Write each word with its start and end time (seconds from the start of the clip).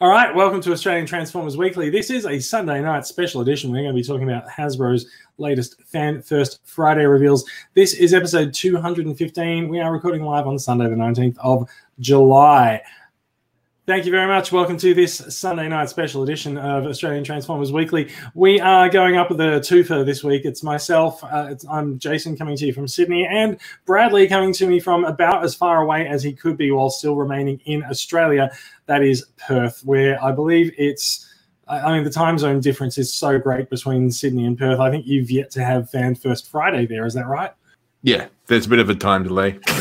All 0.00 0.08
right, 0.08 0.32
welcome 0.32 0.60
to 0.60 0.70
Australian 0.70 1.06
Transformers 1.06 1.56
Weekly. 1.56 1.90
This 1.90 2.08
is 2.08 2.24
a 2.24 2.38
Sunday 2.38 2.80
night 2.80 3.04
special 3.04 3.40
edition. 3.40 3.72
We're 3.72 3.82
going 3.82 3.96
to 3.96 4.00
be 4.00 4.06
talking 4.06 4.30
about 4.30 4.48
Hasbro's 4.48 5.08
latest 5.38 5.82
Fan 5.82 6.22
First 6.22 6.60
Friday 6.62 7.04
reveals. 7.04 7.44
This 7.74 7.94
is 7.94 8.14
episode 8.14 8.54
215. 8.54 9.68
We 9.68 9.80
are 9.80 9.92
recording 9.92 10.22
live 10.22 10.46
on 10.46 10.56
Sunday, 10.56 10.88
the 10.88 10.94
19th 10.94 11.36
of 11.38 11.68
July. 11.98 12.80
Thank 13.88 14.04
you 14.04 14.10
very 14.10 14.26
much. 14.26 14.52
Welcome 14.52 14.76
to 14.76 14.92
this 14.92 15.16
Sunday 15.34 15.66
night 15.66 15.88
special 15.88 16.22
edition 16.22 16.58
of 16.58 16.84
Australian 16.84 17.24
Transformers 17.24 17.72
Weekly. 17.72 18.12
We 18.34 18.60
are 18.60 18.90
going 18.90 19.16
up 19.16 19.30
a 19.30 19.34
twofer 19.34 20.04
this 20.04 20.22
week. 20.22 20.44
It's 20.44 20.62
myself, 20.62 21.24
uh, 21.24 21.46
it's, 21.48 21.64
I'm 21.66 21.98
Jason 21.98 22.36
coming 22.36 22.54
to 22.58 22.66
you 22.66 22.74
from 22.74 22.86
Sydney, 22.86 23.26
and 23.26 23.58
Bradley 23.86 24.28
coming 24.28 24.52
to 24.52 24.66
me 24.66 24.78
from 24.78 25.06
about 25.06 25.42
as 25.42 25.54
far 25.54 25.80
away 25.80 26.06
as 26.06 26.22
he 26.22 26.34
could 26.34 26.58
be 26.58 26.70
while 26.70 26.90
still 26.90 27.16
remaining 27.16 27.62
in 27.64 27.82
Australia. 27.84 28.50
That 28.84 29.02
is 29.02 29.24
Perth, 29.38 29.80
where 29.86 30.22
I 30.22 30.32
believe 30.32 30.70
it's. 30.76 31.26
I 31.66 31.90
mean, 31.94 32.04
the 32.04 32.10
time 32.10 32.36
zone 32.36 32.60
difference 32.60 32.98
is 32.98 33.10
so 33.10 33.38
great 33.38 33.70
between 33.70 34.10
Sydney 34.10 34.44
and 34.44 34.58
Perth. 34.58 34.80
I 34.80 34.90
think 34.90 35.06
you've 35.06 35.30
yet 35.30 35.50
to 35.52 35.64
have 35.64 35.88
Fan 35.88 36.14
First 36.14 36.50
Friday 36.50 36.84
there. 36.84 37.06
Is 37.06 37.14
that 37.14 37.26
right? 37.26 37.52
Yeah, 38.02 38.26
there's 38.48 38.66
a 38.66 38.68
bit 38.68 38.78
of 38.78 38.90
a 38.90 38.94
time 38.94 39.24
delay. 39.24 39.58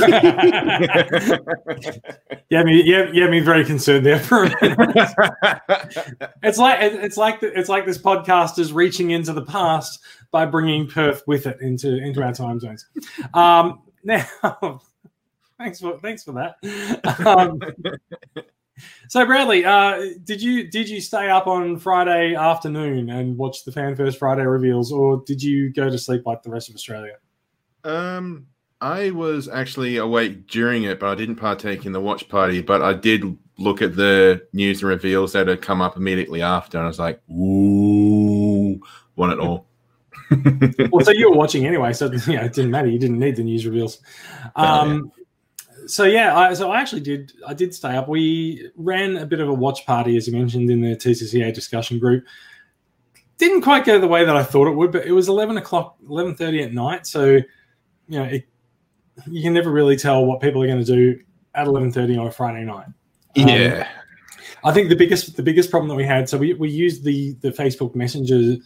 yeah, 2.50 2.64
me, 2.64 2.84
yeah, 2.84 3.10
yeah, 3.14 3.28
me 3.28 3.40
very 3.40 3.66
concerned 3.66 4.06
there 4.06 4.20
for 4.20 4.44
a 4.44 4.56
minute. 4.62 5.14
it's 6.44 6.58
like 6.58 6.78
it's 6.82 7.18
like 7.18 7.40
the, 7.40 7.58
it's 7.58 7.70
like 7.70 7.86
this 7.86 7.98
podcast 7.98 8.60
is 8.60 8.74
reaching 8.74 9.12
into 9.12 9.34
the 9.34 9.46
past 9.46 10.00
by 10.32 10.46
bringing 10.46 10.88
Perth 10.88 11.24
with 11.28 11.48
it 11.48 11.60
into 11.62 11.98
into 11.98 12.22
our 12.22 12.34
time 12.34 12.60
zones. 12.60 12.86
Um, 13.34 13.82
now, 14.04 14.28
thanks 15.58 15.80
for 15.80 15.98
thanks 16.00 16.24
for 16.24 16.34
that. 16.34 16.58
Um, 17.26 17.60
so 19.08 19.26
Bradley, 19.26 19.66
uh, 19.66 20.10
did 20.24 20.42
you 20.42 20.70
did 20.70 20.90
you 20.90 21.00
stay 21.00 21.30
up 21.30 21.48
on 21.48 21.80
Friday 21.80 22.36
afternoon 22.36 23.10
and 23.10 23.38
watch 23.38 23.64
the 23.64 23.72
Fan 23.72 23.96
First 23.96 24.20
Friday 24.20 24.46
reveals, 24.46 24.92
or 24.92 25.24
did 25.26 25.42
you 25.42 25.72
go 25.72 25.90
to 25.90 25.98
sleep 25.98 26.26
like 26.26 26.44
the 26.44 26.50
rest 26.50 26.70
of 26.70 26.76
Australia? 26.76 27.16
Um, 27.84 28.48
I 28.82 29.10
was 29.12 29.48
actually 29.48 29.98
awake 29.98 30.48
during 30.48 30.84
it, 30.84 31.00
but 31.00 31.10
I 31.10 31.16
didn't 31.16 31.38
partake 31.38 31.86
in 31.86 31.92
the 31.92 32.00
watch 32.00 32.30
party. 32.30 32.62
But 32.62 32.82
I 32.82 32.94
did 32.94 33.38
look 33.58 33.82
at 33.82 33.96
the 33.96 34.46
news 34.54 34.82
and 34.82 34.90
reveals 34.90 35.34
that 35.34 35.48
had 35.48 35.62
come 35.62 35.82
up 35.82 35.98
immediately 35.98 36.42
after, 36.42 36.78
and 36.78 36.86
I 36.86 36.88
was 36.88 37.00
like, 37.00 37.20
"Ooh, 37.30 38.80
want 39.16 39.34
it 39.34 39.40
all." 39.40 39.68
well, 40.92 41.04
so 41.04 41.12
you 41.12 41.30
were 41.30 41.36
watching 41.36 41.66
anyway, 41.66 41.94
so 41.94 42.12
yeah, 42.28 42.46
it 42.46 42.54
didn't 42.54 42.72
matter. 42.72 42.88
You 42.88 43.00
didn't 43.00 43.20
need 43.20 43.36
the 43.36 43.44
news 43.44 43.66
reveals. 43.66 44.00
Um, 44.56 45.12
so 45.88 46.04
yeah, 46.04 46.38
I, 46.38 46.54
so 46.54 46.70
I 46.70 46.80
actually 46.80 47.02
did. 47.02 47.34
I 47.48 47.54
did 47.54 47.74
stay 47.74 47.96
up. 47.96 48.08
We 48.08 48.70
ran 48.76 49.18
a 49.18 49.26
bit 49.26 49.40
of 49.40 49.50
a 49.50 49.54
watch 49.54 49.86
party, 49.86 50.18
as 50.18 50.28
you 50.28 50.34
mentioned, 50.34 50.70
in 50.70 50.82
the 50.82 50.96
TCCA 50.96 51.54
discussion 51.54 51.98
group. 51.98 52.26
Didn't 53.38 53.62
quite 53.62 53.86
go 53.86 54.00
the 54.00 54.08
way 54.08 54.26
that 54.26 54.36
I 54.36 54.44
thought 54.44 54.68
it 54.68 54.76
would, 54.76 54.92
but 54.92 55.06
it 55.06 55.12
was 55.14 55.30
eleven 55.30 55.58
o'clock, 55.58 55.98
eleven 56.08 56.36
thirty 56.36 56.62
at 56.62 56.74
night. 56.74 57.08
So 57.08 57.40
you 58.10 58.20
know, 58.20 58.24
it, 58.24 58.48
you 59.26 59.42
can 59.42 59.54
never 59.54 59.72
really 59.72 59.98
tell 59.98 60.26
what 60.26 60.42
people 60.42 60.62
are 60.62 60.68
going 60.68 60.84
to 60.84 60.86
do 60.86 61.20
at 61.56 61.68
eleven 61.68 61.92
thirty 61.92 62.18
on 62.18 62.28
a 62.28 62.32
Friday 62.32 62.64
night. 62.64 62.88
Yeah. 63.36 63.88
Um, 63.88 64.04
I 64.64 64.74
think 64.74 64.90
the 64.90 64.96
biggest 64.96 65.36
the 65.36 65.44
biggest 65.44 65.72
problem 65.72 65.90
that 65.90 65.96
we 65.96 66.06
had, 66.06 66.28
so 66.28 66.38
we, 66.38 66.54
we 66.54 66.70
used 66.70 67.04
the 67.04 67.34
the 67.42 67.52
Facebook 67.52 67.96
Messenger, 67.96 68.58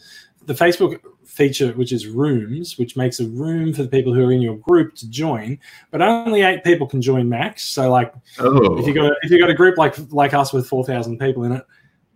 the 0.46 0.54
Facebook 0.54 1.00
feature, 1.26 1.72
which 1.74 1.92
is 1.92 2.08
rooms, 2.08 2.78
which 2.78 2.98
makes 2.98 3.20
a 3.20 3.28
room 3.28 3.74
for 3.74 3.84
the 3.84 3.90
people 3.90 4.14
who 4.14 4.26
are 4.26 4.32
in 4.32 4.42
your 4.42 4.58
group 4.58 4.96
to 4.96 5.10
join, 5.10 5.58
but 5.92 6.02
only 6.02 6.42
eight 6.42 6.64
people 6.64 6.88
can 6.88 7.02
join 7.02 7.30
max. 7.30 7.64
So 7.64 7.90
like, 7.90 8.14
oh. 8.40 8.78
if 8.80 8.88
you 8.88 8.94
got 8.94 9.14
if 9.22 9.32
you 9.32 9.40
got 9.40 9.50
a 9.50 9.54
group 9.54 9.78
like 9.78 9.96
like 10.12 10.34
us 10.34 10.54
with 10.54 10.68
four 10.68 10.86
thousand 10.86 11.20
people 11.20 11.44
in 11.44 11.52
it, 11.52 11.66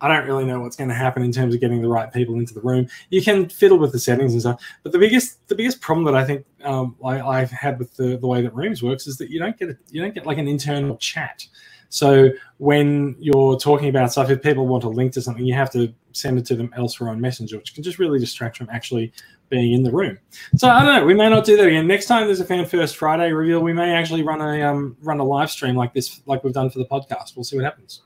I 0.01 0.07
don't 0.07 0.25
really 0.25 0.45
know 0.45 0.59
what's 0.59 0.75
going 0.75 0.89
to 0.89 0.95
happen 0.95 1.23
in 1.23 1.31
terms 1.31 1.55
of 1.55 1.61
getting 1.61 1.81
the 1.81 1.87
right 1.87 2.11
people 2.11 2.35
into 2.35 2.53
the 2.53 2.61
room. 2.61 2.87
You 3.09 3.21
can 3.21 3.47
fiddle 3.47 3.77
with 3.77 3.91
the 3.91 3.99
settings 3.99 4.33
and 4.33 4.41
stuff, 4.41 4.61
but 4.83 4.91
the 4.91 4.99
biggest 4.99 5.47
the 5.47 5.55
biggest 5.55 5.81
problem 5.81 6.05
that 6.05 6.15
I 6.15 6.25
think 6.25 6.45
um, 6.63 6.95
I, 7.03 7.39
have 7.39 7.51
had 7.51 7.79
with 7.79 7.95
the, 7.95 8.17
the 8.17 8.27
way 8.27 8.41
that 8.41 8.53
rooms 8.53 8.83
works 8.83 9.07
is 9.07 9.17
that 9.17 9.29
you 9.29 9.39
don't 9.39 9.57
get 9.57 9.69
a, 9.69 9.77
you 9.89 10.01
don't 10.01 10.13
get 10.13 10.25
like 10.25 10.37
an 10.37 10.47
internal 10.47 10.97
chat. 10.97 11.45
So 11.89 12.29
when 12.57 13.15
you're 13.19 13.57
talking 13.57 13.87
about 13.87 14.11
stuff, 14.11 14.29
if 14.29 14.41
people 14.41 14.67
want 14.67 14.83
a 14.83 14.89
link 14.89 15.13
to 15.13 15.21
something, 15.21 15.45
you 15.45 15.53
have 15.53 15.71
to 15.71 15.93
send 16.11 16.37
it 16.37 16.45
to 16.47 16.55
them 16.55 16.73
elsewhere 16.75 17.09
on 17.09 17.21
Messenger, 17.21 17.57
which 17.57 17.73
can 17.73 17.83
just 17.83 17.99
really 17.99 18.19
distract 18.19 18.57
from 18.57 18.69
actually 18.69 19.13
being 19.49 19.73
in 19.73 19.83
the 19.83 19.91
room. 19.91 20.17
So 20.57 20.67
I 20.67 20.83
don't 20.83 20.95
know. 20.95 21.05
We 21.05 21.13
may 21.13 21.29
not 21.29 21.45
do 21.45 21.55
that 21.55 21.67
again. 21.67 21.87
Next 21.87 22.07
time 22.07 22.25
there's 22.25 22.39
a 22.39 22.45
fan 22.45 22.65
first 22.65 22.97
Friday 22.97 23.31
reveal, 23.31 23.61
we 23.61 23.73
may 23.73 23.93
actually 23.93 24.23
run 24.23 24.41
a 24.41 24.61
um, 24.63 24.97
run 25.01 25.19
a 25.19 25.23
live 25.23 25.51
stream 25.51 25.75
like 25.75 25.93
this, 25.93 26.21
like 26.25 26.43
we've 26.43 26.53
done 26.53 26.69
for 26.69 26.79
the 26.79 26.85
podcast. 26.85 27.35
We'll 27.35 27.43
see 27.43 27.55
what 27.55 27.65
happens. 27.65 28.01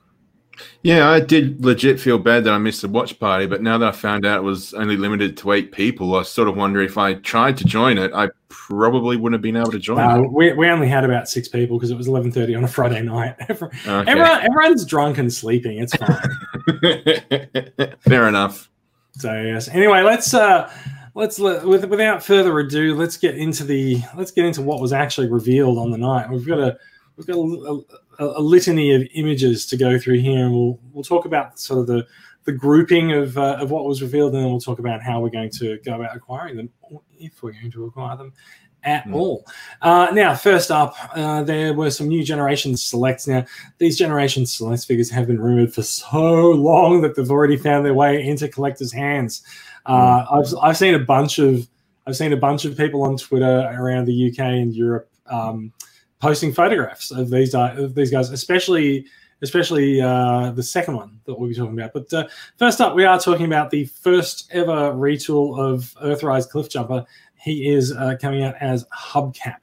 Yeah, 0.82 1.08
I 1.08 1.20
did 1.20 1.64
legit 1.64 2.00
feel 2.00 2.18
bad 2.18 2.44
that 2.44 2.52
I 2.52 2.58
missed 2.58 2.82
the 2.82 2.88
watch 2.88 3.18
party, 3.18 3.46
but 3.46 3.62
now 3.62 3.78
that 3.78 3.88
I 3.88 3.92
found 3.92 4.26
out 4.26 4.38
it 4.38 4.42
was 4.42 4.74
only 4.74 4.96
limited 4.96 5.36
to 5.38 5.52
eight 5.52 5.72
people, 5.72 6.14
I 6.14 6.22
sort 6.22 6.48
of 6.48 6.56
wonder 6.56 6.80
if 6.80 6.98
I 6.98 7.14
tried 7.14 7.56
to 7.58 7.64
join 7.64 7.98
it, 7.98 8.12
I 8.14 8.28
probably 8.48 9.16
wouldn't 9.16 9.34
have 9.34 9.42
been 9.42 9.56
able 9.56 9.72
to 9.72 9.78
join. 9.78 9.98
Uh, 9.98 10.22
we, 10.22 10.52
we 10.52 10.68
only 10.68 10.88
had 10.88 11.04
about 11.04 11.28
six 11.28 11.48
people 11.48 11.78
because 11.78 11.90
it 11.90 11.96
was 11.96 12.08
eleven 12.08 12.32
thirty 12.32 12.54
on 12.54 12.64
a 12.64 12.68
Friday 12.68 13.02
night. 13.02 13.36
okay. 13.50 13.68
Everyone, 13.86 14.42
everyone's 14.42 14.84
drunk 14.84 15.18
and 15.18 15.32
sleeping. 15.32 15.78
It's 15.78 15.94
fine. 15.96 17.96
Fair 18.00 18.28
enough. 18.28 18.68
So 19.12 19.32
yes. 19.32 19.68
Anyway, 19.68 20.02
let's 20.02 20.34
uh, 20.34 20.72
let's 21.14 21.38
with, 21.38 21.84
without 21.84 22.24
further 22.24 22.58
ado, 22.58 22.94
let's 22.94 23.16
get 23.16 23.36
into 23.36 23.64
the 23.64 24.02
let's 24.16 24.30
get 24.30 24.44
into 24.44 24.62
what 24.62 24.80
was 24.80 24.92
actually 24.92 25.28
revealed 25.28 25.78
on 25.78 25.90
the 25.90 25.98
night. 25.98 26.30
We've 26.30 26.46
got 26.46 26.58
a 26.58 26.78
we've 27.16 27.26
got 27.26 27.36
a, 27.36 27.38
a, 27.38 27.80
a, 28.20 28.40
litany 28.40 28.92
of 28.92 29.06
images 29.14 29.66
to 29.66 29.76
go 29.76 29.98
through 29.98 30.18
here, 30.18 30.44
and 30.44 30.52
we'll 30.54 30.78
we'll 30.92 31.04
talk 31.04 31.24
about 31.24 31.58
sort 31.58 31.80
of 31.80 31.86
the 31.86 32.06
the 32.44 32.52
grouping 32.52 33.12
of 33.12 33.36
uh, 33.36 33.58
of 33.60 33.70
what 33.70 33.84
was 33.84 34.02
revealed, 34.02 34.34
and 34.34 34.42
then 34.42 34.50
we'll 34.50 34.60
talk 34.60 34.78
about 34.78 35.02
how 35.02 35.20
we're 35.20 35.30
going 35.30 35.50
to 35.50 35.78
go 35.84 35.94
about 35.94 36.14
acquiring 36.14 36.56
them, 36.56 36.70
if 37.18 37.42
we're 37.42 37.52
going 37.52 37.70
to 37.70 37.84
acquire 37.86 38.16
them 38.16 38.32
at 38.82 39.04
mm. 39.04 39.14
all. 39.14 39.46
Uh, 39.82 40.08
now, 40.12 40.34
first 40.34 40.70
up, 40.70 40.94
uh, 41.14 41.42
there 41.42 41.74
were 41.74 41.90
some 41.90 42.08
new 42.08 42.24
generation 42.24 42.76
selects. 42.76 43.26
Now, 43.26 43.44
these 43.78 43.98
generation 43.98 44.46
selects 44.46 44.84
figures 44.84 45.10
have 45.10 45.26
been 45.26 45.40
rumored 45.40 45.74
for 45.74 45.82
so 45.82 46.50
long 46.50 47.00
that 47.02 47.14
they've 47.14 47.30
already 47.30 47.56
found 47.56 47.84
their 47.84 47.94
way 47.94 48.24
into 48.26 48.48
collectors' 48.48 48.92
hands. 48.92 49.42
Uh, 49.86 50.24
mm. 50.24 50.38
I've 50.38 50.54
I've 50.62 50.76
seen 50.76 50.94
a 50.94 50.98
bunch 50.98 51.38
of 51.38 51.68
I've 52.06 52.16
seen 52.16 52.32
a 52.32 52.36
bunch 52.36 52.64
of 52.64 52.76
people 52.76 53.02
on 53.02 53.16
Twitter 53.16 53.70
around 53.72 54.06
the 54.06 54.30
UK 54.30 54.38
and 54.40 54.74
Europe. 54.74 55.10
Um, 55.26 55.72
posting 56.20 56.52
photographs 56.52 57.10
of 57.10 57.30
these 57.30 57.54
uh, 57.54 57.74
of 57.76 57.94
these 57.94 58.10
guys, 58.10 58.30
especially 58.30 59.06
especially 59.42 60.00
uh, 60.00 60.50
the 60.50 60.62
second 60.62 60.96
one 60.96 61.18
that 61.24 61.38
we'll 61.38 61.48
be 61.48 61.54
talking 61.54 61.78
about. 61.78 61.92
But 61.92 62.12
uh, 62.12 62.28
first 62.58 62.80
up, 62.80 62.94
we 62.94 63.04
are 63.04 63.18
talking 63.18 63.46
about 63.46 63.70
the 63.70 63.86
first 63.86 64.50
ever 64.52 64.92
retool 64.92 65.58
of 65.58 65.94
Earthrise 66.02 66.50
Cliffjumper. 66.50 67.06
He 67.36 67.68
is 67.68 67.92
uh, 67.92 68.16
coming 68.20 68.44
out 68.44 68.54
as 68.60 68.84
Hubcap. 68.86 69.56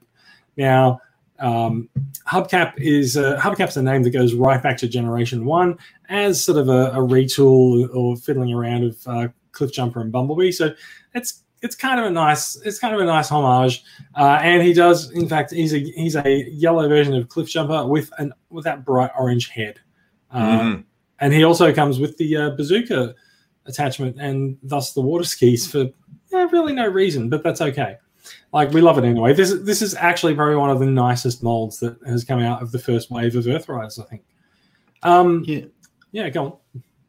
Now, 0.56 1.00
um, 1.38 1.88
Hubcap 2.26 2.74
is 2.76 3.16
uh, 3.16 3.38
Hubcap's 3.40 3.76
a 3.76 3.82
name 3.82 4.02
that 4.02 4.10
goes 4.10 4.34
right 4.34 4.60
back 4.60 4.76
to 4.78 4.88
Generation 4.88 5.44
One 5.44 5.78
as 6.08 6.42
sort 6.42 6.58
of 6.58 6.68
a, 6.68 6.90
a 6.90 6.98
retool 6.98 7.94
or 7.94 8.16
fiddling 8.16 8.52
around 8.52 8.82
of 8.84 9.06
uh, 9.06 9.28
Cliffjumper 9.52 10.00
and 10.00 10.10
Bumblebee. 10.10 10.50
So 10.50 10.74
it's 11.14 11.44
it's 11.62 11.74
kind 11.74 11.98
of 11.98 12.06
a 12.06 12.10
nice 12.10 12.56
it's 12.64 12.78
kind 12.78 12.94
of 12.94 13.00
a 13.00 13.04
nice 13.04 13.28
homage. 13.30 13.84
Uh, 14.16 14.38
and 14.42 14.62
he 14.62 14.72
does 14.72 15.10
in 15.12 15.28
fact 15.28 15.52
he's 15.52 15.74
a 15.74 15.78
he's 15.78 16.16
a 16.16 16.48
yellow 16.50 16.88
version 16.88 17.14
of 17.14 17.28
cliffjumper 17.28 17.88
with 17.88 18.10
an 18.18 18.32
with 18.50 18.64
that 18.64 18.84
bright 18.84 19.10
orange 19.18 19.48
head. 19.48 19.80
Uh, 20.30 20.60
mm. 20.60 20.84
and 21.20 21.32
he 21.32 21.42
also 21.42 21.72
comes 21.72 21.98
with 21.98 22.16
the 22.18 22.36
uh, 22.36 22.50
bazooka 22.50 23.14
attachment 23.66 24.16
and 24.20 24.58
thus 24.62 24.92
the 24.92 25.00
water 25.00 25.24
skis 25.24 25.70
for 25.70 25.86
yeah, 26.30 26.46
really 26.52 26.72
no 26.72 26.86
reason 26.86 27.28
but 27.28 27.42
that's 27.42 27.60
okay. 27.60 27.96
Like 28.52 28.72
we 28.72 28.80
love 28.80 28.98
it 28.98 29.04
anyway. 29.04 29.32
This 29.32 29.54
this 29.62 29.82
is 29.82 29.94
actually 29.94 30.34
probably 30.34 30.56
one 30.56 30.70
of 30.70 30.78
the 30.78 30.86
nicest 30.86 31.42
molds 31.42 31.78
that 31.80 31.96
has 32.06 32.24
come 32.24 32.40
out 32.40 32.62
of 32.62 32.72
the 32.72 32.78
first 32.78 33.10
wave 33.10 33.36
of 33.36 33.44
earthrise 33.44 34.00
i 34.00 34.04
think. 34.04 34.22
Um 35.02 35.44
yeah. 35.46 35.64
yeah 36.12 36.28
go 36.28 36.60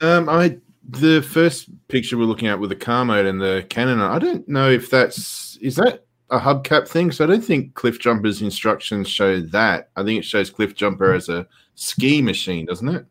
on. 0.02 0.18
Um 0.18 0.30
i 0.30 0.58
the 0.90 1.22
first 1.22 1.70
picture 1.88 2.18
we're 2.18 2.24
looking 2.24 2.47
at 2.47 2.59
with 2.59 2.70
the 2.70 2.76
car 2.76 3.06
mode 3.06 3.26
and 3.26 3.40
the 3.40 3.66
cannon, 3.70 4.00
I 4.00 4.20
don't 4.20 4.47
know 4.47 4.70
if 4.70 4.90
that's 4.90 5.58
is 5.58 5.76
that 5.76 6.06
a 6.30 6.40
hubcap 6.40 6.88
thing. 6.88 7.12
So 7.12 7.24
I 7.24 7.28
don't 7.28 7.44
think 7.44 7.74
Cliffjumper's 7.74 8.41
instructions 8.41 9.09
show 9.09 9.41
that. 9.41 9.90
I 9.96 10.03
think 10.03 10.20
it 10.20 10.26
shows 10.26 10.52
Cliffjumper 10.52 11.16
as 11.16 11.30
a 11.30 11.47
ski 11.76 12.22
machine, 12.22 12.66
doesn't 12.66 12.88
it? 12.88 13.06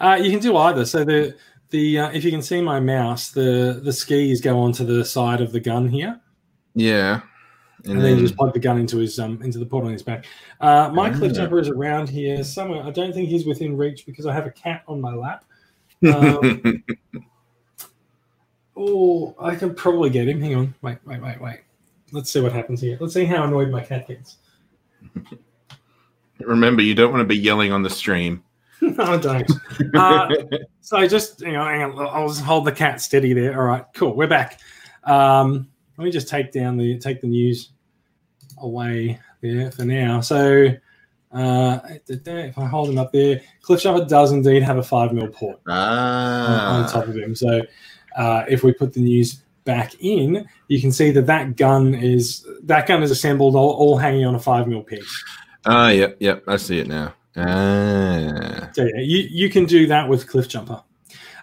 Uh, 0.00 0.18
you 0.20 0.30
can 0.30 0.40
do 0.40 0.56
either. 0.56 0.84
So 0.84 1.04
the 1.04 1.36
the 1.70 1.98
uh, 1.98 2.10
if 2.10 2.24
you 2.24 2.30
can 2.30 2.42
see 2.42 2.60
my 2.60 2.80
mouse, 2.80 3.30
the 3.30 3.80
the 3.82 3.92
skis 3.92 4.40
go 4.40 4.58
onto 4.58 4.84
the 4.84 5.04
side 5.04 5.40
of 5.40 5.52
the 5.52 5.60
gun 5.60 5.88
here. 5.88 6.20
Yeah. 6.74 7.22
And, 7.84 7.94
and 7.94 8.00
then, 8.02 8.10
then, 8.10 8.18
you 8.18 8.24
just 8.24 8.36
plug 8.36 8.52
the 8.52 8.60
gun 8.60 8.78
into 8.78 8.98
his 8.98 9.18
um 9.18 9.40
into 9.42 9.58
the 9.58 9.66
port 9.66 9.86
on 9.86 9.92
his 9.92 10.02
back. 10.02 10.26
Uh, 10.60 10.90
my 10.92 11.10
Cliffjumper 11.10 11.60
is 11.60 11.68
around 11.68 12.08
here 12.08 12.44
somewhere. 12.44 12.82
I 12.82 12.90
don't 12.90 13.12
think 13.12 13.28
he's 13.28 13.46
within 13.46 13.76
reach 13.76 14.04
because 14.04 14.26
I 14.26 14.34
have 14.34 14.46
a 14.46 14.50
cat 14.50 14.82
on 14.86 15.00
my 15.00 15.14
lap. 15.14 15.44
Um, 16.08 16.84
oh, 18.76 19.34
I 19.40 19.54
can 19.54 19.74
probably 19.74 20.10
get 20.10 20.28
him. 20.28 20.40
Hang 20.40 20.54
on. 20.54 20.74
Wait, 20.82 20.98
wait, 21.04 21.22
wait, 21.22 21.40
wait. 21.40 21.60
Let's 22.12 22.30
see 22.30 22.40
what 22.40 22.52
happens 22.52 22.80
here. 22.80 22.96
Let's 23.00 23.14
see 23.14 23.24
how 23.24 23.44
annoyed 23.44 23.70
my 23.70 23.82
cat 23.82 24.08
gets. 24.08 24.36
Remember, 26.40 26.82
you 26.82 26.94
don't 26.94 27.12
want 27.12 27.20
to 27.20 27.26
be 27.26 27.36
yelling 27.36 27.72
on 27.72 27.82
the 27.82 27.90
stream. 27.90 28.42
no, 28.80 29.04
I 29.04 29.16
don't. 29.18 29.50
Uh, 29.94 30.28
so 30.80 31.06
just 31.06 31.42
you 31.42 31.52
know, 31.52 31.64
hang 31.64 31.82
on, 31.82 31.98
I'll 31.98 32.28
just 32.28 32.42
hold 32.42 32.64
the 32.64 32.72
cat 32.72 33.00
steady 33.00 33.34
there. 33.34 33.60
All 33.60 33.66
right, 33.66 33.84
cool. 33.94 34.16
We're 34.16 34.26
back. 34.26 34.60
Um, 35.04 35.68
let 35.98 36.04
me 36.04 36.10
just 36.10 36.28
take 36.28 36.50
down 36.50 36.78
the 36.78 36.98
take 36.98 37.20
the 37.20 37.26
news 37.26 37.72
away 38.58 39.18
there 39.42 39.70
for 39.70 39.84
now. 39.84 40.20
So 40.20 40.68
uh, 41.32 41.78
if 42.08 42.58
I 42.58 42.66
hold 42.66 42.88
him 42.88 42.98
up 42.98 43.12
there, 43.12 43.40
Cliff 43.62 43.80
Cliffjumper 43.80 44.08
does 44.08 44.32
indeed 44.32 44.62
have 44.62 44.78
a 44.78 44.82
five 44.82 45.12
mil 45.12 45.28
port 45.28 45.60
ah. 45.68 46.74
on, 46.74 46.84
on 46.84 46.90
top 46.90 47.06
of 47.06 47.16
him. 47.16 47.34
So 47.34 47.62
uh, 48.16 48.44
if 48.48 48.64
we 48.64 48.72
put 48.72 48.92
the 48.94 49.00
news 49.00 49.42
back 49.64 49.94
in, 50.00 50.46
you 50.68 50.80
can 50.80 50.90
see 50.90 51.10
that 51.12 51.26
that 51.26 51.56
gun 51.56 51.94
is 51.94 52.46
that 52.64 52.86
gun 52.86 53.02
is 53.02 53.10
assembled 53.10 53.54
all, 53.54 53.70
all 53.70 53.96
hanging 53.96 54.24
on 54.24 54.34
a 54.34 54.40
five 54.40 54.66
mil 54.66 54.82
piece. 54.82 55.24
Ah, 55.66 55.90
yep, 55.90 56.16
yep. 56.20 56.42
I 56.48 56.56
see 56.56 56.78
it 56.78 56.88
now. 56.88 57.14
Ah. 57.36 58.70
So 58.72 58.84
yeah, 58.84 59.00
you, 59.00 59.28
you 59.30 59.50
can 59.50 59.66
do 59.66 59.86
that 59.86 60.08
with 60.08 60.26
Cliffjumper. 60.26 60.82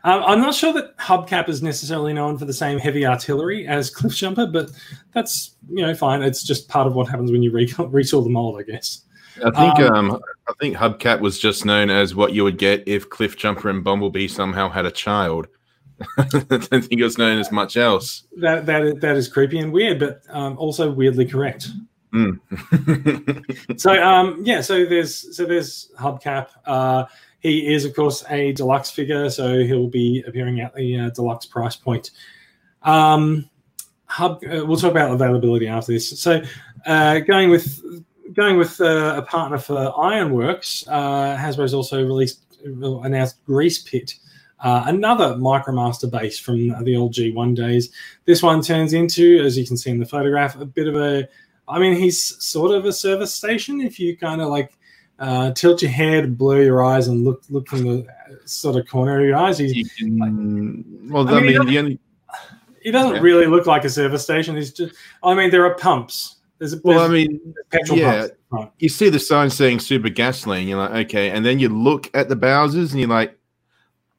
Um, 0.04 0.24
I'm 0.24 0.39
not 0.39 0.54
sure 0.54 0.74
that 0.74 0.98
Hubcap 0.98 1.50
is 1.50 1.62
necessarily 1.62 2.13
known 2.13 2.38
for 2.38 2.45
the 2.45 2.54
same 2.54 2.80
heavy 2.80 3.06
artillery 3.06 3.68
as 3.68 3.94
Cliffjumper, 3.94 4.51
but 4.51 4.69
that's 5.13 5.56
you 5.69 5.81
know 5.81 5.94
fine. 5.95 6.22
It's 6.22 6.44
just 6.44 6.68
part 6.68 6.88
of 6.88 6.95
what 6.95 7.07
happens 7.07 7.31
when 7.31 7.44
you 7.44 7.51
re- 7.51 7.68
retool 7.68 8.24
the 8.24 8.30
mold, 8.30 8.60
I 8.60 8.63
guess. 8.63 9.04
I 9.45 9.51
think 9.51 9.92
um, 9.92 10.12
um, 10.12 10.22
I 10.48 10.54
think 10.60 10.75
Hubcap 10.75 11.19
was 11.19 11.39
just 11.39 11.66
known 11.66 11.89
as 11.89 12.16
what 12.16 12.34
you 12.34 12.44
would 12.44 12.57
get 12.57 12.88
if 12.88 13.10
Cliffjumper 13.10 13.69
and 13.69 13.84
Bumblebee 13.84 14.28
somehow 14.28 14.69
had 14.69 14.86
a 14.86 14.92
child. 14.92 15.48
I 16.18 16.24
don't 16.24 16.68
think 16.68 16.92
it 16.92 17.04
was 17.04 17.18
known 17.18 17.39
as 17.39 17.51
much 17.51 17.75
else. 17.78 18.24
That 18.38 18.66
that 18.66 18.84
is, 18.84 18.94
that 19.01 19.16
is 19.16 19.28
creepy 19.28 19.60
and 19.60 19.72
weird, 19.72 20.00
but 20.00 20.22
um, 20.30 20.57
also 20.57 20.92
weirdly 20.92 21.25
correct. 21.25 21.69
Mm. 22.13 22.39
so 23.80 23.92
um, 23.92 24.42
yeah, 24.44 24.62
so 24.62 24.86
there's 24.86 25.36
so 25.36 25.45
there's 25.45 25.92
Hubcap. 26.00 26.50
Uh, 26.66 27.06
he 27.39 27.74
is 27.74 27.86
of 27.86 27.95
course 27.95 28.24
a 28.30 28.54
deluxe 28.54 28.92
figure, 28.92 29.30
so 29.30 29.60
he'll 29.63 29.89
be 29.89 30.24
appearing 30.28 30.62
at 30.62 30.74
the 30.75 31.00
uh, 31.00 31.10
deluxe 31.10 31.45
price 31.45 31.75
point. 31.75 32.12
Um, 32.84 33.50
Hub, 34.06 34.42
uh, 34.45 34.66
we'll 34.66 34.78
talk 34.78 34.92
about 34.92 35.12
availability 35.12 35.68
after 35.68 35.92
this. 35.92 36.19
So 36.19 36.42
uh, 36.86 37.19
going 37.19 37.50
with 37.50 37.84
going 38.33 38.57
with 38.57 38.79
uh, 38.81 39.15
a 39.18 39.21
partner 39.21 39.57
for 39.57 39.94
Ironworks, 40.00 40.85
uh, 40.88 41.38
Hasbro's 41.38 41.74
also 41.74 42.03
released 42.03 42.41
announced 42.63 43.44
Grease 43.45 43.79
Pit. 43.79 44.15
Uh, 44.59 44.83
another 44.88 45.35
Micromaster 45.35 46.09
base 46.09 46.39
from 46.39 46.83
the 46.83 46.95
old 46.95 47.13
G1 47.13 47.56
days. 47.56 47.89
This 48.25 48.41
one 48.41 48.62
turns 48.62 48.94
into, 48.94 49.39
as 49.45 49.56
you 49.57 49.65
can 49.65 49.77
see 49.77 49.91
in 49.91 50.00
the 50.00 50.06
photograph, 50.06 50.59
a 50.59 50.65
bit 50.65 50.88
of 50.88 50.95
a 50.95 51.27
I 51.68 51.79
mean, 51.79 51.97
he's 51.97 52.41
sort 52.44 52.71
of 52.71 52.85
a 52.85 52.94
service 52.94 53.33
station 53.33 53.81
if 53.81 54.00
you 54.00 54.15
kind 54.15 54.41
of 54.41 54.47
like 54.47 54.71
uh, 55.19 55.51
tilt 55.51 55.81
your 55.81 55.91
head, 55.91 56.38
blur 56.38 56.63
your 56.63 56.83
eyes, 56.83 57.07
and 57.07 57.25
look 57.25 57.44
look 57.50 57.68
from 57.68 57.83
the 57.83 58.07
sort 58.45 58.77
of 58.77 58.88
corner 58.88 59.19
of 59.19 59.25
your 59.25 59.35
eyes. 59.35 59.57
He's, 59.57 59.91
can, 59.97 60.18
like, 60.18 61.12
well, 61.12 61.27
I, 61.27 61.38
I 61.38 61.41
mean, 61.41 61.57
mean 61.57 61.68
the 61.68 61.79
only 61.79 62.00
he 62.81 62.91
doesn't 62.91 63.15
yeah. 63.15 63.21
really 63.21 63.47
look 63.47 63.65
like 63.65 63.83
a 63.83 63.89
service 63.89 64.24
station. 64.24 64.56
He's 64.56 64.71
just, 64.71 64.95
I 65.21 65.33
mean, 65.33 65.51
there 65.51 65.65
are 65.65 65.75
pumps. 65.75 66.37
There's, 66.59 66.74
a, 66.74 66.81
well, 66.83 67.00
I 67.00 67.07
mean, 67.07 67.54
petrol 67.69 68.00
yeah, 68.00 68.27
pumps. 68.50 68.74
You 68.80 68.89
see 68.89 69.09
the 69.09 69.19
sign 69.19 69.50
saying 69.50 69.80
super 69.80 70.09
gasoline. 70.09 70.68
You're 70.68 70.80
like, 70.80 71.06
okay, 71.06 71.30
and 71.30 71.45
then 71.45 71.59
you 71.59 71.69
look 71.69 72.09
at 72.15 72.30
the 72.30 72.36
Bowsers, 72.36 72.92
and 72.92 73.00
you're 73.00 73.09
like, 73.09 73.38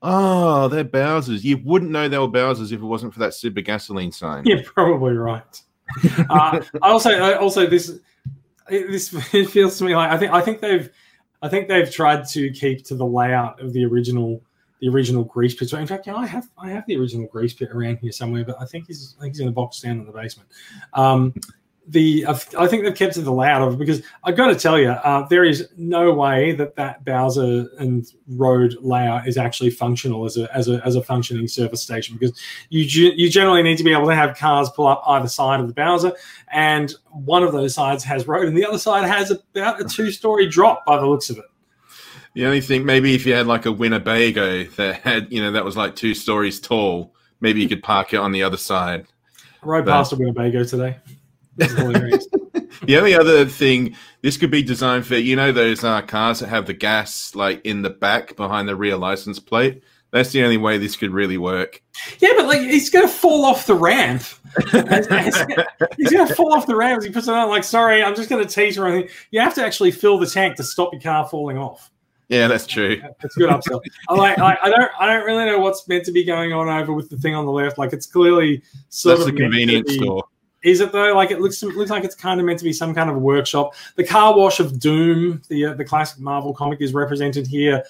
oh, 0.02 0.69
they're 0.69 0.85
Bowsers. 0.85 1.43
You 1.43 1.58
wouldn't 1.64 1.90
know 1.90 2.08
they 2.08 2.19
were 2.19 2.29
Bowsers 2.29 2.73
if 2.73 2.81
it 2.81 2.85
wasn't 2.85 3.12
for 3.12 3.20
that 3.20 3.35
super 3.35 3.61
gasoline 3.61 4.12
sign. 4.12 4.44
You're 4.44 4.62
probably 4.62 5.14
right 5.14 5.62
uh, 6.31 6.61
also, 6.82 7.38
also 7.38 7.67
this 7.67 7.99
this 8.69 9.34
it 9.34 9.50
feels 9.50 9.79
to 9.79 9.84
me 9.84 9.96
like 9.96 10.11
I 10.11 10.19
think 10.19 10.32
I 10.32 10.41
think 10.41 10.61
they've 10.61 10.91
I 11.41 11.49
think 11.49 11.69
they've 11.69 11.91
tried 11.91 12.26
to 12.29 12.50
keep 12.50 12.84
to 12.87 12.94
the 12.94 13.06
layout 13.06 13.61
of 13.61 13.73
the 13.73 13.84
original 13.84 14.43
the 14.81 14.88
original 14.88 15.25
grease 15.25 15.55
pit. 15.55 15.73
In 15.73 15.87
fact, 15.87 16.06
you 16.06 16.12
know, 16.12 16.19
I 16.19 16.26
have 16.26 16.49
I 16.58 16.70
have 16.70 16.84
the 16.87 16.96
original 16.96 17.26
grease 17.26 17.55
pit 17.55 17.70
around 17.73 17.99
here 17.99 18.12
somewhere, 18.12 18.44
but 18.44 18.56
I 18.61 18.67
think 18.67 18.87
he's 18.87 19.17
I 19.19 19.23
think 19.23 19.34
he's 19.34 19.41
in 19.41 19.49
a 19.49 19.52
box 19.52 19.81
down 19.81 19.99
in 19.99 20.06
the 20.06 20.12
basement. 20.12 20.49
Um, 20.94 21.34
the 21.90 22.26
I 22.26 22.67
think 22.67 22.85
they've 22.85 22.94
kept 22.94 23.17
it 23.17 23.23
the 23.23 23.32
layout 23.32 23.79
because 23.79 24.02
I've 24.23 24.37
got 24.37 24.49
to 24.49 24.55
tell 24.55 24.79
you, 24.79 24.90
uh, 24.90 25.26
there 25.29 25.44
is 25.44 25.69
no 25.76 26.12
way 26.12 26.52
that 26.52 26.76
that 26.76 27.05
Bowser 27.05 27.67
and 27.79 28.06
road 28.29 28.76
layout 28.81 29.26
is 29.26 29.38
actually 29.38 29.70
functional 29.70 30.26
as 30.26 30.37
a 30.37 30.55
as 30.55 30.69
a 30.69 30.85
as 30.85 30.96
a 30.96 31.02
functioning 31.02 31.49
service 31.49 31.82
station 31.82 32.17
because 32.19 32.38
you 32.69 32.85
you 33.17 33.31
generally 33.31 33.62
need 33.62 33.79
to 33.79 33.85
be 33.85 33.93
able 33.93 34.06
to 34.06 34.14
have 34.14 34.37
cars 34.37 34.69
pull 34.70 34.87
up 34.87 35.02
either 35.06 35.29
side 35.29 35.61
of 35.61 35.67
the 35.67 35.75
Bowser, 35.75 36.12
and 36.52 36.94
one 37.11 37.43
of 37.43 37.52
those 37.52 37.75
sides 37.75 38.05
has 38.05 38.29
road 38.29 38.46
and 38.46 38.56
the 38.56 38.67
other 38.67 38.79
side 38.79 39.08
has 39.08 39.31
about 39.31 39.81
a 39.81 39.84
two 39.84 40.11
story 40.11 40.46
drop 40.46 40.84
by 40.84 40.99
the 40.99 41.06
looks 41.06 41.31
of 41.31 41.38
it. 41.38 41.44
The 42.34 42.44
only 42.44 42.61
thing, 42.61 42.84
maybe 42.84 43.14
if 43.14 43.26
you 43.26 43.34
had 43.34 43.46
like 43.46 43.67
a 43.67 43.73
Winnebago 43.73 44.64
that 44.64 44.96
had, 45.00 45.32
you 45.32 45.43
know, 45.43 45.52
that 45.52 45.64
was 45.64 45.76
like 45.76 45.96
two 45.96 46.14
stories 46.14 46.61
tall, 46.61 47.14
maybe 47.41 47.61
you 47.61 47.69
could 47.69 47.82
park 47.82 48.12
it 48.12 48.19
on 48.19 48.32
the 48.32 48.43
other 48.43 48.58
side. 48.58 49.06
I 49.62 49.67
rode 49.67 49.87
but, 49.87 49.93
past 49.93 50.12
a 50.12 50.17
Winnebago 50.17 50.62
today. 50.64 50.99
the 51.58 52.96
only 52.99 53.14
other 53.14 53.44
thing, 53.46 53.96
this 54.22 54.37
could 54.37 54.50
be 54.50 54.62
designed 54.62 55.06
for 55.06 55.16
you 55.16 55.34
know 55.34 55.50
those 55.50 55.82
uh, 55.82 56.02
cars 56.02 56.40
that 56.40 56.49
have 56.49 56.66
the 56.66 56.75
gas 56.75 57.34
like 57.34 57.64
in 57.64 57.82
the 57.82 57.90
back 57.90 58.37
behind 58.37 58.69
the 58.69 58.76
rear 58.76 58.96
license 58.96 59.38
plate. 59.38 59.82
That's 60.10 60.31
the 60.31 60.43
only 60.43 60.56
way 60.56 60.78
this 60.78 60.96
could 60.96 61.10
really 61.10 61.37
work. 61.37 61.82
Yeah, 62.20 62.31
but 62.37 62.46
like 62.46 62.60
he's 62.60 62.90
gonna 62.90 63.08
fall 63.08 63.44
off 63.44 63.66
the 63.66 63.75
ramp. 63.75 64.22
he's 65.99 66.10
gonna 66.12 66.34
fall 66.34 66.55
off 66.55 66.66
the 66.66 66.76
ramp 66.76 66.99
as 66.99 67.05
he 67.05 67.10
puts 67.10 67.28
it 67.28 67.34
on. 67.34 67.49
Like, 67.49 67.64
sorry, 67.64 68.02
I'm 68.02 68.14
just 68.14 68.31
gonna 68.31 68.46
tease 68.46 68.78
or 68.78 68.87
anything. 68.87 69.10
You 69.32 69.40
have 69.40 69.55
to 69.56 69.64
actually 69.64 69.90
fill 69.90 70.19
the 70.19 70.26
tank 70.26 70.56
to 70.56 70.62
stop 70.62 70.93
your 70.93 71.02
car 71.02 71.28
falling 71.28 71.58
off. 71.58 71.90
Yeah, 72.28 72.46
that's 72.46 72.66
true. 72.66 73.00
That's 73.20 73.34
good 73.37 73.50
upsell. 73.50 73.81
I 74.08 74.14
like. 74.14 74.38
I, 74.38 74.58
I, 74.62 74.70
don't. 74.70 74.90
I 75.00 75.06
don't 75.06 75.25
really 75.25 75.46
know 75.46 75.58
what's 75.58 75.88
meant 75.88 76.05
to 76.05 76.12
be 76.12 76.25
going 76.25 76.52
on 76.52 76.69
over 76.69 76.93
with 76.93 77.08
the 77.08 77.16
thing 77.16 77.34
on 77.34 77.46
the 77.46 77.52
left. 77.52 77.78
Like, 77.78 77.93
it's 77.93 78.06
clearly 78.06 78.62
sort 78.90 79.19
that's 79.19 79.28
of 79.28 79.34
a 79.34 79.38
convenience 79.38 79.94
store. 79.94 80.25
Is 80.62 80.81
it 80.81 80.93
though? 80.93 81.14
Like 81.14 81.31
it 81.31 81.40
looks 81.40 81.62
it 81.62 81.76
looks 81.76 81.90
like 81.90 82.05
it's 82.05 82.14
kind 82.14 82.40
of 82.40 82.46
meant 82.46 82.58
to 82.58 82.64
be 82.64 82.72
some 82.72 82.94
kind 82.94 83.08
of 83.08 83.16
a 83.16 83.20
workshop. 83.20 83.75
The 83.96 84.05
car 84.05 84.37
wash 84.37 84.60
of 84.60 84.78
doom, 84.81 85.43
the 85.49 85.66
uh, 85.66 85.75
the 85.75 85.84
classic 85.84 86.20
Marvel 86.20 86.52
comic, 86.52 86.81
is 86.81 86.94
represented 86.94 87.46
here. 87.46 87.84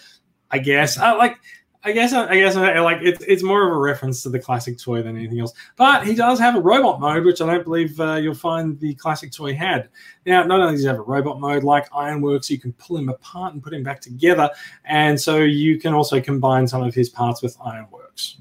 I 0.50 0.58
guess. 0.58 0.98
Uh, 0.98 1.16
like 1.16 1.38
I 1.84 1.92
guess 1.92 2.12
I 2.12 2.34
guess 2.34 2.56
like 2.56 2.98
it's 3.02 3.22
it's 3.22 3.42
more 3.42 3.66
of 3.66 3.72
a 3.72 3.78
reference 3.78 4.22
to 4.24 4.30
the 4.30 4.38
classic 4.38 4.78
toy 4.78 5.00
than 5.00 5.16
anything 5.16 5.40
else. 5.40 5.54
But 5.76 6.06
he 6.06 6.14
does 6.14 6.38
have 6.40 6.56
a 6.56 6.60
robot 6.60 7.00
mode, 7.00 7.24
which 7.24 7.40
I 7.40 7.46
don't 7.46 7.64
believe 7.64 7.98
uh, 8.00 8.16
you'll 8.16 8.34
find 8.34 8.78
the 8.80 8.94
classic 8.94 9.32
toy 9.32 9.54
had. 9.54 9.88
Now, 10.26 10.42
not 10.42 10.60
only 10.60 10.72
does 10.72 10.82
he 10.82 10.88
have 10.88 10.98
a 10.98 11.02
robot 11.02 11.40
mode 11.40 11.62
like 11.62 11.86
Ironworks, 11.94 12.50
you 12.50 12.58
can 12.58 12.72
pull 12.74 12.98
him 12.98 13.08
apart 13.08 13.54
and 13.54 13.62
put 13.62 13.72
him 13.72 13.84
back 13.84 14.00
together, 14.00 14.50
and 14.84 15.18
so 15.18 15.38
you 15.38 15.78
can 15.78 15.94
also 15.94 16.20
combine 16.20 16.66
some 16.66 16.82
of 16.82 16.94
his 16.94 17.08
parts 17.08 17.42
with 17.42 17.56
Ironworks. 17.64 18.38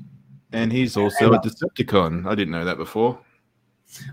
And 0.52 0.72
he's 0.72 0.98
also 0.98 1.34
and, 1.34 1.36
a 1.36 1.50
Decepticon. 1.50 2.26
I 2.26 2.34
didn't 2.34 2.52
know 2.52 2.66
that 2.66 2.78
before. 2.78 3.20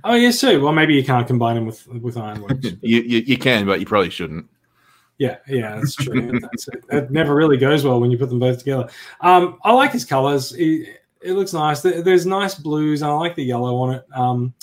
Oh 0.04 0.14
yes, 0.14 0.40
too. 0.40 0.62
Well, 0.62 0.73
maybe 0.73 0.95
you 0.95 1.04
can't 1.04 1.26
combine 1.26 1.57
them 1.57 1.66
with 1.66 1.87
with 1.88 2.16
Ironworks. 2.16 2.64
you, 2.83 3.00
you, 3.00 3.19
you 3.21 3.38
can, 3.38 3.66
but 3.66 3.81
you 3.81 3.87
probably 3.87 4.11
shouldn't. 4.11 4.49
Yeah, 5.19 5.37
yeah, 5.49 5.76
that's 5.76 5.95
true. 5.95 6.40
that's 6.40 6.69
it. 6.69 7.11
never 7.11 7.35
really 7.35 7.57
goes 7.57 7.85
well 7.85 8.00
when 8.00 8.11
you 8.11 8.19
put 8.19 8.28
them 8.28 8.40
both 8.40 8.59
together. 8.59 8.88
Um, 9.21 9.59
I 9.62 9.73
like 9.73 9.93
his 9.93 10.04
colors. 10.04 10.52
It, 10.52 11.00
it 11.23 11.33
looks 11.33 11.52
nice. 11.52 11.81
There's 11.81 12.26
nice 12.26 12.54
blues. 12.54 13.02
I 13.02 13.09
like 13.09 13.35
the 13.35 13.45
yellow 13.45 13.76
on 13.76 13.95
it. 13.95 14.04
Um, 14.14 14.54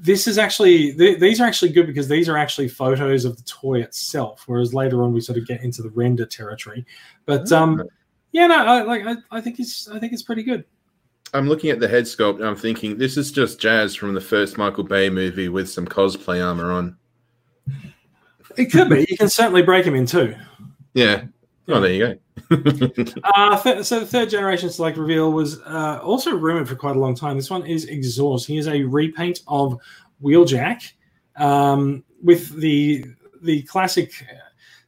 this 0.00 0.26
is 0.26 0.38
actually 0.38 0.94
th- 0.94 1.20
these 1.20 1.40
are 1.40 1.46
actually 1.46 1.72
good 1.72 1.86
because 1.86 2.08
these 2.08 2.28
are 2.28 2.36
actually 2.36 2.68
photos 2.68 3.24
of 3.26 3.36
the 3.36 3.42
toy 3.42 3.80
itself. 3.82 4.44
Whereas 4.46 4.72
later 4.72 5.02
on 5.02 5.12
we 5.12 5.20
sort 5.20 5.38
of 5.38 5.46
get 5.46 5.62
into 5.62 5.82
the 5.82 5.90
render 5.90 6.24
territory. 6.24 6.86
But 7.26 7.52
um, 7.52 7.82
yeah, 8.32 8.46
no, 8.46 8.64
I, 8.64 8.82
like 8.82 9.06
I, 9.06 9.16
I 9.30 9.40
think 9.40 9.60
it's 9.60 9.88
I 9.88 9.98
think 9.98 10.12
it's 10.12 10.22
pretty 10.22 10.42
good. 10.42 10.64
I'm 11.32 11.48
looking 11.48 11.70
at 11.70 11.80
the 11.80 11.88
head 11.88 12.04
sculpt 12.04 12.36
and 12.36 12.44
I'm 12.44 12.56
thinking 12.56 12.98
this 12.98 13.16
is 13.16 13.30
just 13.30 13.60
Jazz 13.60 13.94
from 13.94 14.14
the 14.14 14.20
first 14.20 14.58
Michael 14.58 14.84
Bay 14.84 15.08
movie 15.10 15.48
with 15.48 15.70
some 15.70 15.86
cosplay 15.86 16.44
armor 16.44 16.72
on. 16.72 16.96
It 18.56 18.66
could 18.66 18.88
be. 18.88 19.06
You 19.08 19.16
can 19.16 19.28
certainly 19.28 19.62
break 19.62 19.86
him 19.86 19.94
in 19.94 20.06
two. 20.06 20.34
Yeah. 20.94 21.24
Oh, 21.68 21.80
there 21.80 21.92
you 21.92 22.06
go. 22.06 22.18
uh, 23.24 23.62
th- 23.62 23.84
so 23.84 24.00
the 24.00 24.06
third 24.06 24.28
generation 24.28 24.70
select 24.70 24.98
reveal 24.98 25.32
was 25.32 25.60
uh, 25.60 26.00
also 26.02 26.34
rumored 26.34 26.68
for 26.68 26.74
quite 26.74 26.96
a 26.96 26.98
long 26.98 27.14
time. 27.14 27.36
This 27.36 27.50
one 27.50 27.64
is 27.64 27.84
Exhaust. 27.84 28.46
He 28.46 28.58
is 28.58 28.66
a 28.66 28.82
repaint 28.82 29.40
of 29.46 29.78
Wheeljack 30.22 30.92
um, 31.36 32.02
with 32.22 32.60
the 32.60 33.04
the 33.42 33.62
classic. 33.62 34.12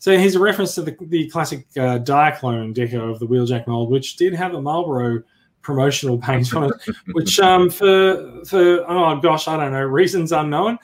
So 0.01 0.19
he's 0.19 0.35
a 0.35 0.41
reference 0.41 0.75
to 0.75 0.83
the, 0.83 0.97
the 1.03 1.31
classic 1.31 1.67
uh, 1.77 2.01
Diaclone 2.01 2.75
deco 2.75 3.13
of 3.13 3.21
the 3.21 3.27
Wheeljack 3.27 3.69
mold, 3.69 3.89
which 3.89 4.17
did 4.17 4.35
have 4.35 4.55
a 4.55 4.61
Marlboro 4.61 5.23
promotional 5.63 6.19
paint 6.19 6.55
on 6.55 6.65
it, 6.65 6.97
which 7.13 7.39
um, 7.41 7.71
for 7.71 8.45
for 8.45 8.85
oh 8.89 9.19
gosh, 9.21 9.49
I 9.49 9.57
don't 9.57 9.73
know 9.73 9.83
reasons 9.83 10.33
unknown. 10.33 10.79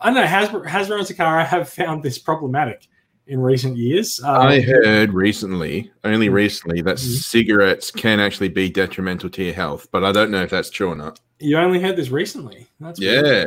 I 0.00 0.06
don't 0.06 0.14
know 0.14 0.26
Hasbro, 0.26 0.66
Hasbro 0.66 0.98
and 0.98 1.06
Takara 1.06 1.46
have 1.46 1.68
found 1.68 2.02
this 2.02 2.18
problematic 2.18 2.88
in 3.26 3.40
recent 3.40 3.76
years. 3.76 4.20
Uh, 4.22 4.32
I 4.32 4.60
heard 4.60 5.12
recently, 5.12 5.90
only 6.04 6.26
mm-hmm. 6.26 6.34
recently, 6.34 6.82
that 6.82 6.96
mm-hmm. 6.96 7.14
cigarettes 7.14 7.90
can 7.90 8.20
actually 8.20 8.48
be 8.48 8.68
detrimental 8.68 9.30
to 9.30 9.44
your 9.44 9.54
health, 9.54 9.88
but 9.90 10.04
I 10.04 10.12
don't 10.12 10.30
know 10.30 10.42
if 10.42 10.50
that's 10.50 10.70
true 10.70 10.90
or 10.90 10.96
not. 10.96 11.20
You 11.40 11.58
only 11.58 11.80
heard 11.80 11.96
this 11.96 12.10
recently. 12.10 12.68
That's 12.80 13.00
yeah. 13.00 13.46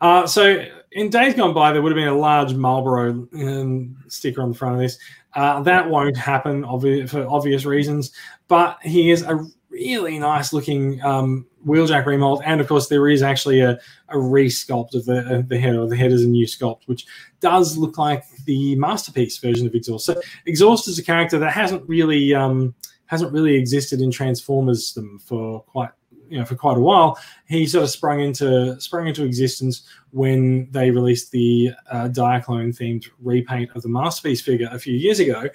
Uh, 0.00 0.26
so 0.26 0.66
in 0.92 1.10
days 1.10 1.34
gone 1.34 1.54
by, 1.54 1.72
there 1.72 1.80
would 1.80 1.92
have 1.92 1.96
been 1.96 2.08
a 2.08 2.16
large 2.16 2.54
Marlboro 2.54 3.10
um, 3.34 3.96
sticker 4.08 4.42
on 4.42 4.50
the 4.50 4.58
front 4.58 4.74
of 4.74 4.80
this. 4.80 4.98
Uh, 5.34 5.62
that 5.62 5.88
won't 5.88 6.16
happen 6.16 6.62
obvi- 6.62 7.08
for 7.08 7.26
obvious 7.28 7.64
reasons, 7.64 8.12
but 8.48 8.78
he 8.82 9.10
is 9.10 9.22
a 9.22 9.46
really 9.82 10.18
nice 10.18 10.52
looking 10.52 11.02
um, 11.02 11.46
wheeljack 11.66 12.06
remold, 12.06 12.42
and 12.44 12.60
of 12.60 12.68
course 12.68 12.88
there 12.88 13.08
is 13.08 13.22
actually 13.22 13.60
a, 13.60 13.78
a 14.08 14.18
re-sculpt 14.18 14.94
of 14.94 15.04
the 15.04 15.44
the 15.48 15.58
head, 15.58 15.76
or 15.76 15.88
the 15.88 15.96
head 15.96 16.12
is 16.12 16.22
a 16.22 16.28
new 16.28 16.46
sculpt, 16.46 16.82
which 16.86 17.06
does 17.40 17.76
look 17.76 17.98
like 17.98 18.24
the 18.46 18.76
masterpiece 18.76 19.38
version 19.38 19.66
of 19.66 19.74
Exhaust. 19.74 20.06
So 20.06 20.20
Exhaust 20.46 20.88
is 20.88 20.98
a 20.98 21.02
character 21.02 21.38
that 21.38 21.52
hasn't 21.52 21.88
really 21.88 22.34
um, 22.34 22.74
hasn't 23.06 23.32
really 23.32 23.54
existed 23.56 24.00
in 24.00 24.10
Transformers 24.10 24.92
them 24.94 25.18
for 25.18 25.62
quite 25.62 25.90
you 26.28 26.38
know 26.38 26.44
for 26.44 26.54
quite 26.54 26.78
a 26.78 26.80
while. 26.80 27.18
He 27.46 27.66
sort 27.66 27.84
of 27.84 27.90
sprung 27.90 28.20
into 28.20 28.80
sprung 28.80 29.06
into 29.06 29.24
existence 29.24 29.86
when 30.10 30.70
they 30.70 30.90
released 30.90 31.30
the 31.30 31.72
uh, 31.90 32.08
Diaclone 32.08 32.76
themed 32.76 33.06
repaint 33.20 33.70
of 33.74 33.82
the 33.82 33.88
masterpiece 33.88 34.40
figure 34.40 34.68
a 34.72 34.78
few 34.78 34.94
years 34.94 35.20
ago. 35.20 35.48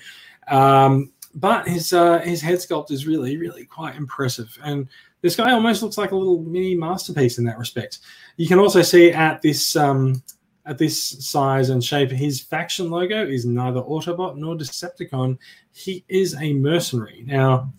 Um, 0.47 1.11
but 1.37 1.67
his 1.67 1.93
uh, 1.93 2.19
his 2.19 2.41
head 2.41 2.59
sculpt 2.59 2.91
is 2.91 3.07
really 3.07 3.37
really 3.37 3.65
quite 3.65 3.95
impressive, 3.95 4.57
and 4.63 4.87
this 5.21 5.35
guy 5.35 5.51
almost 5.51 5.81
looks 5.81 5.97
like 5.97 6.11
a 6.11 6.15
little 6.15 6.41
mini 6.41 6.75
masterpiece 6.75 7.37
in 7.37 7.45
that 7.45 7.57
respect. 7.57 7.99
You 8.37 8.47
can 8.47 8.59
also 8.59 8.81
see 8.81 9.11
at 9.11 9.41
this 9.41 9.75
um, 9.75 10.21
at 10.65 10.77
this 10.77 11.25
size 11.25 11.69
and 11.69 11.83
shape, 11.83 12.11
his 12.11 12.41
faction 12.41 12.89
logo 12.89 13.25
is 13.25 13.45
neither 13.45 13.81
Autobot 13.81 14.35
nor 14.35 14.55
Decepticon. 14.55 15.37
He 15.71 16.03
is 16.09 16.35
a 16.35 16.53
mercenary. 16.53 17.23
Now, 17.25 17.71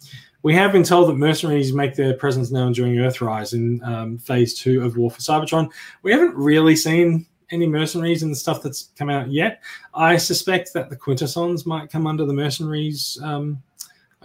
we 0.42 0.54
have 0.54 0.72
been 0.72 0.84
told 0.84 1.08
that 1.08 1.14
mercenaries 1.14 1.72
make 1.74 1.94
their 1.94 2.14
presence 2.14 2.50
known 2.50 2.72
during 2.72 2.94
Earthrise 2.94 3.52
in 3.52 3.82
um, 3.84 4.18
Phase 4.18 4.54
Two 4.54 4.82
of 4.82 4.96
War 4.96 5.10
for 5.10 5.20
Cybertron. 5.20 5.70
We 6.02 6.12
haven't 6.12 6.34
really 6.34 6.76
seen 6.76 7.26
any 7.50 7.66
mercenaries 7.66 8.22
in 8.22 8.30
the 8.30 8.36
stuff 8.36 8.62
that's 8.62 8.90
come 8.96 9.10
out 9.10 9.30
yet. 9.30 9.62
I 9.94 10.16
suspect 10.16 10.72
that 10.74 10.90
the 10.90 10.96
Quintessons 10.96 11.66
might 11.66 11.90
come 11.90 12.06
under 12.06 12.24
the 12.24 12.32
mercenaries. 12.32 13.18
Um, 13.22 13.62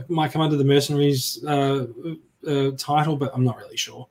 might 0.07 0.31
come 0.31 0.41
under 0.41 0.57
the 0.57 0.63
mercenaries 0.63 1.43
uh, 1.45 1.85
uh, 2.47 2.71
title, 2.77 3.15
but 3.15 3.31
I'm 3.33 3.43
not 3.43 3.57
really 3.57 3.77
sure. 3.77 4.07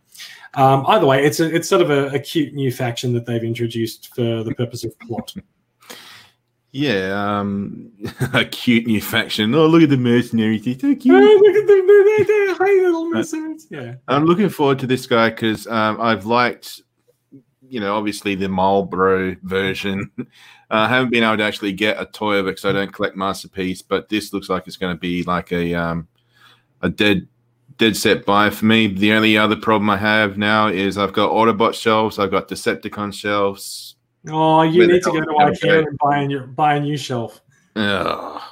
Um, 0.54 0.84
either 0.86 1.06
way, 1.06 1.24
it's 1.24 1.40
a, 1.40 1.54
it's 1.54 1.68
sort 1.68 1.82
of 1.82 1.90
a, 1.90 2.14
a, 2.14 2.18
cute 2.18 2.52
new 2.52 2.70
faction 2.70 3.12
that 3.14 3.24
they've 3.24 3.42
introduced 3.42 4.14
for 4.14 4.44
the 4.44 4.54
purpose 4.54 4.84
of 4.84 4.98
plot. 5.00 5.34
Yeah, 6.72 7.38
um, 7.38 7.90
a 8.34 8.44
cute 8.44 8.86
new 8.86 9.00
faction. 9.00 9.54
Oh, 9.54 9.66
look 9.66 9.82
at 9.82 9.88
the 9.88 9.96
mercenaries! 9.96 10.64
They're 10.64 10.74
so 10.74 10.94
cute. 10.94 11.14
Oh, 11.14 11.18
look 11.18 11.56
at 11.56 11.66
they're, 11.66 12.58
they're 12.58 12.84
little 12.84 13.10
mercenaries. 13.10 13.66
Yeah, 13.70 13.94
I'm 14.08 14.24
looking 14.24 14.48
forward 14.48 14.78
to 14.80 14.86
this 14.86 15.06
guy 15.06 15.30
because 15.30 15.66
um, 15.66 16.00
I've 16.00 16.26
liked 16.26 16.82
you 17.72 17.80
know, 17.80 17.96
obviously 17.96 18.34
the 18.34 18.48
Marlboro 18.48 19.36
version. 19.42 20.10
Uh, 20.70 20.86
I 20.86 20.88
haven't 20.88 21.10
been 21.10 21.22
able 21.22 21.36
to 21.36 21.42
actually 21.42 21.74
get 21.74 22.00
a 22.00 22.06
toy 22.06 22.36
of 22.36 22.46
it 22.46 22.52
because 22.52 22.64
I 22.64 22.72
don't 22.72 22.90
collect 22.90 23.14
Masterpiece, 23.14 23.82
but 23.82 24.08
this 24.08 24.32
looks 24.32 24.48
like 24.48 24.66
it's 24.66 24.78
going 24.78 24.96
to 24.96 24.98
be 24.98 25.22
like 25.22 25.52
a 25.52 25.74
um, 25.74 26.08
a 26.80 26.88
dead 26.88 27.28
dead 27.76 27.94
set 27.94 28.24
buy 28.24 28.48
for 28.48 28.64
me. 28.64 28.86
The 28.86 29.12
only 29.12 29.36
other 29.36 29.54
problem 29.54 29.90
I 29.90 29.98
have 29.98 30.38
now 30.38 30.68
is 30.68 30.96
I've 30.96 31.12
got 31.12 31.30
Autobot 31.30 31.74
shelves, 31.74 32.18
I've 32.18 32.30
got 32.30 32.48
Decepticon 32.48 33.12
shelves. 33.12 33.96
Oh, 34.30 34.62
you 34.62 34.86
need 34.86 35.02
to 35.02 35.12
go 35.12 35.20
to 35.20 35.26
IKEA 35.26 35.86
and 35.86 35.98
buy 35.98 36.20
a 36.20 36.26
new, 36.26 36.40
buy 36.40 36.76
a 36.76 36.80
new 36.80 36.96
shelf. 36.96 37.42
Oh, 37.76 38.42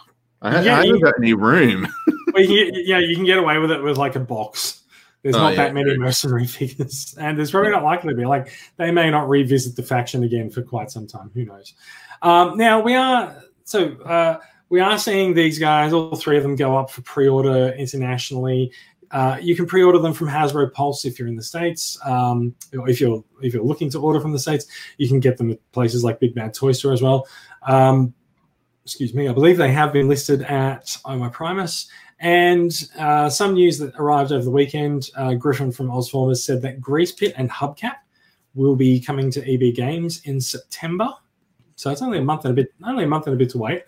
I, 0.43 0.61
yeah, 0.61 0.77
I 0.77 0.85
haven't 0.85 1.01
got 1.01 1.15
any 1.19 1.33
room. 1.33 1.89
well, 2.35 2.45
you, 2.45 2.71
yeah, 2.85 2.99
you 2.99 3.17
can 3.17 3.25
get 3.25 3.39
away 3.39 3.57
with 3.57 3.71
it 3.71 3.83
with 3.83 3.97
like 3.97 4.17
a 4.17 4.21
box. 4.21 4.80
There's 5.23 5.35
oh, 5.35 5.41
not 5.41 5.53
yeah, 5.55 5.65
that 5.65 5.75
many 5.75 5.99
mercenary 5.99 6.47
figures, 6.47 7.15
and 7.21 7.37
there's 7.37 7.51
probably 7.51 7.71
not 7.71 7.85
likely 7.85 8.11
to 8.11 8.17
be. 8.17 8.25
Like 8.25 8.53
they 8.77 8.91
may 8.91 9.11
not 9.11 9.29
revisit 9.29 9.77
the 9.77 9.83
faction 9.83 10.25
again 10.25 10.51
for 10.51 10.63
quite 10.63 10.91
some 10.91 11.07
time. 11.07 11.31
Who 11.35 11.45
knows? 11.45 11.75
Um, 12.23 12.57
now 12.57 12.81
we 12.81 12.95
are 12.95 13.37
so 13.65 13.93
uh, 14.03 14.39
we 14.71 14.81
are 14.81 14.99
seeing 14.99 15.35
these 15.35 15.59
guys, 15.59 15.93
all 15.93 16.17
three 16.17 16.37
of 16.37 16.43
them, 16.43 16.57
go 16.57 16.77
up 16.77 16.91
for 16.91 17.03
pre-order 17.03 17.69
internationally. 17.73 18.73
Uh, 19.11 19.37
you 19.41 19.57
can 19.57 19.67
pre-order 19.67 19.99
them 19.99 20.15
from 20.15 20.29
Hasbro 20.29 20.73
Pulse 20.73 21.05
if 21.05 21.19
you're 21.19 21.29
in 21.29 21.37
the 21.37 21.43
states. 21.43 21.99
Um, 22.05 22.55
if 22.73 23.01
you're 23.01 23.23
if 23.43 23.53
you're 23.53 23.65
looking 23.65 23.91
to 23.91 24.01
order 24.01 24.21
from 24.21 24.33
the 24.33 24.39
states, 24.39 24.67
you 24.97 25.09
can 25.09 25.21
get 25.21 25.37
them 25.37 25.51
at 25.51 25.73
places 25.73 26.05
like 26.05 26.21
Big 26.21 26.35
Bad 26.35 26.55
Toy 26.55 26.73
Store 26.73 26.93
as 26.93 27.03
well. 27.03 27.27
Um, 27.63 28.15
excuse 28.85 29.13
me, 29.13 29.29
I 29.29 29.33
believe 29.33 29.57
they 29.57 29.73
have 29.73 29.93
been 29.93 30.09
listed 30.09 30.43
at 30.43 30.97
Oh 31.05 31.29
Primus 31.29 31.89
and 32.21 32.71
uh, 32.99 33.31
some 33.31 33.55
news 33.55 33.79
that 33.79 33.95
arrived 33.97 34.31
over 34.31 34.45
the 34.45 34.51
weekend 34.51 35.11
uh, 35.17 35.35
Griffin 35.35 35.73
from 35.73 35.89
Ozformers 35.89 36.39
said 36.39 36.61
that 36.63 36.81
Grease 36.81 37.13
Pit 37.13 37.33
and 37.37 37.51
Hubcap 37.51 37.97
will 38.55 38.77
be 38.77 39.01
coming 39.01 39.31
to 39.31 39.53
EB 39.53 39.75
Games 39.75 40.21
in 40.25 40.41
September. 40.41 41.09
So 41.77 41.91
it's 41.91 42.03
only 42.03 42.19
a 42.19 42.23
month 42.23 42.45
and 42.45 42.53
a 42.53 42.55
bit, 42.55 42.75
only 42.85 43.05
a 43.05 43.07
month 43.07 43.27
and 43.27 43.35
a 43.35 43.39
bit 43.39 43.49
to 43.51 43.59
wait. 43.59 43.85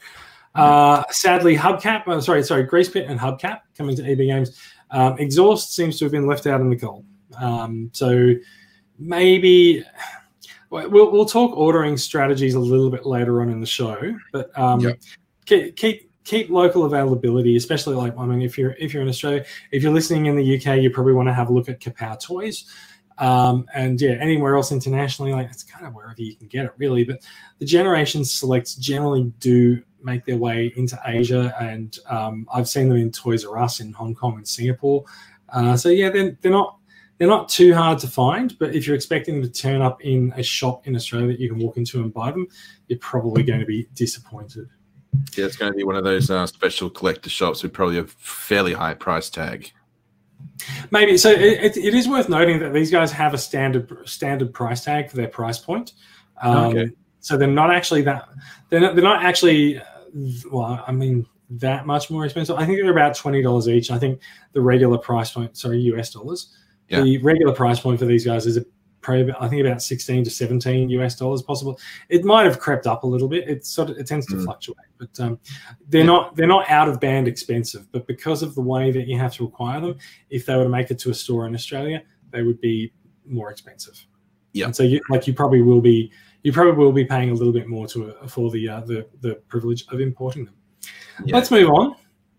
Uh, 0.55 1.05
sadly, 1.11 1.57
Hubcap, 1.57 2.05
oh, 2.07 2.21
sorry, 2.21 2.43
sorry, 2.43 2.63
Grease 2.63 2.89
Pit 2.89 3.07
and 3.07 3.21
Hubcap 3.21 3.61
coming 3.77 3.97
to 3.97 4.11
EB 4.11 4.19
Games. 4.19 4.59
Um, 4.91 5.19
Exhaust 5.19 5.75
seems 5.75 5.99
to 5.99 6.07
have 6.07 6.13
been 6.13 6.27
left 6.27 6.47
out 6.47 6.61
in 6.61 6.71
the 6.71 6.77
cold. 6.77 7.05
Um, 7.39 7.91
so 7.93 8.35
maybe 8.99 9.85
we'll, 10.71 11.11
we'll 11.11 11.27
talk 11.27 11.57
ordering 11.57 11.99
strategies 11.99 12.55
a 12.55 12.61
little 12.61 12.91
bit 12.91 13.05
later 13.05 13.43
on 13.43 13.51
in 13.51 13.61
the 13.61 13.67
show, 13.67 14.15
but 14.33 14.57
um, 14.59 14.81
yep. 14.81 15.01
keep, 15.45 15.77
keep 15.77 16.12
keep 16.25 16.51
local 16.51 16.85
availability, 16.85 17.57
especially 17.57 17.95
like 17.95 18.17
I 18.17 18.27
mean, 18.27 18.43
if 18.43 18.57
you're 18.57 18.73
if 18.79 18.93
you're 18.93 19.03
in 19.03 19.09
Australia, 19.09 19.45
if 19.71 19.83
you're 19.83 19.93
listening 19.93 20.27
in 20.27 20.37
the 20.37 20.57
UK, 20.57 20.81
you 20.81 20.91
probably 20.91 21.13
want 21.13 21.29
to 21.29 21.35
have 21.35 21.49
a 21.49 21.53
look 21.53 21.69
at 21.69 21.81
Kapow 21.81 22.21
Toys. 22.21 22.65
Um, 23.19 23.67
and 23.75 24.01
yeah, 24.01 24.13
anywhere 24.13 24.57
else 24.57 24.73
internationally, 24.73 25.33
like 25.33 25.51
it's 25.51 25.63
kind 25.63 25.87
of 25.87 25.95
wherever 25.95 26.21
you 26.21 26.35
can 26.35 26.49
get 26.49 26.65
it, 26.65 26.73
really. 26.79 27.05
But 27.05 27.21
the 27.59 27.67
Generation 27.67 28.25
Selects 28.25 28.75
generally 28.75 29.33
do 29.39 29.83
make 30.03 30.25
their 30.25 30.39
way 30.39 30.73
into 30.77 30.99
Asia, 31.07 31.55
and 31.61 31.97
um, 32.09 32.49
I've 32.53 32.69
seen 32.69 32.89
them 32.89 32.99
in 32.99 33.13
Toys 33.13 33.45
R 33.45 33.59
Us 33.59 33.81
in 33.81 33.93
Hong 33.93 34.15
Kong 34.15 34.37
and 34.37 34.49
Singapore. 34.49 35.05
Uh, 35.51 35.77
so 35.77 35.89
yeah, 35.91 36.11
they're, 36.11 36.37
they're 36.41 36.51
not 36.51 36.79
they're 37.19 37.29
not 37.29 37.49
too 37.49 37.75
hard 37.75 37.99
to 38.01 38.09
find, 38.09 38.59
but 38.59 38.75
if 38.75 38.87
you're 38.87 38.97
expecting 38.97 39.41
them 39.41 39.51
to 39.51 39.61
turn 39.63 39.81
up 39.81 40.03
in 40.03 40.33
a 40.37 40.43
shop 40.43 40.87
in 40.89 40.97
Australia 40.97 41.29
that 41.29 41.39
you 41.39 41.49
can 41.49 41.59
walk 41.59 41.77
into 41.77 42.01
and 42.01 42.13
buy 42.13 42.33
them, 42.33 42.49
you're 42.89 42.99
probably 42.99 43.43
going 43.45 43.61
to 43.61 43.67
be 43.67 43.87
disappointed. 43.95 44.69
Yeah, 45.37 45.47
it's 45.47 45.57
going 45.57 45.73
to 45.73 45.77
be 45.77 45.85
one 45.85 45.97
of 45.97 46.05
those 46.05 46.31
uh, 46.31 46.47
special 46.47 46.89
collector 46.91 47.31
shops 47.31 47.63
with 47.63 47.73
probably 47.73 47.99
a 47.99 48.05
fairly 48.05 48.73
high 48.73 48.95
price 48.95 49.29
tag. 49.31 49.71
Maybe 50.91 51.17
so. 51.17 51.31
It, 51.31 51.77
it 51.77 51.95
is 51.95 52.09
worth 52.09 52.29
noting 52.29 52.59
that 52.61 52.73
these 52.73 52.91
guys 52.91 53.13
have 53.13 53.35
a 53.35 53.39
standard 53.39 54.09
standard 54.09 54.53
price 54.53 54.85
tag 54.85 55.11
for 55.11 55.17
their 55.17 55.29
price 55.29 55.59
point. 55.59 55.93
Um, 56.43 56.77
okay. 56.77 56.91
So 57.21 57.37
they're 57.37 57.49
not 57.49 57.71
actually 57.71 58.03
that. 58.03 58.29
They're 58.69 58.81
not. 58.81 58.95
They're 58.95 59.05
not 59.05 59.25
actually. 59.25 59.81
Well, 60.51 60.83
I 60.87 60.93
mean, 60.93 61.27
that 61.51 61.87
much 61.87 62.11
more 62.11 62.25
expensive. 62.25 62.57
I 62.57 62.67
think 62.67 62.79
they're 62.79 62.91
about 62.91 63.15
twenty 63.15 63.43
dollars 63.43 63.69
each. 63.69 63.91
I 63.91 63.99
think 63.99 64.21
the 64.53 64.61
regular 64.61 64.99
price 64.99 65.33
point, 65.33 65.57
sorry, 65.57 65.79
US 65.79 66.11
dollars. 66.11 66.55
Yeah. 66.89 67.03
The 67.03 67.19
regular 67.19 67.55
price 67.55 67.81
point 67.81 67.99
for 67.99 68.07
these 68.07 68.25
guys 68.25 68.47
is 68.47 68.59
probably 69.03 69.33
I 69.39 69.49
think 69.49 69.65
about 69.65 69.83
16 69.83 70.25
to 70.25 70.31
17 70.31 70.89
US 70.91 71.17
dollars 71.17 71.43
possible. 71.43 71.79
It 72.09 72.25
might 72.25 72.45
have 72.45 72.59
crept 72.59 72.87
up 72.87 73.03
a 73.03 73.07
little 73.07 73.29
bit. 73.29 73.49
It 73.49 73.67
sort 73.67 73.91
of 73.91 73.99
it 73.99 74.07
tends 74.07 74.27
to 74.27 74.37
mm. 74.37 74.45
fluctuate, 74.45 74.79
but 74.99 75.21
um, 75.21 75.39
they're 75.89 76.05
not 76.05 76.35
they're 76.37 76.47
not 76.47 76.69
out 76.71 76.89
of 76.89 77.01
band 77.01 77.29
expensive. 77.29 77.91
But 77.93 78.07
because 78.07 78.43
of 78.43 78.55
the 78.55 78.63
way 78.63 78.91
that 78.91 79.07
you 79.07 79.19
have 79.19 79.35
to 79.35 79.45
acquire 79.45 79.81
them, 79.81 79.99
if 80.31 80.47
they 80.47 80.57
were 80.57 80.65
to 80.65 80.69
make 80.69 80.91
it 80.91 80.99
to 81.01 81.11
a 81.11 81.15
store 81.15 81.47
in 81.47 81.55
Australia, 81.55 82.03
they 82.31 82.43
would 82.43 82.61
be 82.61 82.93
more 83.27 83.51
expensive. 83.51 84.07
Yeah, 84.53 84.67
and 84.67 84.77
so 84.77 84.83
you 84.83 85.01
like 85.11 85.27
you 85.27 85.35
probably 85.35 85.63
will 85.63 85.81
be 85.81 86.13
you 86.43 86.53
probably 86.53 86.85
will 86.85 86.93
be 86.93 87.05
paying 87.05 87.31
a 87.31 87.35
little 87.35 87.53
bit 87.53 87.69
more 87.69 87.87
to 87.89 88.17
uh, 88.17 88.27
for 88.27 88.51
the 88.51 88.69
uh, 88.69 88.81
the 88.81 89.07
the 89.21 89.35
privilege 89.49 89.85
of 89.89 90.01
importing 90.01 90.45
them. 90.45 90.55
Yeah. 91.25 91.37
Let's 91.37 91.51
move 91.51 91.69
on. 91.71 91.97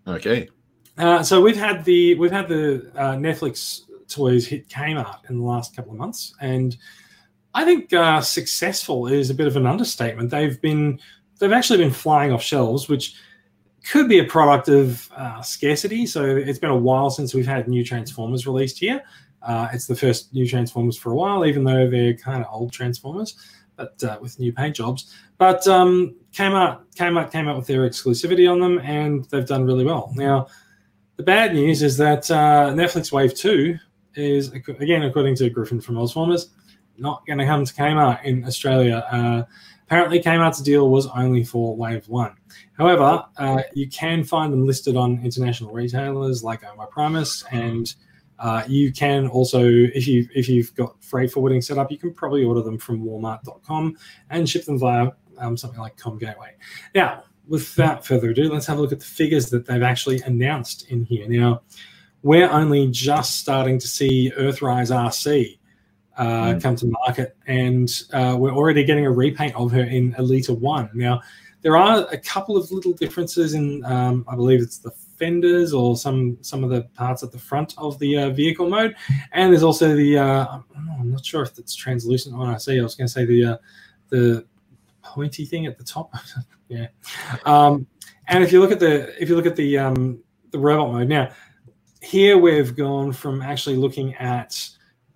Okay. 0.08 0.50
Uh, 0.98 1.24
so 1.24 1.42
we've 1.42 1.58
had 1.58 1.84
the 1.86 2.16
we've 2.16 2.32
had 2.32 2.48
the 2.48 2.92
uh, 2.96 3.14
Netflix 3.14 3.82
toys 4.14 4.48
hit 4.48 4.70
Kmart 4.70 5.30
in 5.30 5.38
the 5.38 5.44
last 5.44 5.76
couple 5.76 5.92
of 5.92 5.98
months, 5.98 6.36
and 6.42 6.78
I 7.54 7.66
think 7.66 7.94
uh, 7.94 8.22
successful 8.22 9.08
is 9.08 9.30
a 9.30 9.34
bit 9.34 9.48
of 9.48 9.56
an 9.56 9.66
understatement. 9.66 10.30
They've 10.30 10.60
been 10.62 11.00
they've 11.40 11.52
actually 11.52 11.80
been 11.80 11.92
flying 11.92 12.32
off 12.32 12.42
shelves, 12.42 12.90
which 12.90 13.16
could 13.84 14.08
be 14.08 14.20
a 14.20 14.24
product 14.24 14.70
of 14.70 15.10
uh, 15.16 15.42
scarcity. 15.42 16.06
So 16.06 16.24
it's 16.24 16.60
been 16.60 16.70
a 16.70 16.78
while 16.78 17.10
since 17.10 17.34
we've 17.34 17.48
had 17.48 17.68
new 17.68 17.84
Transformers 17.84 18.48
released 18.48 18.80
here. 18.80 19.04
Uh, 19.42 19.68
it's 19.74 19.88
the 19.88 19.96
first 19.96 20.34
new 20.34 20.48
Transformers 20.48 20.98
for 20.98 21.12
a 21.12 21.16
while, 21.16 21.46
even 21.46 21.64
though 21.64 21.90
they're 21.90 22.14
kind 22.14 22.42
of 22.42 22.48
old 22.52 22.72
Transformers, 22.72 23.36
but 23.76 24.02
uh, 24.04 24.18
with 24.22 24.40
new 24.40 24.54
paint 24.54 24.76
jobs. 24.76 25.14
But 25.38 25.68
um, 25.68 26.16
Kmart, 26.32 26.80
Kmart 26.96 27.32
came 27.32 27.50
out 27.50 27.58
with 27.58 27.68
their 27.68 27.82
exclusivity 27.82 28.50
on 28.50 28.60
them, 28.60 28.80
and 28.80 29.26
they've 29.26 29.46
done 29.46 29.66
really 29.66 29.84
well. 29.84 30.14
Now, 30.16 30.48
the 31.18 31.24
bad 31.24 31.54
news 31.54 31.84
is 31.84 31.98
that 31.98 32.32
uh, 32.32 32.72
Netflix 32.74 33.12
Wave 33.12 33.36
2 33.36 33.78
is 34.16 34.52
again 34.52 35.04
according 35.04 35.36
to 35.36 35.50
Griffin 35.50 35.82
from 35.82 35.96
Ozformers, 35.96 36.48
not 36.98 37.26
going 37.26 37.40
to 37.40 37.46
come 37.46 37.66
to 37.66 37.74
Kmart 37.74 38.24
in 38.24 38.46
Australia. 38.46 39.06
Uh, 39.12 39.44
apparently, 39.86 40.20
Kmart's 40.20 40.62
deal 40.62 40.90
was 40.90 41.08
only 41.08 41.44
for 41.44 41.76
Wave 41.76 42.08
One. 42.08 42.36
However, 42.78 43.26
uh, 43.38 43.64
you 43.74 43.88
can 43.90 44.24
find 44.24 44.52
them 44.52 44.66
listed 44.66 44.96
on 44.96 45.24
international 45.24 45.72
retailers 45.72 46.44
like 46.44 46.64
Oh 46.64 46.76
My 46.76 46.86
Primus, 46.86 47.44
and 47.52 47.94
uh, 48.40 48.64
you 48.68 48.92
can 48.92 49.28
also, 49.28 49.64
if 49.66 50.08
you 50.08 50.28
if 50.36 50.50
you've 50.50 50.74
got 50.76 51.02
freight 51.04 51.32
forwarding 51.32 51.62
set 51.62 51.78
up, 51.78 51.92
you 51.92 51.98
can 51.98 52.14
probably 52.14 52.44
order 52.44 52.62
them 52.62 52.78
from 52.78 53.04
Walmart.com 53.04 53.98
and 54.30 54.50
ship 54.50 54.66
them 54.66 54.80
via 54.80 55.12
um, 55.38 55.58
something 55.58 55.80
like 55.80 55.98
Comgateway. 55.98 56.56
Now, 56.94 57.24
without 57.48 58.06
further 58.06 58.32
ado, 58.32 58.52
let's 58.52 58.66
have 58.68 58.78
a 58.78 58.82
look 58.82 58.92
at 58.92 59.00
the 59.00 59.06
figures 59.06 59.50
that 59.50 59.66
they've 59.66 59.84
actually 59.84 60.22
announced 60.22 60.90
in 60.90 61.04
here. 61.04 61.28
Now, 61.28 61.62
we're 62.24 62.50
only 62.50 62.88
just 62.90 63.40
starting 63.40 63.78
to 63.78 63.88
see 63.88 64.32
Earthrise 64.38 64.92
Arcee 64.92 65.60
uh, 66.18 66.54
mm. 66.54 66.62
come 66.62 66.76
to 66.78 66.88
market, 66.88 67.36
and 67.48 67.90
uh, 68.14 68.36
we're 68.40 68.54
already 68.54 68.84
getting 68.84 69.06
a 69.06 69.12
repaint 69.12 69.56
of 69.56 69.72
her 69.72 69.84
in 69.84 70.14
Elita 70.14 70.58
One. 70.58 70.90
Now, 70.94 71.22
there 71.62 71.78
are 71.78 72.08
a 72.12 72.18
couple 72.18 72.56
of 72.58 72.72
little 72.72 72.94
differences 72.94 73.54
in, 73.54 73.84
um, 73.86 74.26
I 74.28 74.36
believe 74.36 74.62
it's 74.62 74.78
the 74.78 74.92
fenders 74.92 75.74
or 75.74 75.96
some 75.96 76.38
some 76.42 76.64
of 76.64 76.70
the 76.70 76.84
parts 76.96 77.24
at 77.24 77.32
the 77.32 77.38
front 77.38 77.74
of 77.78 78.00
the 78.00 78.18
uh, 78.18 78.30
vehicle 78.30 78.70
mode, 78.70 78.96
and 79.34 79.52
there's 79.52 79.64
also 79.64 79.96
the 79.96 80.18
uh, 80.18 80.60
I'm 80.76 81.12
not 81.12 81.26
sure 81.26 81.44
if 81.44 81.58
it's 81.58 81.76
translucent 81.76 82.36
on 82.36 82.54
Arcee. 82.54 82.80
I 82.80 82.84
was 82.84 82.96
going 82.96 83.08
to 83.08 83.14
say 83.14 83.26
the 83.26 83.46
uh, 83.46 83.58
the 84.10 84.46
pointy 85.04 85.46
thing 85.46 85.66
at 85.66 85.78
the 85.78 85.84
top. 85.84 86.14
yeah, 86.70 86.88
um, 87.46 87.86
and 88.28 88.44
if 88.44 88.52
you 88.52 88.62
look 88.62 88.72
at 88.72 88.80
the 88.80 89.22
if 89.22 89.30
you 89.30 89.36
look 89.36 89.46
at 89.46 89.56
the 89.56 89.78
um, 89.78 90.24
the 90.52 90.60
robot 90.60 90.92
mode 90.92 91.08
now, 91.10 91.32
here 92.04 92.38
we've 92.38 92.76
gone 92.76 93.14
from 93.14 93.42
actually 93.42 93.78
looking 93.78 94.14
at 94.16 94.60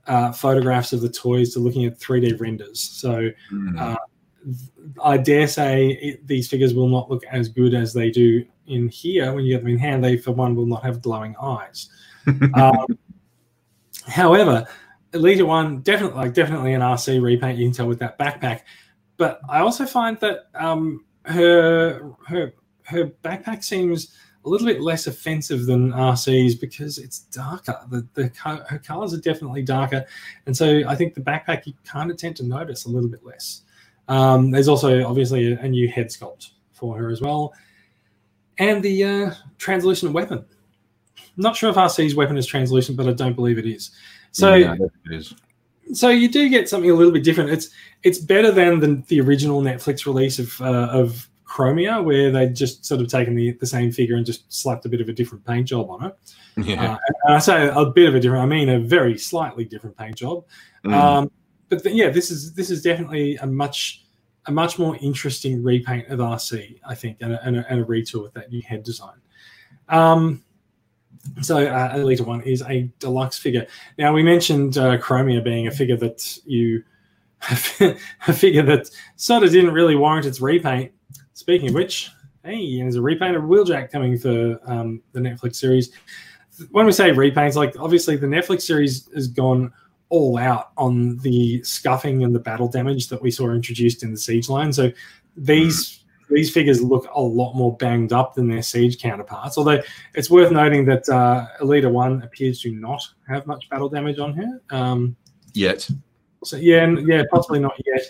uh, 0.08 0.32
photographs 0.32 0.94
of 0.94 1.01
the 1.01 1.10
toys 1.10 1.53
to 1.53 1.60
looking 1.60 1.86
at 1.86 2.00
3D 2.00 2.39
renders. 2.39 2.79
So 2.79 3.29
mm. 3.51 3.79
uh, 3.79 3.98
I 5.03 5.17
dare 5.17 5.48
say 5.48 5.88
it, 6.01 6.25
these 6.25 6.48
figures 6.48 6.74
will 6.74 6.88
not 6.88 7.12
look 7.12 7.24
as 7.25 7.50
good 7.50 7.74
as 7.74 7.94
they 7.94 8.10
do 8.10 8.46
in 8.67 8.88
here 8.88 9.34
when 9.34 9.44
you 9.44 9.53
get 9.53 9.63
them 9.63 9.72
in 9.72 9.77
hand. 9.77 10.03
They, 10.03 10.17
for 10.17 10.32
one, 10.32 10.56
will 10.56 10.65
not 10.65 10.84
have 10.84 11.01
glowing 11.01 11.36
eyes. 11.41 11.89
um, 12.53 12.86
however, 14.08 14.65
Elita 15.12 15.46
One 15.46 15.82
definitely, 15.82 16.17
like 16.17 16.34
definitely 16.34 16.74
an 16.74 16.82
Arcee 16.82 17.22
repaint. 17.22 17.58
You 17.58 17.65
can 17.65 17.74
tell 17.74 17.88
with 17.88 18.00
that 18.00 18.17
backpack. 18.17 18.62
But 19.17 19.41
I 19.50 19.60
also 19.60 19.86
find 19.86 20.17
that 20.20 20.48
um, 20.56 21.06
her 21.25 22.13
her 22.27 22.53
her 22.84 23.08
backpack 23.08 23.63
seems 23.63 24.15
a 24.48 24.50
little 24.50 24.66
bit 24.66 24.82
less 24.82 25.08
offensive 25.08 25.66
than 25.66 25.92
Arcee's 25.92 26.56
because 26.56 26.98
it's 26.98 27.20
darker. 27.20 27.77
The, 27.89 28.08
the 28.13 28.32
her 28.44 28.80
colors 28.80 29.13
are 29.13 29.20
definitely 29.20 29.62
darker, 29.62 30.06
and 30.46 30.56
so 30.56 30.84
I 30.88 30.96
think 30.96 31.13
the 31.13 31.22
backpack 31.22 31.66
you 31.66 31.74
kind 31.84 32.10
of 32.10 32.18
tend 32.18 32.38
to 32.38 32.44
notice 32.44 32.86
a 32.86 32.89
little 32.89 33.10
bit 33.10 33.25
less. 33.25 33.63
Um, 34.08 34.51
there's 34.51 34.70
also 34.70 35.06
obviously 35.06 35.51
a, 35.51 35.60
a, 35.60 35.68
new 35.68 35.89
head 35.89 36.08
sculpt 36.08 36.51
for 36.72 36.98
her 36.98 37.10
as 37.10 37.20
well, 37.20 37.54
and 38.58 38.82
the 38.82 39.04
uh, 39.04 39.32
translucent 39.58 40.13
weapon. 40.13 40.46
Not 41.36 41.58
sure 41.58 41.70
if 41.70 41.75
Arcee's 41.75 42.16
weapon 42.16 42.38
is 42.38 42.48
translucent, 42.48 42.98
but 42.98 43.08
I 43.08 43.12
don't 43.12 43.36
believe 43.36 43.58
it 43.58 43.66
is. 43.66 43.92
So 44.32 44.56
yeah, 44.56 44.75
it 44.75 45.13
is. 45.13 45.36
So 45.92 46.10
you 46.10 46.30
do 46.30 46.48
get 46.48 46.70
something 46.70 46.89
a 46.89 46.94
little 46.94 47.12
bit 47.12 47.25
different. 47.25 47.50
It's 47.50 47.70
it's 48.04 48.18
better 48.18 48.51
than 48.51 48.80
the, 48.80 49.04
the 49.08 49.20
original 49.20 49.62
Netflix 49.62 50.06
release 50.06 50.39
of 50.39 50.62
uh, 50.62 50.88
of 50.89 51.27
Chromia, 51.58 52.04
where 52.04 52.32
they 52.32 52.48
just 52.50 52.86
sort 52.86 53.02
of 53.02 53.08
taken 53.08 53.34
the, 53.34 53.52
the 53.54 53.66
same 53.66 53.92
figure 53.92 54.16
and 54.16 54.26
just 54.26 54.52
slapped 54.54 54.86
a 54.86 54.90
bit 54.90 55.02
of 55.02 55.10
a 55.10 55.14
different 55.14 55.44
paint 55.46 55.68
job 55.68 55.90
on 55.90 56.06
it. 56.06 56.16
Yeah. 56.58 56.94
Uh, 56.94 56.98
and 57.24 57.36
I 57.36 57.40
say 57.40 57.70
a 57.74 57.86
bit 57.86 58.08
of 58.08 58.16
a 58.16 58.20
different, 58.20 58.44
I 58.44 58.46
mean 58.46 58.70
a 58.70 58.80
very 58.80 59.18
slightly 59.18 59.66
different 59.66 59.98
paint 59.98 60.16
job. 60.16 60.46
Mm. 60.86 60.94
Um, 60.94 61.32
but 61.70 61.84
the, 61.84 61.92
yeah, 61.92 62.10
this 62.10 62.32
is 62.32 62.54
this 62.54 62.70
is 62.70 62.82
definitely 62.82 63.36
a 63.38 63.48
much 63.48 64.06
a 64.46 64.52
much 64.52 64.80
more 64.80 64.98
interesting 65.02 65.64
repaint 65.64 66.08
of 66.08 66.20
Arcee, 66.20 66.80
I 66.88 66.96
think, 66.96 67.18
and 67.22 67.34
a, 67.34 67.44
and 67.46 67.58
a, 67.58 67.66
and 67.70 67.82
a 67.82 67.86
retool 67.86 68.24
with 68.24 68.34
that 68.34 68.50
new 68.50 68.62
head 68.62 68.84
design. 68.84 69.18
Um, 69.90 70.44
so 71.42 71.58
uh, 71.58 71.96
Elita 71.96 72.26
One 72.26 72.42
is 72.42 72.62
a 72.62 72.90
deluxe 73.00 73.38
figure. 73.38 73.68
Now 73.98 74.14
we 74.14 74.24
mentioned 74.24 74.78
uh, 74.78 74.98
Chromia 74.98 75.44
being 75.44 75.68
a 75.68 75.72
figure 75.72 75.98
that 75.98 76.38
you 76.46 76.84
a 78.28 78.34
figure 78.34 78.64
that 78.64 78.90
sort 79.16 79.44
of 79.44 79.52
didn't 79.52 79.74
really 79.74 79.96
warrant 79.96 80.26
its 80.26 80.40
repaint. 80.40 80.92
Speaking 81.38 81.70
of 81.70 81.75
which, 81.75 82.10
hey, 82.44 82.82
there's 82.82 82.96
a 82.96 83.01
repaint 83.01 83.36
of 83.36 83.44
Wheeljack 83.44 83.91
coming 83.91 84.17
for 84.17 84.60
um, 84.65 85.03
the 85.12 85.20
Netflix 85.20 85.58
series. 85.58 85.91
When 86.72 86.88
we 86.88 86.91
say 86.91 87.12
repaints, 87.12 87.53
like 87.53 87.79
obviously 87.79 88.15
the 88.15 88.25
Netflix 88.25 88.63
series 88.63 89.08
has 89.13 89.27
gone 89.27 89.72
all 90.10 90.39
out 90.39 90.72
on 90.77 91.17
the 91.19 91.62
scuffing 91.62 92.23
and 92.23 92.34
the 92.34 92.39
battle 92.39 92.67
damage 92.67 93.08
that 93.10 93.21
we 93.21 93.30
saw 93.30 93.52
introduced 93.52 94.02
in 94.02 94.10
the 94.10 94.17
siege 94.17 94.50
line. 94.50 94.73
So 94.73 94.91
these 95.36 96.04
these 96.32 96.52
figures 96.52 96.82
look 96.82 97.08
a 97.13 97.21
lot 97.21 97.54
more 97.54 97.78
banged 97.78 98.13
up 98.13 98.34
than 98.34 98.47
their 98.47 98.63
siege 98.63 99.00
counterparts. 99.00 99.60
Although 99.60 99.84
it's 100.15 100.32
worth 100.32 100.52
noting 100.52 100.86
that 100.86 101.08
uh, 101.08 101.45
Elita 101.62 101.91
One 101.91 102.23
appears 102.23 102.62
to 102.62 102.71
not 102.71 103.08
have 103.28 103.45
much 103.45 103.69
battle 103.69 103.89
damage 103.89 104.17
on 104.17 104.34
her 104.34 104.60
um, 104.71 105.15
yet. 105.54 105.88
So 106.43 106.58
yeah, 106.58 106.95
yeah, 107.06 107.23
possibly 107.32 107.60
not 107.60 107.80
yet. 107.86 108.02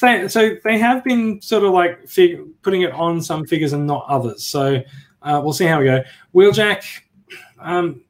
So, 0.00 0.28
so 0.28 0.56
they 0.64 0.78
have 0.78 1.04
been 1.04 1.42
sort 1.42 1.62
of 1.62 1.74
like 1.74 2.08
fig- 2.08 2.40
putting 2.62 2.80
it 2.80 2.92
on 2.92 3.20
some 3.20 3.44
figures 3.44 3.74
and 3.74 3.86
not 3.86 4.06
others. 4.08 4.46
So 4.46 4.82
uh, 5.20 5.42
we'll 5.44 5.52
see 5.52 5.66
how 5.66 5.78
we 5.78 5.84
go. 5.84 6.02
Wheeljack, 6.34 7.02
um, 7.58 8.00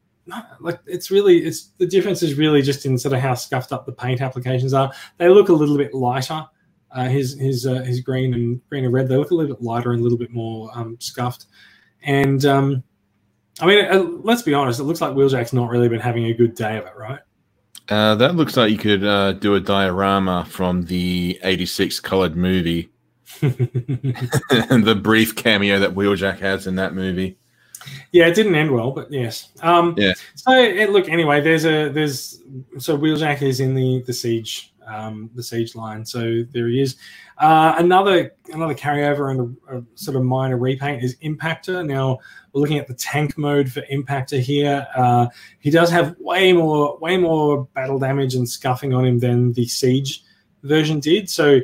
like 0.61 0.79
it's 0.85 1.11
really 1.11 1.39
it's 1.39 1.71
the 1.79 1.85
difference 1.85 2.23
is 2.23 2.35
really 2.35 2.61
just 2.61 2.85
in 2.85 2.97
sort 2.97 3.13
of 3.13 3.19
how 3.19 3.33
scuffed 3.33 3.73
up 3.73 3.85
the 3.85 3.91
paint 3.91 4.21
applications 4.21 4.73
are. 4.73 4.89
They 5.17 5.27
look 5.27 5.49
a 5.49 5.53
little 5.53 5.75
bit 5.75 5.93
lighter. 5.93 6.45
Uh, 6.91 7.09
his 7.09 7.37
his 7.37 7.67
uh, 7.67 7.81
his 7.81 7.99
green 7.99 8.33
and 8.35 8.61
green 8.69 8.85
and 8.85 8.93
red 8.93 9.09
they 9.09 9.17
look 9.17 9.31
a 9.31 9.35
little 9.35 9.53
bit 9.53 9.61
lighter 9.61 9.91
and 9.91 9.99
a 9.99 10.03
little 10.03 10.17
bit 10.17 10.31
more 10.31 10.71
um, 10.73 10.95
scuffed. 11.01 11.47
And 12.03 12.45
um, 12.45 12.83
I 13.59 13.65
mean, 13.65 13.83
uh, 13.83 13.99
let's 14.23 14.43
be 14.43 14.53
honest, 14.53 14.79
it 14.79 14.83
looks 14.83 15.01
like 15.01 15.11
Wheeljack's 15.11 15.51
not 15.51 15.69
really 15.69 15.89
been 15.89 15.99
having 15.99 16.27
a 16.27 16.33
good 16.33 16.55
day 16.55 16.77
of 16.77 16.85
it, 16.85 16.93
right? 16.95 17.19
Uh, 17.91 18.15
that 18.15 18.35
looks 18.35 18.55
like 18.55 18.71
you 18.71 18.77
could 18.77 19.03
uh, 19.03 19.33
do 19.33 19.55
a 19.55 19.59
diorama 19.59 20.45
from 20.49 20.83
the 20.83 21.37
86 21.43 21.99
colored 21.99 22.37
movie. 22.37 22.89
the 23.41 24.99
brief 25.01 25.35
cameo 25.35 25.77
that 25.79 25.93
Wheeljack 25.93 26.39
has 26.39 26.67
in 26.67 26.75
that 26.75 26.93
movie. 26.93 27.37
Yeah, 28.13 28.27
it 28.27 28.35
didn't 28.35 28.55
end 28.55 28.71
well, 28.71 28.91
but 28.91 29.11
yes. 29.11 29.49
Um, 29.61 29.95
yeah. 29.97 30.13
So 30.35 30.53
it, 30.53 30.91
look, 30.91 31.09
anyway, 31.09 31.41
there's 31.41 31.65
a 31.65 31.89
there's 31.89 32.41
so 32.77 32.97
Wheeljack 32.97 33.41
is 33.41 33.59
in 33.59 33.75
the 33.75 34.01
the 34.05 34.13
siege 34.13 34.70
um, 34.87 35.29
the 35.35 35.43
siege 35.43 35.75
line. 35.75 36.05
So 36.05 36.43
there 36.51 36.67
he 36.67 36.81
is. 36.81 36.95
Uh, 37.37 37.75
another 37.77 38.35
another 38.53 38.75
carryover 38.75 39.31
and 39.31 39.57
a, 39.69 39.77
a, 39.77 39.83
sort 39.95 40.17
of 40.17 40.23
minor 40.23 40.57
repaint 40.57 41.03
is 41.03 41.15
Impactor. 41.17 41.85
Now 41.85 42.19
we're 42.51 42.61
looking 42.61 42.77
at 42.77 42.87
the 42.87 42.93
tank 42.93 43.37
mode 43.37 43.71
for 43.71 43.81
Impactor 43.91 44.39
here. 44.39 44.87
Uh, 44.95 45.27
he 45.59 45.69
does 45.69 45.89
have 45.89 46.15
way 46.19 46.53
more 46.53 46.97
way 46.99 47.17
more 47.17 47.65
battle 47.73 47.99
damage 47.99 48.35
and 48.35 48.47
scuffing 48.47 48.93
on 48.93 49.05
him 49.05 49.19
than 49.19 49.53
the 49.53 49.65
siege 49.65 50.23
version 50.63 50.99
did. 50.99 51.29
So 51.29 51.59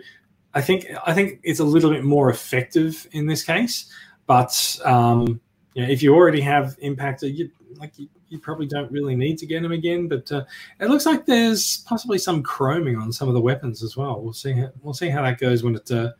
I 0.53 0.61
think 0.61 0.87
I 1.05 1.13
think 1.13 1.39
it's 1.43 1.59
a 1.59 1.65
little 1.65 1.91
bit 1.91 2.03
more 2.03 2.29
effective 2.29 3.07
in 3.11 3.27
this 3.27 3.43
case. 3.43 3.91
But 4.25 4.79
um, 4.83 5.39
yeah, 5.73 5.85
if 5.87 6.01
you 6.01 6.15
already 6.15 6.41
have 6.41 6.77
Impactor, 6.79 7.33
you 7.33 7.51
like 7.75 7.97
you, 7.99 8.07
you 8.29 8.39
probably 8.39 8.65
don't 8.65 8.91
really 8.91 9.15
need 9.15 9.37
to 9.39 9.45
get 9.45 9.61
them 9.61 9.71
again. 9.71 10.07
But 10.07 10.31
uh, 10.31 10.43
it 10.79 10.89
looks 10.89 11.05
like 11.05 11.25
there's 11.25 11.77
possibly 11.79 12.17
some 12.17 12.43
chroming 12.43 13.01
on 13.01 13.11
some 13.11 13.27
of 13.27 13.33
the 13.33 13.41
weapons 13.41 13.83
as 13.83 13.97
well. 13.97 14.21
We'll 14.21 14.33
see. 14.33 14.53
How, 14.53 14.69
we'll 14.81 14.93
see 14.93 15.09
how 15.09 15.21
that 15.23 15.39
goes 15.39 15.63
when 15.63 15.75
it 15.75 15.89
uh, 15.91 16.11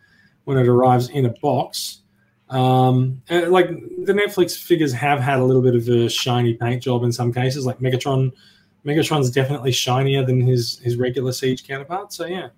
when 0.45 0.57
it 0.57 0.67
arrives 0.67 1.09
in 1.09 1.25
a 1.25 1.33
box. 1.41 2.01
Um, 2.49 3.21
like 3.29 3.67
the 3.69 4.13
Netflix 4.13 4.57
figures 4.57 4.93
have 4.93 5.19
had 5.19 5.39
a 5.39 5.43
little 5.43 5.61
bit 5.61 5.75
of 5.75 5.87
a 5.89 6.09
shiny 6.09 6.53
paint 6.53 6.81
job 6.81 7.03
in 7.03 7.11
some 7.11 7.33
cases. 7.33 7.65
Like 7.65 7.79
Megatron, 7.79 8.31
Megatron's 8.85 9.29
definitely 9.29 9.71
shinier 9.71 10.25
than 10.25 10.41
his 10.41 10.79
his 10.79 10.95
regular 10.95 11.31
Siege 11.31 11.67
counterpart. 11.67 12.13
So 12.13 12.25
yeah. 12.25 12.49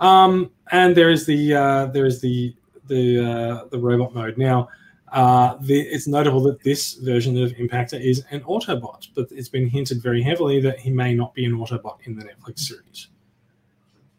Um, 0.00 0.50
and 0.72 0.96
there 0.96 1.10
is 1.10 1.24
the 1.24 1.54
uh, 1.54 1.86
there 1.86 2.06
is 2.06 2.20
the 2.20 2.54
the 2.86 3.24
uh, 3.24 3.64
the 3.70 3.78
robot 3.78 4.14
mode 4.14 4.38
now. 4.38 4.68
Uh, 5.12 5.56
the, 5.60 5.80
it's 5.80 6.06
notable 6.06 6.42
that 6.42 6.62
this 6.62 6.94
version 6.94 7.40
of 7.42 7.52
Impactor 7.52 8.00
is 8.00 8.24
an 8.30 8.40
Autobot, 8.40 9.08
but 9.14 9.28
it's 9.30 9.48
been 9.48 9.68
hinted 9.68 10.02
very 10.02 10.22
heavily 10.22 10.60
that 10.60 10.80
he 10.80 10.90
may 10.90 11.14
not 11.14 11.32
be 11.34 11.44
an 11.44 11.52
Autobot 11.52 11.98
in 12.04 12.16
the 12.16 12.24
Netflix 12.24 12.60
series. 12.60 13.08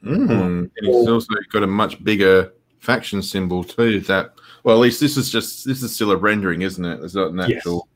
Mm. 0.04 0.30
and 0.30 0.71
he's 0.80 1.08
also 1.08 1.34
got 1.52 1.63
a 1.63 1.67
much 1.67 2.02
bigger 2.04 2.54
faction 2.80 3.21
symbol 3.21 3.63
too. 3.63 4.00
That 4.02 4.34
well, 4.63 4.76
at 4.76 4.80
least 4.80 5.00
this 5.00 5.17
is 5.17 5.30
just 5.30 5.65
this 5.65 5.84
is 5.84 5.93
still 5.93 6.12
a 6.12 6.17
rendering, 6.17 6.62
isn't 6.62 6.84
it? 6.86 7.04
It's 7.04 7.15
not 7.15 7.32
an 7.32 7.39
actual. 7.39 7.88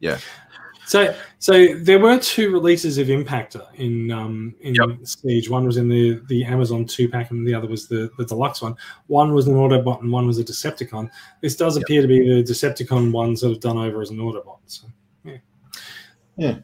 Yes. 0.00 0.24
Yeah. 0.24 0.47
So, 0.88 1.14
so 1.38 1.74
there 1.74 1.98
were 1.98 2.18
two 2.18 2.50
releases 2.50 2.96
of 2.96 3.08
Impactor 3.08 3.62
in 3.74 4.10
um, 4.10 4.54
in 4.62 4.74
yep. 4.74 4.88
Siege. 5.02 5.50
One 5.50 5.66
was 5.66 5.76
in 5.76 5.86
the 5.86 6.22
the 6.28 6.46
Amazon 6.46 6.86
two 6.86 7.10
pack, 7.10 7.30
and 7.30 7.46
the 7.46 7.52
other 7.52 7.68
was 7.68 7.88
the 7.88 8.10
the 8.16 8.24
deluxe 8.24 8.62
one. 8.62 8.74
One 9.06 9.34
was 9.34 9.46
an 9.48 9.54
Autobot, 9.54 10.00
and 10.00 10.10
one 10.10 10.26
was 10.26 10.38
a 10.38 10.44
Decepticon. 10.44 11.10
This 11.42 11.56
does 11.56 11.76
yep. 11.76 11.82
appear 11.82 12.00
to 12.00 12.08
be 12.08 12.20
the 12.20 12.42
Decepticon 12.42 13.12
one, 13.12 13.36
sort 13.36 13.52
of 13.52 13.60
done 13.60 13.76
over 13.76 14.00
as 14.00 14.08
an 14.08 14.16
Autobot. 14.16 14.60
So, 14.64 14.86
yeah, 15.24 15.36
yeah. 16.36 16.58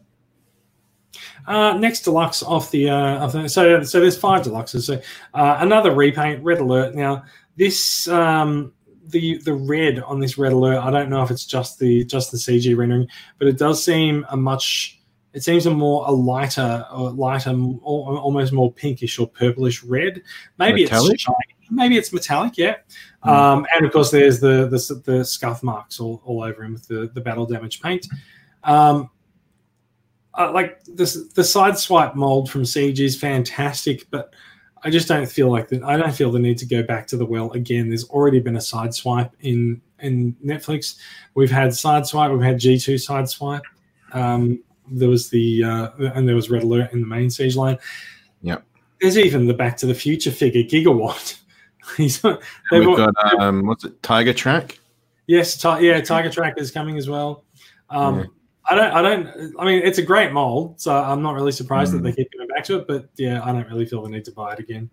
Uh, 1.46 1.76
next 1.76 2.00
deluxe 2.00 2.42
off 2.42 2.70
the, 2.70 2.88
uh, 2.88 3.26
the 3.26 3.46
so 3.46 3.82
so 3.82 4.00
there's 4.00 4.16
five 4.16 4.42
deluxes. 4.42 4.86
So 4.86 5.02
uh, 5.34 5.58
another 5.60 5.94
repaint, 5.94 6.42
Red 6.42 6.60
Alert. 6.60 6.94
Now 6.94 7.24
this 7.56 8.08
um, 8.08 8.72
the 9.08 9.38
the 9.38 9.54
red 9.54 10.00
on 10.00 10.20
this 10.20 10.38
red 10.38 10.52
alert. 10.52 10.78
I 10.78 10.90
don't 10.90 11.10
know 11.10 11.22
if 11.22 11.30
it's 11.30 11.44
just 11.44 11.78
the 11.78 12.04
just 12.04 12.30
the 12.30 12.38
CG 12.38 12.76
rendering, 12.76 13.08
but 13.38 13.48
it 13.48 13.58
does 13.58 13.82
seem 13.82 14.26
a 14.30 14.36
much. 14.36 15.00
It 15.32 15.42
seems 15.42 15.66
a 15.66 15.70
more 15.70 16.06
a 16.06 16.12
lighter, 16.12 16.86
or 16.92 17.10
lighter, 17.10 17.50
almost 17.50 18.52
more 18.52 18.72
pinkish 18.72 19.18
or 19.18 19.26
purplish 19.26 19.82
red. 19.82 20.22
Maybe 20.58 20.84
Metallic? 20.84 21.14
it's 21.14 21.22
shiny. 21.22 21.36
maybe 21.70 21.96
it's 21.96 22.12
metallic, 22.12 22.56
yeah. 22.56 22.76
Mm. 23.24 23.30
Um, 23.30 23.66
and 23.74 23.84
of 23.84 23.92
course, 23.92 24.12
there's 24.12 24.38
the 24.38 24.68
the, 24.68 25.02
the 25.04 25.24
scuff 25.24 25.62
marks 25.64 25.98
all, 25.98 26.22
all 26.24 26.44
over 26.44 26.62
him 26.62 26.74
with 26.74 26.86
the, 26.86 27.10
the 27.14 27.20
battle 27.20 27.46
damage 27.46 27.82
paint. 27.82 28.06
Um, 28.62 29.10
uh, 30.38 30.52
like 30.52 30.82
the 30.84 31.30
the 31.34 31.42
Sideswipe 31.42 32.14
mold 32.14 32.50
from 32.50 32.64
Siege 32.64 33.00
is 33.00 33.18
fantastic, 33.18 34.08
but 34.10 34.34
I 34.84 34.90
just 34.90 35.08
don't 35.08 35.26
feel 35.26 35.50
like 35.50 35.68
that. 35.68 35.82
I 35.82 35.96
don't 35.96 36.14
feel 36.14 36.30
the 36.30 36.38
need 36.38 36.58
to 36.58 36.66
go 36.66 36.82
back 36.82 37.06
to 37.08 37.16
the 37.16 37.24
well 37.24 37.50
again. 37.52 37.88
There's 37.88 38.08
already 38.10 38.38
been 38.38 38.56
a 38.56 38.60
Sideswipe 38.60 39.30
in 39.40 39.80
in 40.00 40.36
Netflix. 40.44 40.98
We've 41.34 41.50
had 41.50 41.70
Sideswipe. 41.70 42.30
We've 42.30 42.42
had 42.42 42.58
G 42.58 42.78
two 42.78 42.96
Sideswipe. 42.96 43.62
Um, 44.12 44.62
there 44.90 45.08
was 45.08 45.30
the 45.30 45.64
uh, 45.64 45.90
and 45.98 46.28
there 46.28 46.36
was 46.36 46.50
red 46.50 46.62
alert 46.62 46.92
in 46.92 47.00
the 47.00 47.06
main 47.06 47.30
siege 47.30 47.56
line. 47.56 47.78
Yeah. 48.42 48.58
There's 49.00 49.18
even 49.18 49.46
the 49.46 49.54
Back 49.54 49.76
to 49.78 49.86
the 49.86 49.94
Future 49.94 50.30
figure 50.30 50.62
Gigawatt. 50.62 51.38
He's 51.96 52.22
we've 52.22 52.96
got 52.96 53.40
um, 53.40 53.66
what's 53.66 53.84
it? 53.84 54.02
Tiger 54.02 54.32
Track. 54.32 54.78
Yes, 55.26 55.56
ti- 55.56 55.86
yeah, 55.86 56.00
Tiger 56.02 56.30
Track 56.30 56.54
is 56.58 56.70
coming 56.70 56.98
as 56.98 57.08
well. 57.08 57.44
Um, 57.88 58.20
yeah. 58.20 58.24
I 58.66 58.74
don't, 58.74 58.92
I 58.92 59.02
don't. 59.02 59.54
I 59.58 59.64
mean, 59.64 59.82
it's 59.84 59.98
a 59.98 60.02
great 60.02 60.32
mold, 60.32 60.80
so 60.80 60.94
I'm 60.94 61.22
not 61.22 61.34
really 61.34 61.52
surprised 61.52 61.92
mm. 61.92 61.96
that 61.96 62.02
they 62.02 62.10
hmm. 62.10 62.16
keep 62.16 62.32
coming 62.32 62.48
back 62.48 62.64
to 62.64 62.78
it. 62.78 62.86
But 62.86 63.08
yeah, 63.16 63.42
I 63.44 63.52
don't 63.52 63.68
really 63.68 63.84
feel 63.84 64.02
the 64.02 64.08
need 64.08 64.24
to 64.24 64.32
buy 64.32 64.54
it 64.54 64.58
again. 64.58 64.88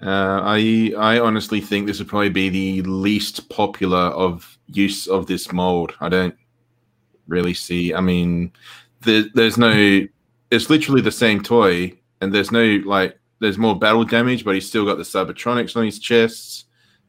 Uh, 0.00 0.40
I 0.42 0.92
I 0.96 1.18
honestly 1.18 1.60
think 1.60 1.86
this 1.86 1.98
would 1.98 2.08
probably 2.08 2.28
be 2.28 2.48
the 2.48 2.82
least 2.82 3.48
popular 3.48 3.98
of 3.98 4.58
use 4.66 5.06
of 5.06 5.26
this 5.26 5.52
mold. 5.52 5.94
I 6.00 6.08
don't 6.08 6.34
really 7.28 7.54
see. 7.54 7.94
I 7.94 8.00
mean, 8.00 8.52
there, 9.02 9.24
there's 9.34 9.58
no. 9.58 10.06
It's 10.50 10.70
literally 10.70 11.00
the 11.02 11.12
same 11.12 11.42
toy, 11.42 11.92
and 12.20 12.32
there's 12.32 12.50
no 12.50 12.80
like. 12.84 13.18
There's 13.40 13.58
more 13.58 13.78
battle 13.78 14.04
damage, 14.04 14.44
but 14.44 14.54
he's 14.54 14.66
still 14.66 14.84
got 14.84 14.96
the 14.96 15.04
Cybertronics 15.04 15.76
on 15.76 15.84
his 15.84 16.00
chest. 16.00 16.64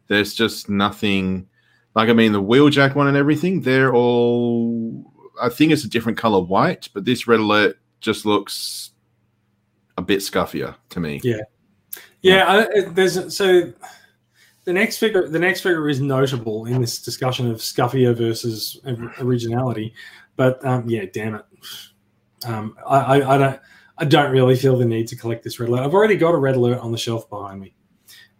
There's 0.08 0.36
just 0.36 0.69
nothing. 0.69 1.47
Like 1.95 2.10
I 2.10 2.13
mean, 2.13 2.34
the 2.34 2.41
wheeljack 2.41 2.95
one 2.95 3.08
and 3.08 3.17
everything. 3.17 3.62
They're 3.62 3.93
all. 3.93 5.09
I 5.41 5.49
think 5.49 5.71
it's 5.71 5.84
a 5.84 5.89
different 5.89 6.17
color 6.17 6.41
white, 6.41 6.89
but 6.93 7.06
this 7.06 7.28
red 7.28 7.39
alert 7.39 7.78
just 8.02 8.25
looks 8.25 8.91
a 9.97 10.02
bit 10.02 10.19
scuffier 10.19 10.75
to 10.89 10.99
me. 10.99 11.21
Yeah, 11.23 11.41
yeah. 12.21 12.67
I, 12.75 12.89
there's 12.89 13.36
so 13.36 13.73
the 14.65 14.73
next 14.73 14.97
figure. 14.97 15.28
The 15.28 15.39
next 15.39 15.62
figure 15.62 15.89
is 15.89 15.99
notable 15.99 16.65
in 16.65 16.82
this 16.82 17.02
discussion 17.02 17.49
of 17.49 17.58
scuffier 17.58 18.15
versus 18.15 18.80
originality, 19.19 19.93
but 20.36 20.63
um, 20.65 20.89
yeah, 20.89 21.06
damn 21.12 21.36
it. 21.36 21.45
Um, 22.45 22.78
I, 22.88 22.97
I, 22.97 23.36
I, 23.36 23.38
don't 23.38 23.60
I 23.97 24.06
don't 24.06 24.32
really 24.32 24.56
feel 24.56 24.78
the 24.78 24.86
need 24.86 25.08
to 25.10 25.15
collect 25.15 25.43
this 25.43 25.60
red 25.60 25.69
alert. 25.69 25.82
I've 25.82 25.93
already 25.93 26.15
got 26.15 26.34
a 26.34 26.38
red 26.38 26.56
alert 26.56 26.80
on 26.80 26.91
the 26.91 26.97
shelf 26.97 27.30
behind 27.30 27.60
me. 27.60 27.73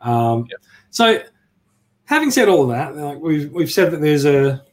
Um, 0.02 0.48
yep. 0.50 0.62
So, 0.92 1.22
having 2.06 2.32
said 2.32 2.48
all 2.48 2.64
of 2.64 2.70
that, 2.70 2.96
like 2.96 3.20
we've 3.20 3.52
we've 3.52 3.72
said 3.72 3.92
that 3.92 4.02
there's 4.02 4.26
a 4.26 4.64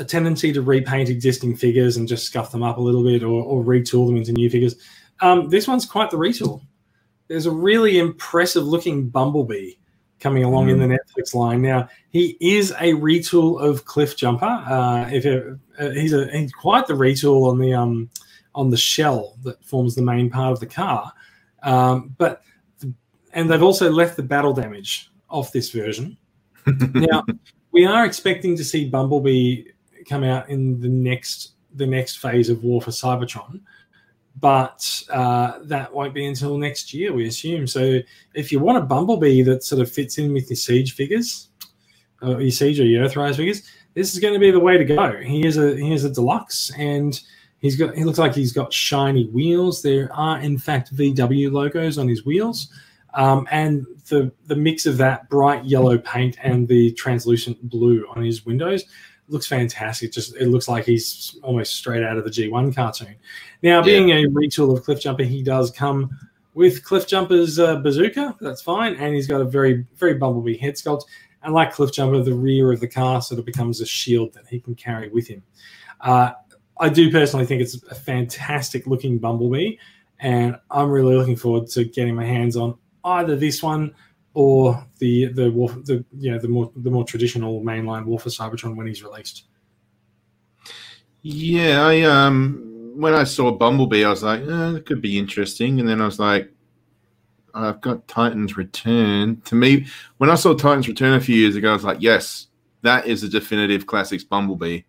a 0.00 0.04
tendency 0.04 0.52
to 0.52 0.62
repaint 0.62 1.08
existing 1.08 1.56
figures 1.56 1.96
and 1.96 2.08
just 2.08 2.26
scuff 2.26 2.50
them 2.50 2.62
up 2.62 2.78
a 2.78 2.80
little 2.80 3.02
bit 3.02 3.22
or, 3.22 3.42
or 3.42 3.64
retool 3.64 4.06
them 4.06 4.16
into 4.16 4.32
new 4.32 4.50
figures. 4.50 4.76
Um, 5.20 5.48
this 5.48 5.66
one's 5.66 5.86
quite 5.86 6.10
the 6.10 6.16
retool. 6.16 6.62
There's 7.28 7.46
a 7.46 7.50
really 7.50 7.98
impressive 7.98 8.66
looking 8.66 9.08
Bumblebee 9.08 9.72
coming 10.20 10.44
along 10.44 10.66
mm. 10.66 10.72
in 10.72 10.78
the. 10.78 10.86
Netflix 10.86 11.34
line. 11.34 11.62
Now 11.62 11.88
he 12.10 12.36
is 12.40 12.70
a 12.72 12.92
retool 12.94 13.60
of 13.60 13.84
Cliffjumper. 13.84 14.68
Uh, 14.68 15.08
if 15.12 15.26
it, 15.26 15.58
uh, 15.78 15.90
he's 15.90 16.12
a 16.12 16.28
he's 16.30 16.52
quite 16.52 16.86
the 16.86 16.94
retool 16.94 17.50
on 17.50 17.58
the 17.58 17.74
um 17.74 18.10
on 18.54 18.70
the 18.70 18.76
shell 18.76 19.36
that 19.44 19.62
forms 19.64 19.94
the 19.94 20.02
main 20.02 20.30
part 20.30 20.52
of 20.52 20.60
the 20.60 20.66
car, 20.66 21.12
um, 21.62 22.14
but 22.18 22.42
and 23.32 23.50
they've 23.50 23.62
also 23.62 23.90
left 23.90 24.16
the 24.16 24.22
battle 24.22 24.52
damage 24.52 25.10
off 25.28 25.52
this 25.52 25.70
version. 25.70 26.16
now 26.94 27.24
we 27.72 27.84
are 27.86 28.04
expecting 28.04 28.56
to 28.56 28.64
see 28.64 28.88
Bumblebee 28.88 29.64
come 30.06 30.24
out 30.24 30.48
in 30.48 30.80
the 30.80 30.88
next 30.88 31.52
the 31.74 31.86
next 31.86 32.16
phase 32.16 32.48
of 32.48 32.62
War 32.62 32.80
for 32.80 32.90
Cybertron 32.90 33.60
but 34.40 35.02
uh, 35.10 35.58
that 35.62 35.92
won't 35.92 36.14
be 36.14 36.26
until 36.26 36.58
next 36.58 36.94
year, 36.94 37.12
we 37.12 37.26
assume. 37.26 37.66
So 37.66 38.00
if 38.34 38.52
you 38.52 38.60
want 38.60 38.78
a 38.78 38.82
Bumblebee 38.82 39.42
that 39.42 39.64
sort 39.64 39.80
of 39.82 39.90
fits 39.90 40.18
in 40.18 40.32
with 40.32 40.48
your 40.48 40.56
Siege 40.56 40.94
figures, 40.94 41.48
uh, 42.22 42.38
your 42.38 42.50
Siege 42.50 42.80
or 42.80 42.84
your 42.84 43.06
Earthrise 43.06 43.36
figures, 43.36 43.62
this 43.94 44.12
is 44.12 44.20
going 44.20 44.34
to 44.34 44.40
be 44.40 44.50
the 44.50 44.60
way 44.60 44.76
to 44.76 44.84
go. 44.84 45.16
He 45.16 45.46
is 45.46 45.56
a 45.56 45.76
he 45.76 45.92
is 45.92 46.04
a 46.04 46.10
deluxe, 46.10 46.70
and 46.78 47.20
he's 47.58 47.76
got 47.76 47.94
he 47.94 48.04
looks 48.04 48.18
like 48.18 48.34
he's 48.34 48.52
got 48.52 48.72
shiny 48.72 49.26
wheels. 49.26 49.82
There 49.82 50.12
are 50.12 50.38
in 50.40 50.58
fact 50.58 50.94
VW 50.94 51.50
logos 51.50 51.98
on 51.98 52.06
his 52.06 52.24
wheels, 52.24 52.68
um, 53.14 53.48
and 53.50 53.86
the 54.08 54.30
the 54.46 54.56
mix 54.56 54.86
of 54.86 54.98
that 54.98 55.28
bright 55.28 55.64
yellow 55.64 55.98
paint 55.98 56.36
and 56.42 56.68
the 56.68 56.92
translucent 56.92 57.68
blue 57.68 58.06
on 58.14 58.22
his 58.22 58.46
windows 58.46 58.84
looks 59.28 59.46
fantastic. 59.46 60.12
Just 60.12 60.36
it 60.36 60.48
looks 60.48 60.68
like 60.68 60.84
he's 60.84 61.38
almost 61.42 61.76
straight 61.76 62.02
out 62.02 62.16
of 62.16 62.24
the 62.24 62.30
G1 62.30 62.74
cartoon. 62.74 63.16
Now, 63.62 63.82
being 63.82 64.08
yeah. 64.08 64.16
a 64.16 64.26
retool 64.26 64.76
of 64.76 64.84
Cliffjumper, 64.84 65.24
he 65.24 65.42
does 65.42 65.70
come 65.70 66.10
with 66.54 66.82
Cliffjumper's 66.82 67.58
uh, 67.58 67.76
bazooka. 67.76 68.36
That's 68.40 68.62
fine, 68.62 68.94
and 68.96 69.14
he's 69.14 69.26
got 69.26 69.40
a 69.40 69.44
very 69.44 69.86
very 69.96 70.14
Bumblebee 70.14 70.56
head 70.56 70.74
sculpt. 70.74 71.02
And 71.42 71.54
like 71.54 71.72
Cliffjumper, 71.72 72.24
the 72.24 72.34
rear 72.34 72.72
of 72.72 72.80
the 72.80 72.88
car 72.88 73.22
sort 73.22 73.38
of 73.38 73.44
becomes 73.44 73.80
a 73.80 73.86
shield 73.86 74.32
that 74.34 74.46
he 74.48 74.60
can 74.60 74.74
carry 74.74 75.08
with 75.08 75.28
him. 75.28 75.42
Uh, 76.00 76.32
I 76.80 76.88
do 76.88 77.10
personally 77.10 77.46
think 77.46 77.62
it's 77.62 77.82
a 77.84 77.94
fantastic 77.94 78.86
looking 78.86 79.18
Bumblebee, 79.18 79.76
and 80.20 80.56
I'm 80.70 80.90
really 80.90 81.16
looking 81.16 81.36
forward 81.36 81.68
to 81.68 81.84
getting 81.84 82.14
my 82.14 82.24
hands 82.24 82.56
on 82.56 82.76
either 83.04 83.36
this 83.36 83.62
one 83.62 83.94
or 84.34 84.84
the 84.98 85.26
the 85.26 85.50
war, 85.50 85.70
the 85.70 86.04
you 86.18 86.30
know 86.30 86.38
the 86.38 86.48
more 86.48 86.70
the 86.76 86.90
more 86.90 87.04
traditional 87.04 87.60
mainline 87.62 88.04
War 88.04 88.18
for 88.18 88.28
Cybertron 88.28 88.76
when 88.76 88.86
he's 88.86 89.02
released. 89.02 89.44
Yeah, 91.22 91.82
I 91.84 92.02
um 92.02 92.92
when 92.96 93.14
I 93.14 93.24
saw 93.24 93.50
Bumblebee, 93.52 94.04
I 94.04 94.10
was 94.10 94.22
like, 94.22 94.40
eh, 94.40 94.76
it 94.76 94.86
could 94.86 95.00
be 95.00 95.18
interesting, 95.18 95.80
and 95.80 95.88
then 95.88 96.00
I 96.00 96.04
was 96.04 96.18
like, 96.18 96.52
I've 97.54 97.80
got 97.80 98.06
Titans 98.08 98.56
Return. 98.56 99.40
To 99.42 99.54
me, 99.54 99.86
when 100.18 100.30
I 100.30 100.34
saw 100.34 100.54
Titans 100.54 100.88
Return 100.88 101.14
a 101.14 101.20
few 101.20 101.36
years 101.36 101.56
ago, 101.56 101.70
I 101.70 101.74
was 101.74 101.84
like, 101.84 101.98
yes, 102.00 102.48
that 102.82 103.06
is 103.06 103.22
a 103.22 103.28
definitive 103.28 103.86
classics 103.86 104.24
Bumblebee. 104.24 104.82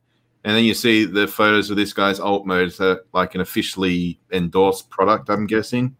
And 0.43 0.55
then 0.55 0.63
you 0.63 0.73
see 0.73 1.05
the 1.05 1.27
photos 1.27 1.69
of 1.69 1.77
this 1.77 1.93
guy's 1.93 2.19
alt 2.19 2.45
mode, 2.45 2.71
so 2.71 2.99
like 3.13 3.35
an 3.35 3.41
officially 3.41 4.19
endorsed 4.31 4.89
product, 4.89 5.29
I'm 5.29 5.47
guessing. 5.47 5.95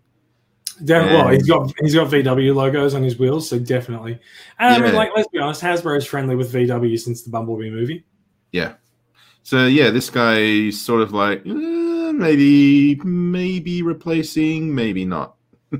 Definitely, 0.83 1.17
well, 1.17 1.27
he's 1.29 1.47
got 1.47 1.73
he's 1.81 1.95
got 1.95 2.07
VW 2.09 2.55
logos 2.55 2.93
on 2.93 3.03
his 3.03 3.19
wheels, 3.19 3.49
so 3.49 3.59
definitely. 3.59 4.19
And 4.59 4.75
yeah. 4.75 4.75
I 4.75 4.79
mean, 4.79 4.95
like, 4.95 5.11
let's 5.15 5.27
be 5.27 5.39
honest, 5.39 5.61
Hasbro's 5.61 6.05
friendly 6.05 6.35
with 6.35 6.53
VW 6.53 6.97
since 6.99 7.23
the 7.23 7.29
Bumblebee 7.29 7.69
movie. 7.69 8.05
Yeah. 8.51 8.73
So 9.43 9.65
yeah, 9.65 9.89
this 9.89 10.09
guy 10.09 10.37
is 10.39 10.79
sort 10.79 11.01
of 11.01 11.11
like 11.11 11.39
eh, 11.45 12.11
maybe 12.11 12.95
maybe 13.03 13.81
replacing, 13.81 14.73
maybe 14.73 15.05
not. 15.05 15.35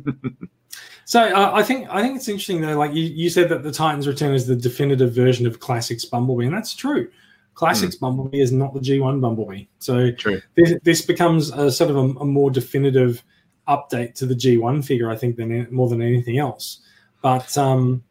so 1.06 1.22
uh, 1.22 1.52
I 1.54 1.64
think 1.64 1.88
I 1.90 2.02
think 2.02 2.18
it's 2.18 2.28
interesting 2.28 2.62
though. 2.62 2.78
Like 2.78 2.94
you, 2.94 3.04
you 3.04 3.30
said 3.30 3.50
that 3.50 3.64
the 3.64 3.72
Titans 3.72 4.08
Return 4.08 4.34
is 4.34 4.48
the 4.48 4.56
definitive 4.56 5.14
version 5.14 5.46
of 5.46 5.60
Classics 5.60 6.06
Bumblebee, 6.06 6.46
and 6.46 6.56
that's 6.56 6.74
true. 6.74 7.10
Classics 7.54 7.96
mm. 7.98 8.00
Bumblebee 8.00 8.40
is 8.40 8.52
not 8.52 8.74
the 8.74 8.80
G1 8.80 9.20
Bumblebee. 9.20 9.66
So 9.80 10.12
this, 10.56 10.76
this, 10.84 11.02
becomes 11.02 11.50
a 11.50 11.70
sort 11.70 11.90
of 11.90 11.98
a, 11.98 12.20
a 12.20 12.26
more 12.26 12.50
definitive 12.50 13.22
update 13.70 14.16
to 14.16 14.26
the 14.26 14.36
G1 14.36 14.84
figure, 14.84 15.10
I 15.10 15.16
think, 15.16 15.36
than 15.38 15.68
more 15.72 15.88
than 15.88 16.02
anything 16.02 16.38
else. 16.38 16.80
But 17.22 17.58
um, 17.58 18.04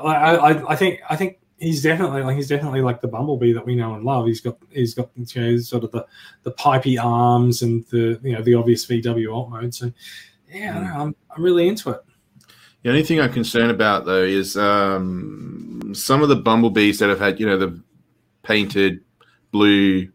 I, 0.00 0.36
I, 0.36 0.72
I 0.72 0.76
think 0.76 1.00
I 1.08 1.16
think 1.16 1.38
he's 1.58 1.82
definitely 1.82 2.22
like 2.22 2.36
he's 2.36 2.48
definitely 2.48 2.82
like 2.82 3.00
the 3.00 3.08
Bumblebee 3.08 3.52
that 3.52 3.64
we 3.64 3.76
know 3.76 3.94
and 3.94 4.04
love. 4.04 4.26
He's 4.26 4.40
got 4.40 4.58
he's 4.70 4.94
got 4.94 5.10
you 5.16 5.40
know 5.40 5.56
sort 5.58 5.84
of 5.84 5.92
the 5.92 6.06
the 6.42 6.52
pipey 6.52 7.02
arms 7.02 7.62
and 7.62 7.84
the 7.86 8.20
you 8.22 8.32
know 8.32 8.42
the 8.42 8.54
obvious 8.54 8.86
VW 8.86 9.34
alt 9.34 9.50
mode. 9.50 9.74
So 9.74 9.92
yeah, 10.52 10.80
know, 10.80 10.94
I'm 10.94 11.16
I'm 11.30 11.42
really 11.42 11.68
into 11.68 11.90
it. 11.90 12.00
The 12.82 12.90
only 12.90 13.02
thing 13.02 13.20
I'm 13.20 13.32
concerned 13.32 13.70
about 13.70 14.04
though 14.04 14.22
is 14.22 14.56
um, 14.56 15.92
some 15.94 16.22
of 16.22 16.28
the 16.28 16.36
bumblebees 16.36 16.98
that 16.98 17.08
have 17.08 17.20
had 17.20 17.40
you 17.40 17.46
know 17.46 17.58
the 17.58 17.80
painted 18.42 19.02
blue 19.52 20.10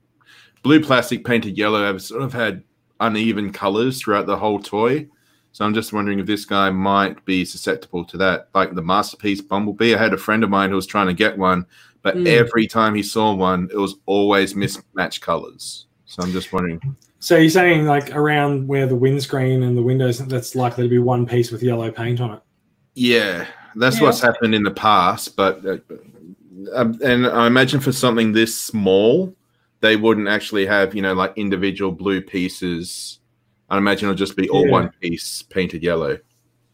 blue 0.62 0.84
plastic 0.84 1.26
painted 1.26 1.58
yellow 1.58 1.84
have 1.84 2.02
sort 2.02 2.22
of 2.22 2.34
had 2.34 2.64
uneven 3.00 3.52
colors 3.52 4.02
throughout 4.02 4.26
the 4.26 4.38
whole 4.38 4.60
toy. 4.60 5.08
So 5.52 5.66
I'm 5.66 5.74
just 5.74 5.94
wondering 5.94 6.20
if 6.20 6.26
this 6.26 6.46
guy 6.46 6.70
might 6.70 7.24
be 7.26 7.44
susceptible 7.44 8.06
to 8.06 8.18
that. 8.18 8.50
Like 8.54 8.76
the 8.76 8.84
masterpiece 8.84 9.42
Bumblebee, 9.42 9.96
I 9.96 9.98
had 9.98 10.14
a 10.14 10.18
friend 10.18 10.44
of 10.44 10.50
mine 10.50 10.70
who 10.70 10.76
was 10.76 10.86
trying 10.86 11.08
to 11.08 11.14
get 11.14 11.38
one, 11.38 11.66
but 12.02 12.16
mm. 12.16 12.28
every 12.28 12.68
time 12.68 12.96
he 12.96 13.04
saw 13.04 13.34
one, 13.34 13.70
it 13.72 13.78
was 13.78 13.96
always 14.06 14.56
mismatched 14.56 15.22
colors. 15.22 15.88
So 16.06 16.24
I'm 16.24 16.32
just 16.32 16.54
wondering. 16.54 16.96
So 17.20 17.38
you're 17.38 17.50
saying 17.50 17.86
like 17.86 18.16
around 18.16 18.68
where 18.68 18.86
the 18.86 18.96
windscreen 18.96 19.64
and 19.64 19.78
the 19.78 19.84
windows, 19.84 20.20
that's 20.20 20.56
likely 20.56 20.84
to 20.84 20.90
be 20.90 21.00
one 21.00 21.26
piece 21.26 21.52
with 21.52 21.62
yellow 21.62 21.92
paint 21.92 22.22
on 22.22 22.34
it. 22.34 22.42
Yeah, 22.96 23.46
that's 23.76 23.98
yeah. 23.98 24.04
what's 24.04 24.22
happened 24.22 24.56
in 24.56 24.64
the 24.64 24.72
past. 24.72 25.36
But 25.36 25.66
uh, 25.66 25.78
um, 26.74 27.00
and 27.04 27.28
I 27.28 27.48
imagine 27.48 27.80
for 27.80 27.92
something 27.92 28.32
this 28.32 28.58
small, 28.58 29.34
they 29.82 29.96
wouldn't 29.96 30.28
actually 30.28 30.65
have 30.65 30.96
you 30.96 31.02
know 31.02 31.13
like 31.13 31.34
individual 31.36 31.92
blue 31.92 32.22
pieces. 32.22 33.20
I 33.70 33.78
imagine 33.78 34.10
it'll 34.10 34.18
just 34.18 34.36
be 34.36 34.50
all 34.50 34.65
yeah. 34.65 34.72
one 34.72 34.89
piece 35.00 35.44
painted 35.44 35.84
yellow. 35.84 36.18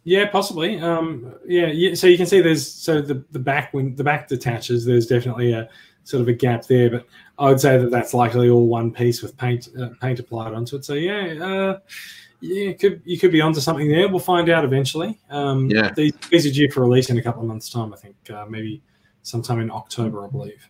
Yeah, 0.04 0.30
possibly. 0.30 0.80
Um, 0.80 1.34
yeah, 1.46 1.68
yeah, 1.68 1.96
so 1.96 2.08
you 2.08 2.16
can 2.16 2.28
see 2.28 2.40
there's 2.40 2.70
so 2.70 3.02
the 3.02 3.26
the 3.32 3.40
back 3.40 3.74
when 3.74 3.96
the 3.96 4.04
back 4.04 4.28
detaches. 4.28 4.86
There's 4.86 5.08
definitely 5.08 5.52
a 5.52 5.68
sort 6.04 6.22
of 6.22 6.28
a 6.28 6.34
gap 6.34 6.66
there, 6.68 6.90
but 6.90 7.08
I 7.40 7.50
would 7.50 7.60
say 7.60 7.78
that 7.78 7.90
that's 7.90 8.14
likely 8.14 8.50
all 8.50 8.68
one 8.68 8.92
piece 8.92 9.22
with 9.22 9.36
paint 9.36 9.68
uh, 9.80 9.90
paint 10.00 10.20
applied 10.20 10.54
onto 10.54 10.76
it. 10.76 10.86
So 10.86 10.94
yeah, 10.94 11.44
uh, 11.44 11.80
yeah, 12.40 12.74
could 12.74 13.02
you 13.04 13.18
could 13.18 13.32
be 13.32 13.42
onto 13.42 13.60
something 13.60 13.90
there. 13.90 14.08
We'll 14.08 14.20
find 14.20 14.50
out 14.50 14.64
eventually. 14.64 15.20
Um, 15.30 15.70
Yeah. 15.70 15.92
these, 15.96 16.14
these 16.30 16.46
are 16.46 16.52
due 16.52 16.70
for 16.70 16.82
release 16.82 17.10
in 17.10 17.18
a 17.18 17.24
couple 17.24 17.42
of 17.42 17.48
months' 17.48 17.70
time. 17.70 17.94
I 17.94 17.98
think 17.98 18.16
uh, 18.30 18.46
maybe 18.48 18.84
sometime 19.24 19.60
in 19.60 19.72
October, 19.72 20.24
I 20.24 20.30
believe. 20.30 20.70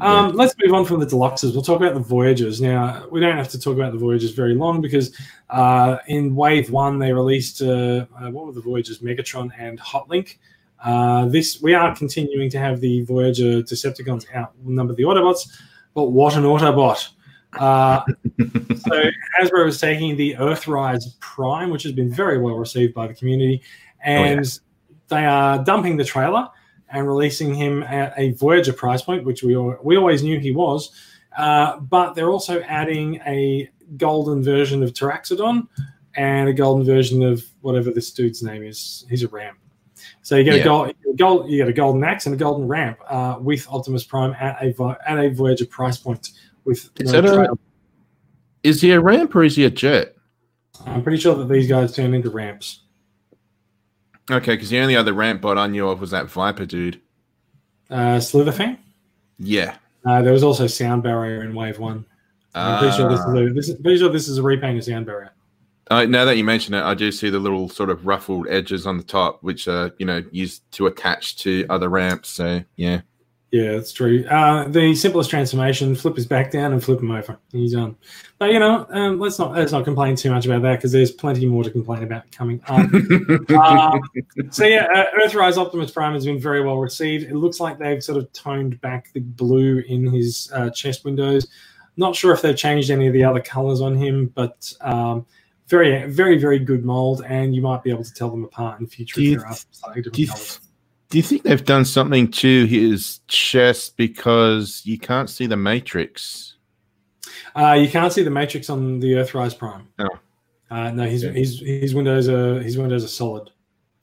Um, 0.00 0.32
Let's 0.32 0.54
move 0.62 0.72
on 0.74 0.84
from 0.84 1.00
the 1.00 1.06
deluxes. 1.06 1.52
We'll 1.52 1.62
talk 1.62 1.80
about 1.80 1.94
the 1.94 2.00
Voyagers. 2.00 2.60
Now, 2.60 3.06
we 3.10 3.20
don't 3.20 3.36
have 3.36 3.48
to 3.48 3.60
talk 3.60 3.74
about 3.74 3.92
the 3.92 3.98
Voyagers 3.98 4.32
very 4.32 4.54
long 4.54 4.80
because 4.80 5.14
uh, 5.50 5.98
in 6.06 6.34
Wave 6.34 6.70
1, 6.70 6.98
they 6.98 7.12
released, 7.12 7.62
uh, 7.62 8.06
uh, 8.18 8.30
what 8.30 8.46
were 8.46 8.52
the 8.52 8.60
Voyagers? 8.60 9.00
Megatron 9.00 9.50
and 9.58 9.78
Hotlink. 9.78 10.38
Uh, 10.82 11.26
this 11.26 11.60
We 11.60 11.74
are 11.74 11.94
continuing 11.94 12.48
to 12.50 12.58
have 12.58 12.80
the 12.80 13.02
Voyager 13.02 13.62
Decepticons 13.62 14.24
outnumber 14.34 14.94
the 14.94 15.02
Autobots, 15.02 15.48
but 15.94 16.10
what 16.10 16.36
an 16.36 16.44
Autobot! 16.44 17.10
Uh, 17.54 18.02
so 18.38 19.02
Hasbro 19.38 19.68
is 19.68 19.78
taking 19.80 20.16
the 20.16 20.34
Earthrise 20.36 21.18
Prime, 21.20 21.68
which 21.68 21.82
has 21.82 21.92
been 21.92 22.10
very 22.10 22.38
well 22.38 22.54
received 22.54 22.94
by 22.94 23.06
the 23.06 23.14
community, 23.14 23.62
and 24.02 24.46
they 25.08 25.26
are 25.26 25.62
dumping 25.62 25.98
the 25.98 26.04
trailer 26.04 26.48
and 26.92 27.06
releasing 27.06 27.54
him 27.54 27.82
at 27.84 28.12
a 28.16 28.32
Voyager 28.32 28.72
price 28.72 29.02
point, 29.02 29.24
which 29.24 29.42
we 29.42 29.54
al- 29.56 29.78
we 29.82 29.96
always 29.96 30.22
knew 30.22 30.38
he 30.38 30.50
was. 30.50 30.90
Uh, 31.36 31.78
but 31.80 32.14
they're 32.14 32.30
also 32.30 32.60
adding 32.62 33.16
a 33.26 33.68
golden 33.96 34.42
version 34.42 34.82
of 34.82 34.92
Taraxodon 34.92 35.68
and 36.16 36.48
a 36.48 36.52
golden 36.52 36.84
version 36.84 37.22
of 37.22 37.44
whatever 37.60 37.90
this 37.92 38.10
dude's 38.12 38.42
name 38.42 38.62
is. 38.64 39.06
He's 39.08 39.22
a 39.22 39.28
ramp. 39.28 39.58
So 40.22 40.36
you 40.36 40.44
get 40.44 40.54
Yeah. 40.56 40.60
a 40.60 40.64
gold, 40.64 40.94
gold, 41.16 41.50
you 41.50 41.56
get 41.58 41.68
a 41.68 41.72
golden 41.72 42.02
axe 42.04 42.26
and 42.26 42.34
a 42.34 42.38
golden 42.38 42.66
ramp 42.66 42.98
uh, 43.08 43.36
with 43.40 43.66
Optimus 43.68 44.04
Prime 44.04 44.34
at 44.40 44.60
a 44.62 44.98
at 45.06 45.18
a 45.18 45.28
Voyager 45.30 45.66
price 45.66 45.96
point. 45.96 46.30
With 46.64 46.90
Is 47.00 47.12
no 47.12 47.42
a- 47.42 47.58
Is 48.62 48.80
he 48.80 48.90
a 48.92 49.00
ramp 49.00 49.34
or 49.34 49.44
is 49.44 49.56
he 49.56 49.64
a 49.64 49.70
jet? 49.70 50.16
I'm 50.86 51.02
pretty 51.02 51.18
sure 51.18 51.34
that 51.36 51.48
these 51.48 51.68
guys 51.68 51.94
turn 51.94 52.12
into 52.14 52.30
ramps. 52.30 52.80
Okay, 54.30 54.54
because 54.54 54.70
the 54.70 54.78
only 54.78 54.96
other 54.96 55.12
ramp 55.12 55.40
bot 55.40 55.58
I 55.58 55.66
knew 55.66 55.88
of 55.88 56.00
was 56.00 56.10
that 56.12 56.26
Viper 56.26 56.66
dude. 56.66 57.00
Uh, 57.90 58.18
Slitherfang. 58.18 58.78
Yeah. 59.38 59.76
Uh, 60.06 60.22
there 60.22 60.32
was 60.32 60.44
also 60.44 60.66
Sound 60.66 61.02
Barrier 61.02 61.42
in 61.42 61.54
Wave 61.54 61.78
One. 61.78 62.04
I'm 62.54 62.78
pretty 62.78 62.96
sure 62.96 63.08
this 63.08 63.20
is 63.20 63.26
Uh, 63.26 63.30
a, 63.30 63.52
this 63.52 63.68
is 63.68 63.80
pretty 63.80 63.98
sure 63.98 64.08
this 64.08 64.28
is 64.28 64.38
a 64.38 64.42
repaint 64.42 64.78
of 64.78 64.84
Sound 64.84 65.06
Barrier. 65.06 65.32
Uh, 65.90 66.04
now 66.04 66.24
that 66.24 66.36
you 66.36 66.44
mention 66.44 66.74
it, 66.74 66.82
I 66.82 66.94
do 66.94 67.10
see 67.10 67.30
the 67.30 67.38
little 67.40 67.68
sort 67.68 67.90
of 67.90 68.06
ruffled 68.06 68.46
edges 68.48 68.86
on 68.86 68.96
the 68.96 69.02
top, 69.02 69.42
which 69.42 69.66
are 69.66 69.92
you 69.98 70.06
know 70.06 70.22
used 70.30 70.70
to 70.72 70.86
attach 70.86 71.36
to 71.38 71.66
other 71.68 71.88
ramps. 71.88 72.28
So 72.28 72.62
yeah, 72.76 73.00
Yeah, 73.50 73.72
that's 73.72 73.92
true. 73.92 74.24
Uh, 74.26 74.68
the 74.68 74.94
simplest 74.94 75.28
transformation: 75.28 75.96
flip 75.96 76.14
his 76.14 76.26
back 76.26 76.52
down 76.52 76.72
and 76.72 76.82
flip 76.82 77.00
him 77.00 77.10
over. 77.10 77.36
He's 77.50 77.72
done. 77.72 77.96
But 78.38 78.52
you 78.52 78.60
know, 78.60 78.86
um, 78.90 79.18
let's 79.18 79.40
not 79.40 79.52
let's 79.54 79.72
not 79.72 79.84
complain 79.84 80.14
too 80.14 80.30
much 80.30 80.46
about 80.46 80.62
that 80.62 80.76
because 80.76 80.92
there's 80.92 81.10
plenty 81.10 81.46
more 81.46 81.64
to 81.64 81.70
complain 81.70 82.04
about 82.04 82.30
coming 82.30 82.60
up. 82.68 82.78
um, 83.50 84.00
so 84.50 84.64
yeah, 84.64 84.86
uh, 84.94 85.06
Earthrise 85.20 85.56
Optimus 85.56 85.90
Prime 85.90 86.14
has 86.14 86.26
been 86.26 86.38
very 86.38 86.64
well 86.64 86.78
received. 86.78 87.24
It 87.24 87.34
looks 87.34 87.58
like 87.58 87.78
they've 87.78 88.02
sort 88.02 88.18
of 88.18 88.32
toned 88.32 88.80
back 88.80 89.12
the 89.14 89.20
blue 89.20 89.82
in 89.88 90.06
his 90.06 90.48
uh, 90.54 90.70
chest 90.70 91.04
windows. 91.04 91.48
Not 91.96 92.14
sure 92.14 92.32
if 92.32 92.42
they've 92.42 92.56
changed 92.56 92.90
any 92.90 93.08
of 93.08 93.12
the 93.12 93.24
other 93.24 93.40
colors 93.40 93.80
on 93.80 93.96
him, 93.96 94.28
but 94.28 94.72
um, 94.80 95.26
very, 95.66 96.08
very, 96.08 96.38
very 96.38 96.60
good 96.60 96.84
mold, 96.84 97.24
and 97.26 97.52
you 97.52 97.62
might 97.62 97.82
be 97.82 97.90
able 97.90 98.04
to 98.04 98.14
tell 98.14 98.30
them 98.30 98.44
apart 98.44 98.78
in 98.80 98.86
future 98.86 99.16
Do 99.16 99.22
you 99.24 99.32
if 99.34 99.40
there 99.40 99.48
are 99.48 99.56
slightly 99.72 100.02
different 100.02 100.14
do 100.14 100.22
you, 100.22 100.28
colors. 100.28 100.60
Do 101.10 101.18
you 101.18 101.22
think 101.22 101.42
they've 101.42 101.64
done 101.64 101.84
something 101.84 102.30
to 102.30 102.64
his 102.66 103.20
chest 103.26 103.96
because 103.96 104.82
you 104.84 104.98
can't 104.98 105.28
see 105.28 105.46
the 105.46 105.56
matrix? 105.56 106.54
Uh, 107.54 107.72
you 107.72 107.88
can't 107.88 108.12
see 108.12 108.22
the 108.22 108.30
matrix 108.30 108.70
on 108.70 109.00
the 109.00 109.12
Earthrise 109.14 109.58
Prime. 109.58 109.88
No. 109.98 110.08
Uh, 110.70 110.90
no, 110.92 111.04
his, 111.04 111.24
Yeah. 111.24 111.32
his 111.32 111.58
his 111.60 111.94
windows 111.94 112.28
are 112.28 112.62
his 112.62 112.78
windows 112.78 113.04
are 113.04 113.08
solid. 113.08 113.50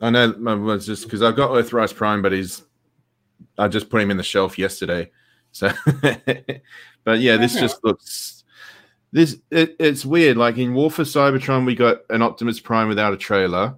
I 0.01 0.09
know 0.09 0.29
it 0.29 0.37
was 0.59 0.85
just 0.85 1.05
because 1.05 1.21
I've 1.23 1.37
got 1.37 1.51
Earthrise 1.51 1.95
Prime, 1.95 2.21
but 2.21 2.33
he's 2.33 2.63
I 3.57 3.69
just 3.69 3.89
put 3.89 4.01
him 4.01 4.11
in 4.11 4.17
the 4.17 4.23
shelf 4.23 4.59
yesterday. 4.59 5.09
So, 5.53 5.71
but 7.03 7.19
yeah, 7.19 7.37
this 7.37 7.53
Okay. 7.55 7.61
just 7.61 7.83
looks 7.85 8.43
this 9.13 9.37
it, 9.49 9.77
it's 9.79 10.05
weird. 10.05 10.35
Like 10.35 10.57
in 10.57 10.73
War 10.73 10.91
for 10.91 11.03
Cybertron, 11.03 11.65
we 11.65 11.73
got 11.73 11.99
an 12.09 12.21
Optimus 12.21 12.59
Prime 12.59 12.89
without 12.89 13.13
a 13.13 13.17
trailer. 13.17 13.75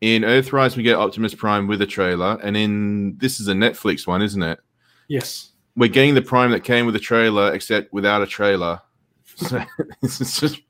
In 0.00 0.22
Earthrise, 0.22 0.76
we 0.76 0.82
get 0.82 0.96
Optimus 0.96 1.34
Prime 1.34 1.66
with 1.66 1.80
a 1.80 1.86
trailer, 1.86 2.38
and 2.42 2.56
in 2.56 3.16
this 3.18 3.40
is 3.40 3.48
a 3.48 3.54
Netflix 3.54 4.06
one, 4.06 4.22
isn't 4.22 4.42
it? 4.42 4.58
Yes. 5.08 5.52
We're 5.74 5.88
getting 5.88 6.14
the 6.14 6.22
Prime 6.22 6.50
that 6.50 6.64
came 6.64 6.86
with 6.86 6.96
a 6.96 7.00
trailer, 7.00 7.52
except 7.54 7.92
without 7.92 8.22
a 8.22 8.26
trailer. 8.26 8.80
So 9.36 9.62
is 10.02 10.40
just 10.40 10.62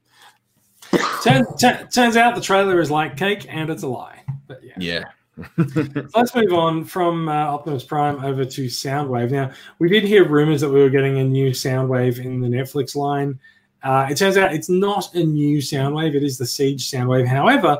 Turn, 1.22 1.44
turn, 1.56 1.88
turns 1.88 2.16
out 2.16 2.34
the 2.34 2.40
trailer 2.40 2.80
is 2.80 2.90
like 2.90 3.16
cake 3.16 3.46
and 3.48 3.70
it's 3.70 3.82
a 3.82 3.88
lie. 3.88 4.22
But 4.46 4.62
yeah. 4.62 4.74
yeah. 4.78 5.04
So 5.66 6.04
let's 6.14 6.34
move 6.34 6.52
on 6.52 6.84
from 6.84 7.28
uh, 7.28 7.32
Optimus 7.32 7.84
Prime 7.84 8.24
over 8.24 8.44
to 8.44 8.64
Soundwave. 8.66 9.30
Now, 9.30 9.50
we 9.78 9.88
did 9.88 10.04
hear 10.04 10.26
rumors 10.26 10.62
that 10.62 10.70
we 10.70 10.80
were 10.80 10.88
getting 10.88 11.18
a 11.18 11.24
new 11.24 11.50
Soundwave 11.50 12.24
in 12.24 12.40
the 12.40 12.48
Netflix 12.48 12.96
line. 12.96 13.38
Uh, 13.82 14.06
it 14.10 14.16
turns 14.16 14.36
out 14.36 14.54
it's 14.54 14.70
not 14.70 15.14
a 15.14 15.22
new 15.22 15.58
Soundwave; 15.58 16.14
it 16.14 16.22
is 16.22 16.38
the 16.38 16.46
Siege 16.46 16.90
Soundwave. 16.90 17.26
However, 17.26 17.78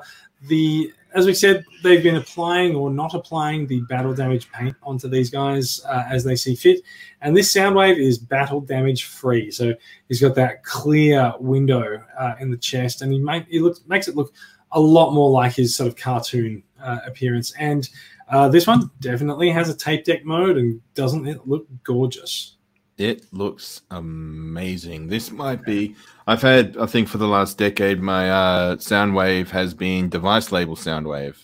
the 0.49 0.93
as 1.17 1.25
we 1.25 1.33
said, 1.33 1.65
they've 1.83 2.03
been 2.03 2.17
applying 2.17 2.77
or 2.77 2.91
not 2.91 3.15
applying 3.15 3.67
the 3.67 3.81
battle 3.89 4.15
damage 4.15 4.53
paint 4.53 4.77
onto 4.83 5.09
these 5.09 5.31
guys 5.31 5.83
uh, 5.87 6.05
as 6.11 6.23
they 6.23 6.37
see 6.37 6.55
fit. 6.55 6.83
And 7.23 7.35
this 7.35 7.53
Soundwave 7.53 7.97
is 7.97 8.19
battle 8.19 8.61
damage 8.61 9.05
free, 9.05 9.51
so 9.51 9.75
he's 10.09 10.21
got 10.21 10.35
that 10.35 10.63
clear 10.63 11.33
window 11.41 12.05
uh, 12.19 12.35
in 12.39 12.51
the 12.51 12.59
chest, 12.59 13.01
and 13.01 13.11
he 13.11 13.19
make, 13.19 13.47
he 13.49 13.61
looks 13.61 13.81
makes 13.87 14.09
it 14.09 14.15
look 14.15 14.35
a 14.73 14.81
lot 14.81 15.13
more 15.13 15.31
like 15.31 15.55
his 15.55 15.75
sort 15.75 15.89
of 15.89 15.97
cartoon 15.97 16.63
uh, 16.83 16.99
appearance. 17.07 17.55
And 17.59 17.89
uh, 18.29 18.51
this 18.51 18.67
one 18.67 18.91
definitely 19.01 19.51
has 19.51 19.71
a 19.71 19.77
tape 19.77 20.05
deck 20.05 20.23
mode, 20.23 20.59
and 20.59 20.83
doesn't 20.95 21.27
it 21.27 21.49
look 21.49 21.67
gorgeous? 21.83 22.56
It 22.99 23.27
looks 23.33 23.83
amazing. 23.91 25.09
This 25.09 25.31
might 25.31 25.63
be. 25.65 25.95
I've 26.27 26.41
had, 26.43 26.77
I 26.79 26.87
think, 26.87 27.09
for 27.09 27.19
the 27.19 27.29
last 27.29 27.59
decade, 27.59 28.01
my 28.01 28.31
uh, 28.31 28.77
Soundwave 28.77 29.51
has 29.51 29.75
been 29.75 30.09
device 30.09 30.51
label 30.51 30.77
Soundwave, 30.77 31.37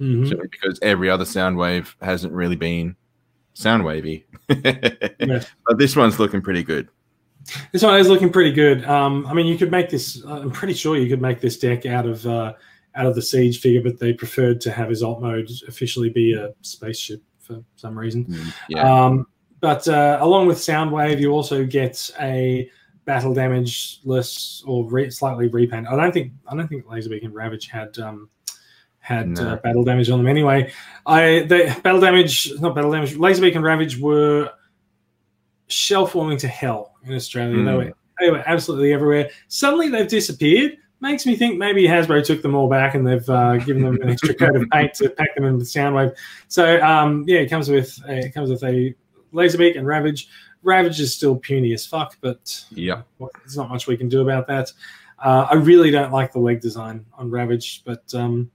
Mhm. 0.00 0.28
simply 0.28 0.48
because 0.48 0.78
every 0.80 1.10
other 1.10 1.24
Soundwave 1.24 1.94
hasn't 2.00 2.32
really 2.32 2.56
been 2.56 2.96
Soundwavy. 3.56 4.24
Yeah. 5.18 5.42
But 5.66 5.78
this 5.78 5.96
one's 5.96 6.18
looking 6.18 6.40
pretty 6.42 6.62
good. 6.62 6.88
This 7.72 7.82
one 7.82 7.98
is 7.98 8.08
looking 8.08 8.30
pretty 8.30 8.52
good. 8.52 8.84
Um, 8.84 9.26
I 9.26 9.34
mean, 9.34 9.46
you 9.46 9.56
could 9.58 9.70
make 9.70 9.88
this. 9.90 10.22
I'm 10.24 10.50
pretty 10.50 10.74
sure 10.74 10.96
you 10.96 11.08
could 11.08 11.20
make 11.22 11.40
this 11.40 11.58
deck 11.58 11.86
out 11.86 12.06
of 12.06 12.24
uh, 12.26 12.52
out 12.94 13.06
of 13.06 13.14
the 13.14 13.22
siege 13.22 13.60
figure, 13.60 13.82
but 13.82 13.98
they 13.98 14.12
preferred 14.12 14.60
to 14.62 14.70
have 14.70 14.88
his 14.90 15.02
alt 15.02 15.20
mode 15.22 15.50
officially 15.66 16.10
be 16.10 16.34
a 16.34 16.50
spaceship 16.60 17.20
for 17.40 17.62
some 17.76 17.98
reason. 17.98 18.26
Yeah, 18.68 19.06
Um, 19.06 19.26
but 19.62 19.88
uh, 19.88 20.18
along 20.20 20.46
with 20.48 20.58
Soundwave, 20.58 21.18
you 21.20 21.30
also 21.30 21.64
get 21.64 22.10
a 22.20 22.68
battle 23.06 23.32
damage 23.32 24.00
less 24.04 24.62
or 24.66 24.84
re- 24.90 25.08
slightly 25.10 25.48
repaint. 25.48 25.86
I 25.88 25.96
don't 25.96 26.12
think 26.12 26.32
I 26.46 26.54
don't 26.54 26.68
think 26.68 26.84
Laserbeak 26.84 27.24
and 27.24 27.34
Ravage 27.34 27.68
had 27.68 27.96
um, 27.98 28.28
had 28.98 29.28
No. 29.28 29.48
uh, 29.52 29.56
battle 29.56 29.84
damage 29.84 30.10
on 30.10 30.18
them 30.18 30.26
anyway. 30.28 30.70
I 31.06 31.46
they 31.48 31.74
battle 31.82 32.00
damage 32.00 32.52
not 32.60 32.74
battle 32.74 32.90
damage. 32.92 33.14
Laserbeak 33.14 33.54
and 33.56 33.64
Ravage 33.64 33.98
were 33.98 34.50
shell 35.68 36.06
forming 36.06 36.38
to 36.38 36.48
hell 36.48 36.94
in 37.04 37.14
Australia. 37.14 37.56
They 37.56 37.62
Mm. 37.62 37.76
were 37.86 37.92
they 38.20 38.30
were 38.30 38.42
absolutely 38.46 38.92
everywhere. 38.92 39.30
Suddenly 39.48 39.88
they've 39.88 40.06
disappeared. 40.08 40.76
Makes 41.00 41.26
me 41.26 41.34
think 41.34 41.58
maybe 41.58 41.82
Hasbro 41.84 42.24
took 42.24 42.42
them 42.42 42.54
all 42.54 42.68
back 42.68 42.94
and 42.94 43.04
they've 43.04 43.28
uh, 43.28 43.56
given 43.56 43.82
them 43.82 44.00
an 44.02 44.10
extra 44.10 44.34
coat 44.34 44.54
of 44.54 44.68
paint 44.70 44.94
to 44.94 45.08
pack 45.10 45.34
them 45.34 45.44
in 45.44 45.56
with 45.58 45.66
Soundwave. 45.66 46.14
So 46.46 46.80
um, 46.80 47.24
yeah, 47.26 47.38
it 47.40 47.48
comes 47.50 47.68
with 47.68 47.98
a, 48.08 48.18
it 48.26 48.34
comes 48.34 48.50
with 48.50 48.62
a 48.62 48.94
Laserbeak 49.32 49.76
and 49.76 49.86
Ravage. 49.86 50.28
Ravage 50.62 51.00
is 51.00 51.14
still 51.14 51.36
puny 51.36 51.72
as 51.72 51.84
fuck, 51.84 52.16
but 52.20 52.64
yeah. 52.70 53.02
there's 53.18 53.56
not 53.56 53.68
much 53.68 53.86
we 53.86 53.96
can 53.96 54.08
do 54.08 54.20
about 54.22 54.46
that. 54.46 54.70
Uh, 55.18 55.46
I 55.50 55.54
really 55.54 55.90
don't 55.90 56.12
like 56.12 56.32
the 56.32 56.38
leg 56.38 56.60
design 56.60 57.04
on 57.14 57.30
Ravage, 57.30 57.82
but 57.84 58.02
um, 58.14 58.50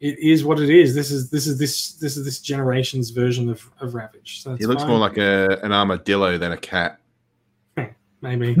it 0.00 0.18
is 0.18 0.44
what 0.44 0.60
it 0.60 0.70
is. 0.70 0.94
This 0.94 1.10
is 1.10 1.30
this 1.30 1.46
is 1.46 1.58
this 1.58 1.92
this 1.94 2.16
is 2.16 2.24
this 2.24 2.40
generation's 2.40 3.10
version 3.10 3.48
of, 3.48 3.68
of 3.80 3.94
Ravage. 3.94 4.42
So 4.42 4.56
He 4.56 4.66
looks 4.66 4.82
fine. 4.82 4.90
more 4.90 4.98
like 4.98 5.18
a, 5.18 5.58
an 5.62 5.72
armadillo 5.72 6.38
than 6.38 6.52
a 6.52 6.56
cat. 6.56 6.98
maybe. 8.20 8.56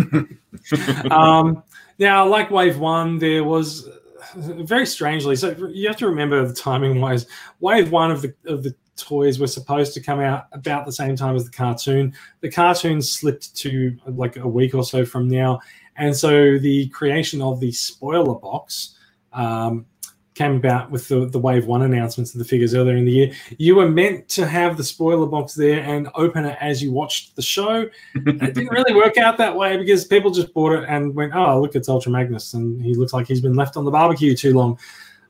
um, 1.10 1.62
now, 1.98 2.26
like 2.26 2.50
Wave 2.50 2.78
One, 2.78 3.18
there 3.18 3.44
was 3.44 3.88
very 4.34 4.86
strangely. 4.86 5.36
So 5.36 5.54
you 5.70 5.88
have 5.88 5.96
to 5.98 6.08
remember 6.08 6.46
the 6.46 6.54
timing 6.54 7.00
wise. 7.00 7.26
Wave 7.60 7.90
One 7.90 8.10
of 8.10 8.22
the 8.22 8.34
of 8.46 8.62
the 8.62 8.74
toys 8.96 9.38
were 9.38 9.46
supposed 9.46 9.94
to 9.94 10.00
come 10.00 10.20
out 10.20 10.46
about 10.52 10.86
the 10.86 10.92
same 10.92 11.16
time 11.16 11.36
as 11.36 11.44
the 11.44 11.50
cartoon. 11.50 12.14
The 12.40 12.50
cartoon 12.50 13.02
slipped 13.02 13.54
to 13.56 13.96
like 14.06 14.36
a 14.36 14.46
week 14.46 14.74
or 14.74 14.84
so 14.84 15.04
from 15.04 15.28
now, 15.28 15.60
and 15.96 16.16
so 16.16 16.58
the 16.58 16.88
creation 16.88 17.42
of 17.42 17.60
the 17.60 17.72
spoiler 17.72 18.34
box. 18.34 18.96
Um, 19.32 19.86
came 20.34 20.56
about 20.56 20.90
with 20.90 21.08
the, 21.08 21.26
the 21.26 21.38
Wave 21.38 21.66
1 21.66 21.82
announcements 21.82 22.32
of 22.32 22.38
the 22.38 22.44
figures 22.44 22.74
earlier 22.74 22.96
in 22.96 23.04
the 23.04 23.10
year. 23.10 23.32
You 23.58 23.76
were 23.76 23.88
meant 23.88 24.28
to 24.30 24.46
have 24.46 24.76
the 24.76 24.84
spoiler 24.84 25.26
box 25.26 25.54
there 25.54 25.80
and 25.80 26.08
open 26.14 26.44
it 26.44 26.56
as 26.60 26.82
you 26.82 26.90
watched 26.90 27.36
the 27.36 27.42
show. 27.42 27.88
it 28.14 28.38
didn't 28.54 28.68
really 28.70 28.94
work 28.94 29.18
out 29.18 29.36
that 29.38 29.54
way 29.54 29.76
because 29.76 30.04
people 30.06 30.30
just 30.30 30.54
bought 30.54 30.72
it 30.72 30.88
and 30.88 31.14
went, 31.14 31.34
oh, 31.34 31.60
look, 31.60 31.74
it's 31.74 31.88
Ultra 31.88 32.12
Magnus. 32.12 32.54
And 32.54 32.82
he 32.82 32.94
looks 32.94 33.12
like 33.12 33.26
he's 33.26 33.42
been 33.42 33.54
left 33.54 33.76
on 33.76 33.84
the 33.84 33.90
barbecue 33.90 34.34
too 34.34 34.54
long. 34.54 34.78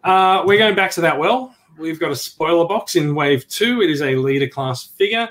Uh, 0.04 0.44
we're 0.46 0.58
going 0.58 0.76
back 0.76 0.92
to 0.92 1.00
that 1.00 1.18
well. 1.18 1.54
We've 1.78 1.98
got 1.98 2.12
a 2.12 2.16
spoiler 2.16 2.66
box 2.66 2.96
in 2.96 3.14
Wave 3.14 3.48
2. 3.48 3.82
It 3.82 3.90
is 3.90 4.02
a 4.02 4.14
leader 4.16 4.48
class 4.48 4.84
figure. 4.86 5.28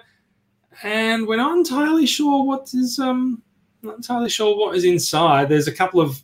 And 0.84 1.28
we're 1.28 1.38
not 1.38 1.58
entirely 1.58 2.06
sure 2.06 2.44
what 2.44 2.74
is 2.74 2.98
um 2.98 3.44
not 3.84 3.98
entirely 3.98 4.30
sure 4.30 4.58
what 4.58 4.76
is 4.76 4.84
inside. 4.84 5.50
There's 5.50 5.68
a 5.68 5.72
couple 5.72 6.02
of 6.02 6.22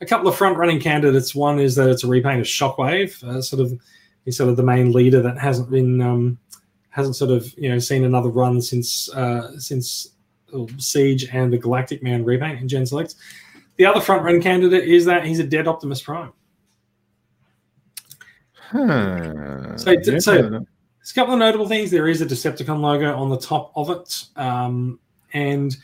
a 0.00 0.06
couple 0.06 0.28
of 0.28 0.36
front 0.36 0.56
running 0.56 0.80
candidates. 0.80 1.34
One 1.34 1.58
is 1.58 1.74
that 1.76 1.88
it's 1.88 2.04
a 2.04 2.08
repaint 2.08 2.40
of 2.40 2.46
Shockwave, 2.46 3.22
uh, 3.24 3.40
sort 3.40 3.60
of 3.60 3.78
he's 4.24 4.36
sort 4.36 4.50
of 4.50 4.56
the 4.56 4.62
main 4.62 4.92
leader 4.92 5.22
that 5.22 5.38
hasn't 5.38 5.70
been 5.70 6.00
um, 6.02 6.38
hasn't 6.90 7.16
sort 7.16 7.30
of 7.30 7.52
you 7.56 7.70
know 7.70 7.78
seen 7.78 8.04
another 8.04 8.28
run 8.28 8.60
since 8.60 9.12
uh, 9.14 9.58
since 9.58 10.08
uh, 10.54 10.64
Siege 10.78 11.28
and 11.32 11.52
the 11.52 11.58
Galactic 11.58 12.02
Man 12.02 12.24
repaint 12.24 12.60
in 12.60 12.68
Gen 12.68 12.84
Select. 12.84 13.14
The 13.76 13.86
other 13.86 14.00
front 14.00 14.22
run 14.22 14.40
candidate 14.40 14.88
is 14.88 15.04
that 15.06 15.24
he's 15.24 15.38
a 15.38 15.44
dead 15.44 15.68
Optimus 15.68 16.02
Prime. 16.02 16.32
Huh. 18.52 19.76
So, 19.76 19.94
so 20.18 20.64
there's 21.06 21.10
a 21.10 21.14
couple 21.14 21.34
of 21.34 21.38
notable 21.38 21.68
things. 21.68 21.90
There 21.90 22.08
is 22.08 22.20
a 22.20 22.26
Decepticon 22.26 22.80
logo 22.80 23.14
on 23.14 23.28
the 23.30 23.38
top 23.38 23.72
of 23.76 23.90
it, 23.90 24.24
um, 24.34 24.98
and 25.34 25.76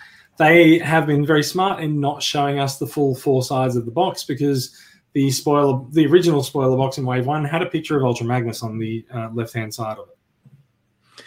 they 0.42 0.78
have 0.78 1.06
been 1.06 1.24
very 1.24 1.42
smart 1.42 1.82
in 1.82 2.00
not 2.00 2.22
showing 2.22 2.58
us 2.58 2.78
the 2.78 2.86
full 2.86 3.14
four 3.14 3.42
sides 3.42 3.76
of 3.76 3.84
the 3.84 3.90
box 3.90 4.24
because 4.24 4.76
the 5.12 5.30
spoiler, 5.30 5.84
the 5.90 6.06
original 6.06 6.42
spoiler 6.42 6.76
box 6.76 6.98
in 6.98 7.06
Wave 7.06 7.26
One, 7.26 7.44
had 7.44 7.62
a 7.62 7.66
picture 7.66 7.96
of 7.96 8.04
Ultra 8.04 8.26
Magnus 8.26 8.62
on 8.62 8.78
the 8.78 9.04
uh, 9.14 9.28
left-hand 9.32 9.72
side 9.72 9.98
of 9.98 10.08
it. 10.08 11.24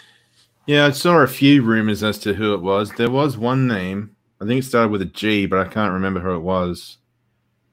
Yeah, 0.65 0.87
I 0.87 0.91
saw 0.91 1.19
a 1.19 1.27
few 1.27 1.61
rumors 1.61 2.03
as 2.03 2.17
to 2.19 2.33
who 2.33 2.53
it 2.55 2.61
was. 2.61 2.91
There 2.91 3.11
was 3.11 3.37
one 3.37 3.67
name. 3.67 4.15
I 4.41 4.45
think 4.45 4.63
it 4.63 4.67
started 4.67 4.89
with 4.89 5.01
a 5.01 5.05
G, 5.05 5.45
but 5.45 5.59
I 5.59 5.69
can't 5.69 5.93
remember 5.93 6.19
who 6.19 6.35
it 6.35 6.39
was. 6.39 6.97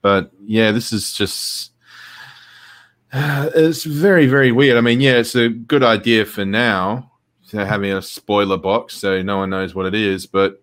But 0.03 0.31
yeah, 0.45 0.71
this 0.73 0.93
is 0.93 1.13
just 1.13 1.73
uh, 3.13 3.51
it's 3.55 3.85
very 3.85 4.27
very 4.27 4.53
weird. 4.53 4.77
I 4.77 4.81
mean, 4.81 5.01
yeah, 5.01 5.15
it's 5.15 5.35
a 5.35 5.49
good 5.49 5.83
idea 5.83 6.25
for 6.25 6.45
now 6.45 7.11
having 7.51 7.93
a 7.93 8.01
spoiler 8.01 8.57
box 8.57 8.95
so 8.95 9.21
no 9.21 9.37
one 9.37 9.51
knows 9.51 9.75
what 9.75 9.85
it 9.85 9.95
is, 9.95 10.25
but 10.25 10.62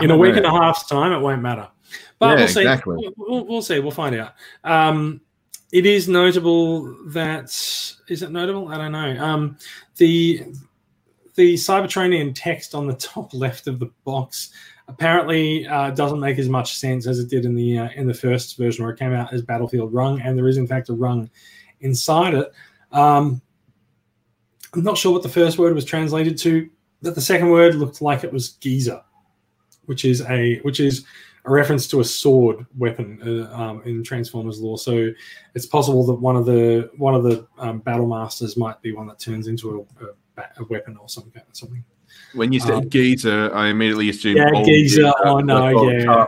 in 0.00 0.10
a 0.10 0.16
week 0.16 0.32
know. 0.32 0.38
and 0.38 0.46
a 0.46 0.50
half's 0.50 0.86
time, 0.86 1.12
it 1.12 1.20
won't 1.20 1.42
matter. 1.42 1.68
But 2.18 2.30
yeah, 2.30 2.34
we'll 2.36 2.48
see. 2.48 2.60
Exactly. 2.60 3.14
We'll, 3.16 3.46
we'll, 3.46 3.62
see. 3.62 3.80
We'll 3.80 3.90
find 3.90 4.14
out. 4.16 4.34
Um, 4.64 5.20
it 5.72 5.86
is 5.86 6.08
notable 6.08 6.94
that 7.08 7.46
is 8.08 8.22
it 8.22 8.30
notable? 8.30 8.68
I 8.68 8.78
don't 8.78 8.92
know. 8.92 9.24
Um, 9.24 9.58
the 9.96 10.44
the 11.34 11.54
Cybertronian 11.54 12.32
text 12.34 12.74
on 12.74 12.86
the 12.86 12.94
top 12.94 13.32
left 13.34 13.66
of 13.66 13.78
the 13.78 13.90
box 14.04 14.50
apparently 14.88 15.66
uh, 15.66 15.90
doesn't 15.90 16.18
make 16.18 16.38
as 16.38 16.48
much 16.48 16.76
sense 16.78 17.06
as 17.06 17.18
it 17.18 17.28
did 17.28 17.44
in 17.44 17.54
the 17.54 17.78
uh, 17.78 17.88
in 17.94 18.06
the 18.06 18.14
first 18.14 18.56
version 18.56 18.84
where 18.84 18.92
it 18.92 18.98
came 18.98 19.12
out 19.12 19.32
as 19.32 19.42
Battlefield 19.42 19.92
Rung, 19.92 20.20
and 20.20 20.36
there 20.36 20.48
is 20.48 20.56
in 20.56 20.66
fact 20.66 20.88
a 20.88 20.94
rung 20.94 21.30
inside 21.80 22.34
it. 22.34 22.52
Um, 22.90 23.40
I'm 24.74 24.82
not 24.82 24.98
sure 24.98 25.12
what 25.12 25.22
the 25.22 25.28
first 25.28 25.58
word 25.58 25.74
was 25.74 25.84
translated 25.84 26.36
to, 26.38 26.68
but 27.02 27.14
the 27.14 27.20
second 27.20 27.50
word 27.50 27.74
looked 27.74 28.02
like 28.02 28.24
it 28.24 28.32
was 28.32 28.52
geezer 28.52 29.02
which 29.88 30.04
is 30.04 30.20
a 30.28 30.58
which 30.58 30.80
is 30.80 31.04
a 31.44 31.50
reference 31.50 31.86
to 31.88 32.00
a 32.00 32.04
sword 32.04 32.66
weapon 32.76 33.18
uh, 33.24 33.54
um, 33.54 33.82
in 33.84 34.04
Transformers 34.04 34.60
lore. 34.60 34.78
So 34.78 35.10
it's 35.54 35.66
possible 35.66 36.04
that 36.06 36.14
one 36.14 36.36
of 36.36 36.44
the 36.44 36.90
one 36.96 37.14
of 37.14 37.22
the 37.22 37.46
um, 37.58 37.78
battle 37.78 38.06
masters 38.06 38.56
might 38.56 38.80
be 38.82 38.92
one 38.92 39.06
that 39.06 39.18
turns 39.18 39.48
into 39.48 39.86
a, 40.00 40.40
a, 40.40 40.44
a 40.58 40.64
weapon 40.68 40.96
or 40.98 41.08
something. 41.08 41.42
Something. 41.52 41.84
When 42.34 42.52
you 42.52 42.60
said 42.60 42.74
um, 42.74 42.90
geezer, 42.90 43.54
I 43.54 43.68
immediately 43.68 44.10
assumed 44.10 44.36
yeah, 44.36 44.62
geezer. 44.62 45.12
Oh 45.24 45.40
no, 45.40 45.90
yeah. 45.90 46.26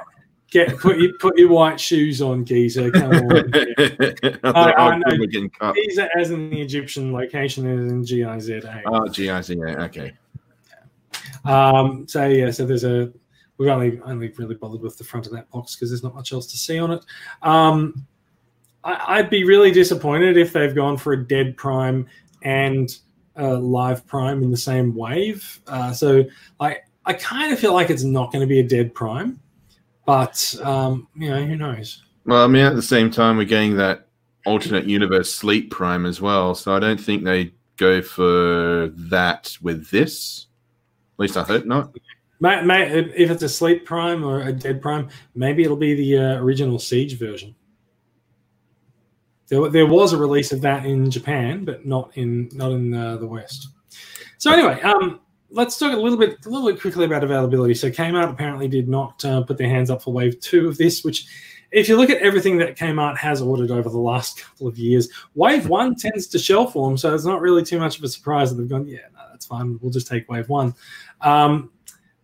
Get 0.51 0.79
put 0.79 0.99
your 0.99 1.12
put 1.18 1.38
your 1.38 1.51
white 1.51 1.79
shoes 1.79 2.23
on, 2.23 2.44
geezer. 2.44 2.90
Come 2.90 3.12
on. 3.12 3.53
Yeah. 3.55 4.37
I, 4.44 4.73
I, 4.73 4.99
know. 4.99 5.75
Geezer, 5.75 6.09
as 6.18 6.31
in 6.31 6.51
the 6.51 6.61
Egyptian 6.61 7.12
location, 7.12 7.66
is 7.66 7.92
in 7.92 8.05
G 8.05 8.25
I 8.25 8.38
Z 8.40 8.55
A. 8.55 8.83
Oh, 8.87 9.07
G 9.07 9.31
I 9.31 9.40
Z 9.42 9.55
A. 9.55 9.83
Okay. 9.83 10.12
Um, 11.44 12.07
so 12.09 12.27
yeah, 12.27 12.51
so 12.51 12.66
there's 12.66 12.85
a 12.85 13.12
we've 13.61 13.68
only 13.68 14.01
only 14.07 14.33
really 14.38 14.55
bothered 14.55 14.81
with 14.81 14.96
the 14.96 15.05
front 15.05 15.27
of 15.27 15.33
that 15.33 15.49
box 15.51 15.77
because 15.77 15.90
there's 15.90 16.03
not 16.03 16.14
much 16.14 16.33
else 16.33 16.46
to 16.46 16.57
see 16.57 16.79
on 16.79 16.92
it. 16.92 17.05
Um, 17.42 18.07
I, 18.83 19.20
would 19.20 19.29
be 19.29 19.44
really 19.44 19.70
disappointed 19.70 20.38
if 20.38 20.55
they've 20.55 20.75
gone 20.75 20.96
for 20.96 21.12
a 21.12 21.29
dead 21.29 21.59
prime 21.59 22.07
and 22.42 22.96
a 23.37 23.53
live 23.53 24.07
prime 24.07 24.42
in 24.42 24.51
the 24.51 24.57
same 24.57 24.94
wave. 24.94 25.61
Uh, 25.66 25.92
so 25.92 26.25
I 26.59 26.79
I 27.05 27.12
kind 27.12 27.53
of 27.53 27.59
feel 27.59 27.75
like 27.75 27.90
it's 27.90 28.03
not 28.03 28.33
going 28.33 28.40
to 28.40 28.46
be 28.46 28.61
a 28.61 28.66
dead 28.66 28.94
prime, 28.94 29.38
but 30.07 30.57
um, 30.62 31.07
you 31.14 31.29
know 31.29 31.44
who 31.44 31.57
knows. 31.57 32.03
Well, 32.25 32.42
I 32.42 32.46
mean, 32.46 32.64
at 32.64 32.77
the 32.77 32.83
same 32.83 33.11
time, 33.11 33.37
we're 33.37 33.44
getting 33.44 33.77
that 33.77 34.07
alternate 34.46 34.87
universe 34.87 35.33
sleep 35.33 35.70
prime 35.70 36.07
as 36.07 36.23
well, 36.23 36.55
so 36.55 36.75
I 36.75 36.79
don't 36.79 37.01
think 37.01 37.25
they 37.25 37.53
go 37.77 38.01
for 38.01 38.90
that 38.94 39.55
with 39.61 39.90
this. 39.90 40.46
At 41.18 41.20
least 41.20 41.37
I 41.37 41.42
hope 41.42 41.66
not. 41.66 41.92
If 42.42 43.31
it's 43.31 43.42
a 43.42 43.48
sleep 43.48 43.85
prime 43.85 44.24
or 44.24 44.42
a 44.42 44.53
dead 44.53 44.81
prime, 44.81 45.09
maybe 45.35 45.62
it'll 45.62 45.76
be 45.76 45.94
the 45.94 46.18
uh, 46.18 46.35
original 46.40 46.79
Siege 46.79 47.18
version. 47.18 47.55
There, 49.48 49.68
there 49.68 49.87
was 49.87 50.12
a 50.12 50.16
release 50.16 50.53
of 50.53 50.61
that 50.61 50.87
in 50.87 51.11
Japan, 51.11 51.64
but 51.64 51.85
not 51.85 52.16
in 52.16 52.48
not 52.53 52.72
in 52.72 52.94
uh, 52.94 53.16
the 53.16 53.26
West. 53.26 53.68
So 54.38 54.53
anyway, 54.53 54.81
um, 54.83 55.20
let's 55.50 55.76
talk 55.76 55.92
a 55.92 55.96
little 55.96 56.18
bit 56.18 56.46
a 56.46 56.48
little 56.48 56.70
bit 56.70 56.81
quickly 56.81 57.05
about 57.05 57.24
availability. 57.24 57.74
So 57.74 57.90
Kmart 57.90 58.31
apparently 58.31 58.68
did 58.68 58.88
not 58.88 59.24
uh, 59.24 59.42
put 59.42 59.59
their 59.59 59.68
hands 59.68 59.90
up 59.90 60.03
for 60.03 60.12
Wave 60.12 60.38
Two 60.40 60.68
of 60.68 60.79
this, 60.79 61.05
which 61.05 61.26
if 61.72 61.88
you 61.88 61.96
look 61.96 62.11
at 62.11 62.18
everything 62.18 62.59
that 62.59 62.76
Kmart 62.76 63.16
has 63.16 63.40
ordered 63.42 63.70
over 63.70 63.88
the 63.88 63.98
last 63.98 64.40
couple 64.42 64.66
of 64.66 64.79
years, 64.79 65.09
Wave 65.35 65.68
One 65.68 65.94
tends 65.94 66.26
to 66.29 66.38
shell 66.38 66.66
form, 66.66 66.96
so 66.96 67.14
it's 67.14 67.24
not 67.24 67.40
really 67.40 67.64
too 67.64 67.79
much 67.79 67.98
of 67.98 68.05
a 68.05 68.09
surprise 68.09 68.50
that 68.50 68.57
they've 68.61 68.70
gone, 68.70 68.87
yeah, 68.87 68.98
no, 69.14 69.20
that's 69.31 69.46
fine, 69.46 69.79
we'll 69.81 69.90
just 69.90 70.07
take 70.07 70.29
Wave 70.29 70.48
One. 70.48 70.74
Um, 71.20 71.70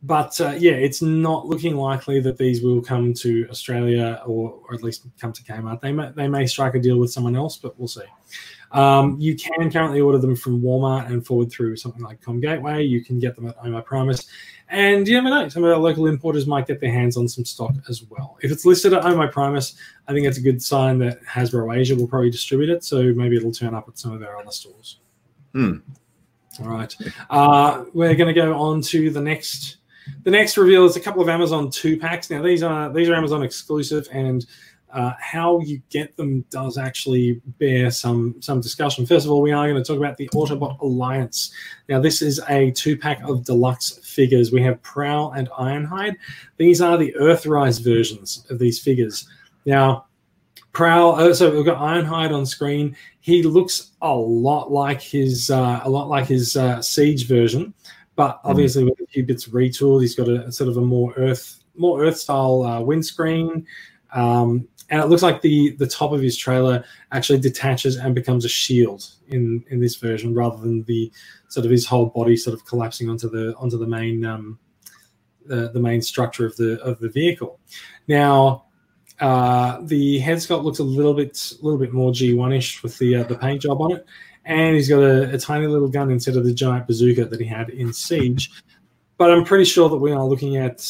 but 0.07 0.41
uh, 0.41 0.55
yeah, 0.57 0.73
it's 0.73 1.03
not 1.03 1.47
looking 1.47 1.77
likely 1.77 2.21
that 2.21 2.39
these 2.39 2.63
will 2.63 2.81
come 2.81 3.13
to 3.15 3.47
Australia 3.51 4.23
or, 4.25 4.61
or, 4.69 4.75
at 4.75 4.83
least 4.83 5.05
come 5.19 5.33
to 5.33 5.43
Kmart. 5.43 5.81
They 5.81 5.91
may, 5.91 6.11
they 6.15 6.29
may 6.29 6.47
strike 6.47 6.77
a 6.77 6.79
deal 6.79 6.99
with 6.99 7.11
someone 7.11 7.35
else, 7.35 7.57
but 7.57 7.77
we'll 7.77 7.89
see. 7.89 8.03
Um, 8.71 9.17
you 9.19 9.35
can 9.35 9.71
currently 9.71 10.01
order 10.01 10.19
them 10.19 10.37
from 10.37 10.63
Walmart 10.63 11.07
and 11.07 11.27
forward 11.27 11.51
through 11.51 11.77
something 11.77 12.03
like 12.03 12.21
Comgateway. 12.21 12.85
You 12.85 13.05
can 13.05 13.19
get 13.19 13.35
them 13.35 13.49
at 13.49 13.65
My 13.65 13.81
Primus. 13.81 14.29
And 14.69 15.09
you 15.09 15.15
never 15.15 15.29
know, 15.29 15.49
some 15.49 15.65
of 15.65 15.73
our 15.73 15.79
local 15.79 16.07
importers 16.07 16.47
might 16.47 16.69
get 16.69 16.81
their 16.81 16.93
hands 16.93 17.17
on 17.17 17.27
some 17.27 17.45
stock 17.45 17.75
as 17.89 18.05
well. 18.09 18.37
If 18.43 18.53
it's 18.53 18.65
listed 18.65 18.93
at 18.93 19.03
My 19.17 19.27
Primus, 19.27 19.75
I 20.07 20.13
think 20.13 20.27
it's 20.27 20.39
a 20.39 20.43
good 20.43 20.63
sign 20.63 20.99
that 21.01 21.21
Hasbro 21.25 21.77
Asia 21.77 21.97
will 21.97 22.07
probably 22.07 22.31
distribute 22.31 22.71
it. 22.71 22.85
So 22.85 23.13
maybe 23.13 23.37
it'll 23.37 23.51
turn 23.51 23.75
up 23.75 23.89
at 23.89 23.99
some 23.99 24.13
of 24.13 24.23
our 24.23 24.37
other 24.37 24.53
stores. 24.53 25.01
Hmm. 25.53 25.79
All 26.61 26.69
right. 26.69 26.95
Uh, 27.29 27.85
we're 27.93 28.15
going 28.15 28.33
to 28.33 28.41
go 28.41 28.57
on 28.57 28.81
to 28.83 29.11
the 29.11 29.21
next 29.21 29.79
the 30.25 30.31
next 30.31 30.57
reveal 30.57 30.85
is 30.85 30.97
a 30.97 31.01
couple 31.01 31.23
of 31.23 31.29
Amazon 31.29 31.71
two 31.71 31.99
packs. 31.99 32.31
Now 32.31 32.43
these 32.43 32.63
are 32.63 32.93
these 32.93 33.09
are 33.09 33.15
Amazon 33.15 33.43
exclusive, 33.43 34.09
and 34.13 34.47
uh, 34.93 35.13
how 35.19 35.61
you 35.61 35.83
get 35.91 36.17
them 36.17 36.45
does 36.51 36.79
actually 36.79 37.41
bear 37.59 37.91
some 37.91 38.37
some 38.41 38.61
discussion. 38.61 39.07
First 39.07 39.27
of 39.27 39.33
all, 39.33 39.43
we 39.43 39.53
are 39.53 39.69
going 39.69 39.83
to 39.83 39.87
talk 39.87 39.99
about 39.99 40.17
the 40.17 40.29
Autobot 40.29 40.81
Alliance. 40.81 41.53
Now 41.89 42.01
this 42.01 42.23
is 42.23 42.41
a 42.49 42.71
two 42.71 42.97
pack 42.97 43.23
of 43.23 43.45
deluxe 43.45 43.99
figures. 43.99 44.53
We 44.53 44.63
have 44.63 44.83
Prowl 44.83 45.33
and 45.33 45.49
Ironhide. 45.51 46.17
These 46.57 46.81
are 46.81 46.97
the 46.97 47.15
Earthrise 47.21 47.83
versions 47.83 48.47
of 48.51 48.59
these 48.59 48.79
figures. 48.79 49.29
Now. 49.65 50.05
Prowl. 50.73 51.15
Uh, 51.15 51.33
so 51.33 51.51
we've 51.51 51.65
got 51.65 51.79
Ironhide 51.79 52.35
on 52.37 52.45
screen. 52.45 52.95
He 53.21 53.43
looks 53.43 53.93
a 54.03 54.15
lot 54.15 54.71
like 54.71 55.01
his 55.01 55.49
uh, 55.49 55.81
a 55.83 55.89
lot 55.89 56.09
like 56.11 56.27
his 56.27 56.55
uh, 56.55 56.83
Siege 56.83 57.27
version, 57.27 57.73
but 58.17 58.41
hmm. 58.43 58.49
obviously, 58.49 58.83
mm. 58.83 58.91
with 58.91 59.01
a 59.01 59.07
few 59.07 59.25
bits 59.25 59.47
retooled, 59.49 60.01
he's 60.01 60.15
got 60.15 60.29
a, 60.29 60.47
a, 60.47 60.53
sort 60.53 60.69
of 60.69 60.77
a 60.79 60.81
more 60.81 61.15
earth, 61.17 61.63
more 61.77 62.03
earth 62.03 62.17
style 62.17 62.63
uh, 62.63 62.81
windscreen, 62.81 63.67
um, 64.13 64.67
and 64.89 65.03
it 65.03 65.07
looks 65.07 65.23
like 65.23 65.43
the 65.43 65.71
the 65.77 65.87
top 65.87 66.13
of 66.13 66.21
his 66.21 66.37
trailer 66.37 66.85
actually 67.13 67.39
detaches 67.39 67.97
and 67.97 68.15
becomes 68.15 68.45
a 68.45 68.49
shield 68.49 69.11
in 69.29 69.65
in 69.69 69.81
this 69.81 69.97
version, 69.97 70.35
rather 70.35 70.57
than 70.57 70.83
the 70.85 71.13
sort 71.49 71.67
of 71.67 71.71
his 71.71 71.87
whole 71.87 72.07
body 72.07 72.37
sort 72.37 72.55
of 72.55 72.65
collapsing 72.65 73.09
onto 73.09 73.29
the 73.29 73.55
onto 73.57 73.79
the 73.79 73.87
main 73.87 74.25
um, 74.25 74.59
the, 75.45 75.71
the 75.73 75.81
main 75.81 76.01
structure 76.01 76.47
of 76.47 76.57
the 76.57 76.81
of 76.83 76.99
the 77.01 77.09
vehicle. 77.09 77.61
Now, 78.09 78.65
uh, 79.21 79.81
the 79.83 80.19
head 80.21 80.39
sculpt 80.39 80.65
looks 80.65 80.79
a 80.79 80.85
little 80.85 81.15
bit 81.15 81.53
a 81.61 81.65
little 81.65 81.79
bit 81.79 81.93
more 81.93 82.13
G1 82.13 82.57
ish 82.57 82.83
with 82.83 82.97
the 82.99 83.17
uh, 83.17 83.23
the 83.25 83.37
paint 83.37 83.63
job 83.63 83.81
on 83.81 83.93
it 83.93 84.07
and 84.47 84.77
he's 84.77 84.89
got 84.89 85.01
a, 85.01 85.35
a, 85.35 85.39
tiny 85.39 85.67
little 85.67 85.89
gun 85.89 86.11
instead 86.11 86.37
of 86.37 86.45
the 86.45 86.55
giant 86.55 86.87
bazooka 86.87 87.25
that 87.27 87.41
he 87.41 87.47
had 87.47 87.69
in 87.71 87.93
Siege. 87.93 88.51
But 89.19 89.33
I'm 89.33 89.45
pretty 89.45 89.65
sure 89.65 89.89
that 89.89 89.97
we 89.97 90.13
are 90.13 90.25
looking 90.25 90.57
at 90.57 90.89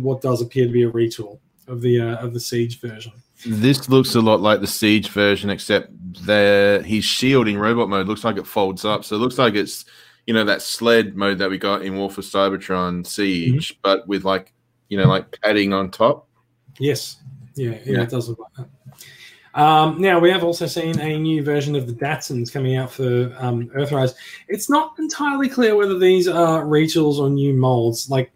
what 0.00 0.22
does 0.22 0.40
appear 0.40 0.66
to 0.66 0.72
be 0.72 0.84
a 0.84 0.90
retool 0.90 1.40
of 1.66 1.80
the 1.80 2.00
uh, 2.00 2.16
of 2.16 2.32
the 2.32 2.40
Siege 2.40 2.80
version. 2.80 3.12
This 3.46 3.88
looks 3.88 4.14
a 4.14 4.20
lot 4.20 4.40
like 4.40 4.60
the 4.60 4.66
Siege 4.66 5.08
version, 5.10 5.50
except 5.50 5.90
the 6.24 6.82
his 6.84 7.04
shield 7.04 7.48
in 7.48 7.58
robot 7.58 7.88
mode 7.88 8.06
looks 8.06 8.24
like 8.24 8.36
it 8.36 8.46
folds 8.46 8.84
up. 8.84 9.04
So 9.04 9.16
it 9.16 9.18
looks 9.18 9.38
like 9.38 9.54
it's 9.54 9.84
you 10.26 10.34
know 10.34 10.44
that 10.44 10.62
sled 10.62 11.16
mode 11.16 11.38
that 11.38 11.50
we 11.50 11.58
got 11.58 11.82
in 11.82 11.96
War 11.96 12.10
for 12.10 12.20
Cybertron 12.20 13.06
Siege, 13.06 13.72
mm-hmm. 13.72 13.80
but 13.82 14.06
with 14.06 14.24
like 14.24 14.52
you 14.88 14.98
know 14.98 15.08
like 15.08 15.40
padding 15.40 15.72
on 15.72 15.90
top. 15.90 16.28
Yes, 16.78 17.16
yeah, 17.54 17.70
yeah, 17.70 17.78
yeah. 17.84 18.02
it 18.02 18.10
does 18.10 18.28
look 18.28 18.38
like 18.38 18.52
that. 18.56 18.68
Um, 19.58 20.00
now 20.00 20.20
we 20.20 20.30
have 20.30 20.44
also 20.44 20.66
seen 20.66 21.00
a 21.00 21.18
new 21.18 21.42
version 21.42 21.74
of 21.74 21.88
the 21.88 21.92
Datsuns 21.92 22.52
coming 22.52 22.76
out 22.76 22.92
for 22.92 23.34
um, 23.38 23.66
Earthrise. 23.70 24.14
It's 24.46 24.70
not 24.70 24.94
entirely 25.00 25.48
clear 25.48 25.74
whether 25.74 25.98
these 25.98 26.28
are 26.28 26.62
retools 26.62 27.18
or 27.18 27.28
new 27.28 27.52
molds. 27.52 28.08
Like, 28.08 28.30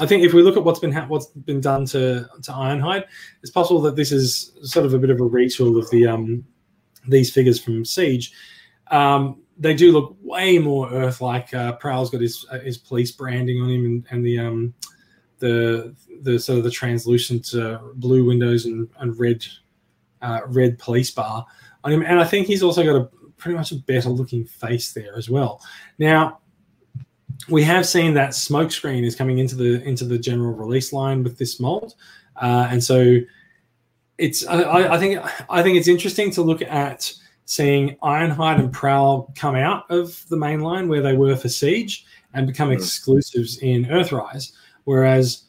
I 0.00 0.06
think 0.06 0.24
if 0.24 0.32
we 0.32 0.42
look 0.42 0.56
at 0.56 0.64
what's 0.64 0.78
been 0.80 0.90
ha- 0.90 1.04
what's 1.06 1.26
been 1.26 1.60
done 1.60 1.84
to 1.86 2.26
to 2.42 2.52
Ironhide, 2.52 3.04
it's 3.42 3.50
possible 3.50 3.82
that 3.82 3.96
this 3.96 4.12
is 4.12 4.52
sort 4.62 4.86
of 4.86 4.94
a 4.94 4.98
bit 4.98 5.10
of 5.10 5.20
a 5.20 5.28
retool 5.28 5.78
of 5.78 5.90
the 5.90 6.06
um, 6.06 6.42
these 7.06 7.30
figures 7.30 7.60
from 7.60 7.84
Siege. 7.84 8.32
Um, 8.90 9.42
they 9.58 9.74
do 9.74 9.92
look 9.92 10.16
way 10.22 10.58
more 10.58 10.90
Earth-like. 10.90 11.52
Uh, 11.52 11.72
Prowl's 11.72 12.08
got 12.08 12.22
his 12.22 12.46
uh, 12.50 12.60
his 12.60 12.78
police 12.78 13.12
branding 13.12 13.60
on 13.60 13.68
him, 13.68 13.84
and, 13.84 14.06
and 14.08 14.24
the 14.24 14.38
um, 14.38 14.74
the 15.38 15.94
the 16.22 16.38
sort 16.38 16.56
of 16.56 16.64
the 16.64 16.70
translucent 16.70 17.54
uh, 17.54 17.78
blue 17.96 18.24
windows 18.24 18.64
and, 18.64 18.88
and 19.00 19.18
red 19.20 19.44
uh, 20.22 20.40
red 20.46 20.78
police 20.78 21.10
bar 21.10 21.46
on 21.84 21.92
him, 21.92 22.02
and 22.02 22.18
I 22.18 22.24
think 22.24 22.46
he's 22.46 22.62
also 22.62 22.84
got 22.84 22.96
a 22.96 23.08
pretty 23.36 23.56
much 23.56 23.72
a 23.72 23.76
better 23.76 24.08
looking 24.08 24.44
face 24.44 24.92
there 24.92 25.16
as 25.16 25.28
well. 25.28 25.60
Now, 25.98 26.38
we 27.48 27.62
have 27.64 27.86
seen 27.86 28.14
that 28.14 28.30
smokescreen 28.30 29.04
is 29.04 29.16
coming 29.16 29.38
into 29.38 29.56
the 29.56 29.82
into 29.82 30.04
the 30.04 30.18
general 30.18 30.52
release 30.52 30.92
line 30.92 31.22
with 31.22 31.38
this 31.38 31.58
mold, 31.58 31.94
uh, 32.40 32.68
and 32.70 32.82
so 32.82 33.18
it's 34.18 34.46
I, 34.46 34.94
I, 34.94 34.98
think 34.98 35.20
I 35.50 35.62
think 35.62 35.76
it's 35.76 35.88
interesting 35.88 36.30
to 36.32 36.42
look 36.42 36.62
at 36.62 37.12
seeing 37.46 37.96
Ironhide 38.02 38.60
and 38.60 38.72
Prowl 38.72 39.32
come 39.34 39.56
out 39.56 39.90
of 39.90 40.24
the 40.28 40.36
main 40.36 40.60
line 40.60 40.88
where 40.88 41.02
they 41.02 41.16
were 41.16 41.34
for 41.34 41.48
Siege 41.48 42.06
and 42.34 42.46
become 42.46 42.68
mm-hmm. 42.68 42.78
exclusives 42.78 43.58
in 43.58 43.84
Earthrise, 43.86 44.52
whereas 44.84 45.44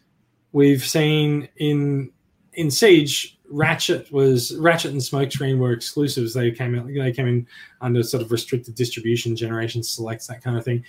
we've 0.51 0.83
seen 0.83 1.47
in 1.57 2.11
in 2.53 2.71
Siege 2.71 3.37
Ratchet 3.53 4.11
was 4.11 4.55
Ratchet 4.57 4.91
and 4.91 4.99
Smokescreen 4.99 5.59
were 5.59 5.73
exclusives. 5.73 6.33
They 6.33 6.49
came 6.49 6.77
out 6.77 6.87
they 6.87 7.11
came 7.11 7.27
in 7.27 7.47
under 7.81 8.01
sort 8.01 8.23
of 8.23 8.31
restricted 8.31 8.73
distribution, 8.73 9.35
generation 9.35 9.83
selects 9.83 10.25
that 10.27 10.43
kind 10.43 10.57
of 10.57 10.65
thing, 10.65 10.83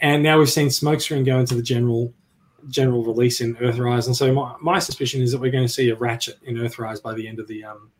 and 0.00 0.20
now 0.20 0.36
we've 0.36 0.50
seen 0.50 0.66
Smokescreen 0.66 1.24
go 1.24 1.38
into 1.38 1.54
the 1.54 1.62
general 1.62 2.12
general 2.70 3.04
release 3.04 3.40
in 3.40 3.54
Earthrise. 3.56 4.06
And 4.06 4.16
so 4.16 4.32
my, 4.32 4.56
my 4.60 4.78
suspicion 4.80 5.22
is 5.22 5.30
that 5.30 5.40
we're 5.40 5.52
going 5.52 5.66
to 5.66 5.72
see 5.72 5.90
a 5.90 5.94
Ratchet 5.94 6.38
in 6.42 6.56
Earthrise 6.56 7.00
by 7.00 7.14
the 7.14 7.26
end 7.26 7.38
of 7.38 7.46
the 7.46 7.62
um 7.62 7.90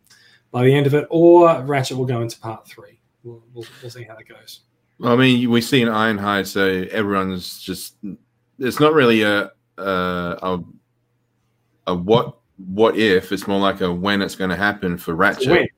by 0.50 0.64
the 0.64 0.74
end 0.74 0.86
of 0.88 0.94
it, 0.94 1.06
or 1.10 1.62
Ratchet 1.62 1.96
will 1.96 2.06
go 2.06 2.20
into 2.20 2.40
part 2.40 2.66
three. 2.66 2.98
We'll, 3.22 3.42
we'll, 3.54 3.66
we'll 3.82 3.90
see 3.90 4.02
how 4.02 4.16
that 4.16 4.28
goes. 4.28 4.60
Well, 4.98 5.12
I 5.12 5.16
mean, 5.16 5.48
we 5.48 5.60
see 5.60 5.80
an 5.82 5.88
Ironhide, 5.88 6.46
so 6.46 6.66
everyone's 6.90 7.60
just 7.60 7.94
it's 8.58 8.80
not 8.80 8.94
really 8.94 9.22
a 9.22 9.52
a, 9.76 10.38
a, 10.42 10.64
a 11.86 11.94
what 11.94 12.37
what 12.58 12.96
if. 12.96 13.32
It's 13.32 13.46
more 13.46 13.60
like 13.60 13.80
a 13.80 13.92
when 13.92 14.22
it's 14.22 14.34
going 14.34 14.50
to 14.50 14.56
happen 14.56 14.98
for 14.98 15.14
Ratchet. 15.14 15.48
When. 15.48 15.68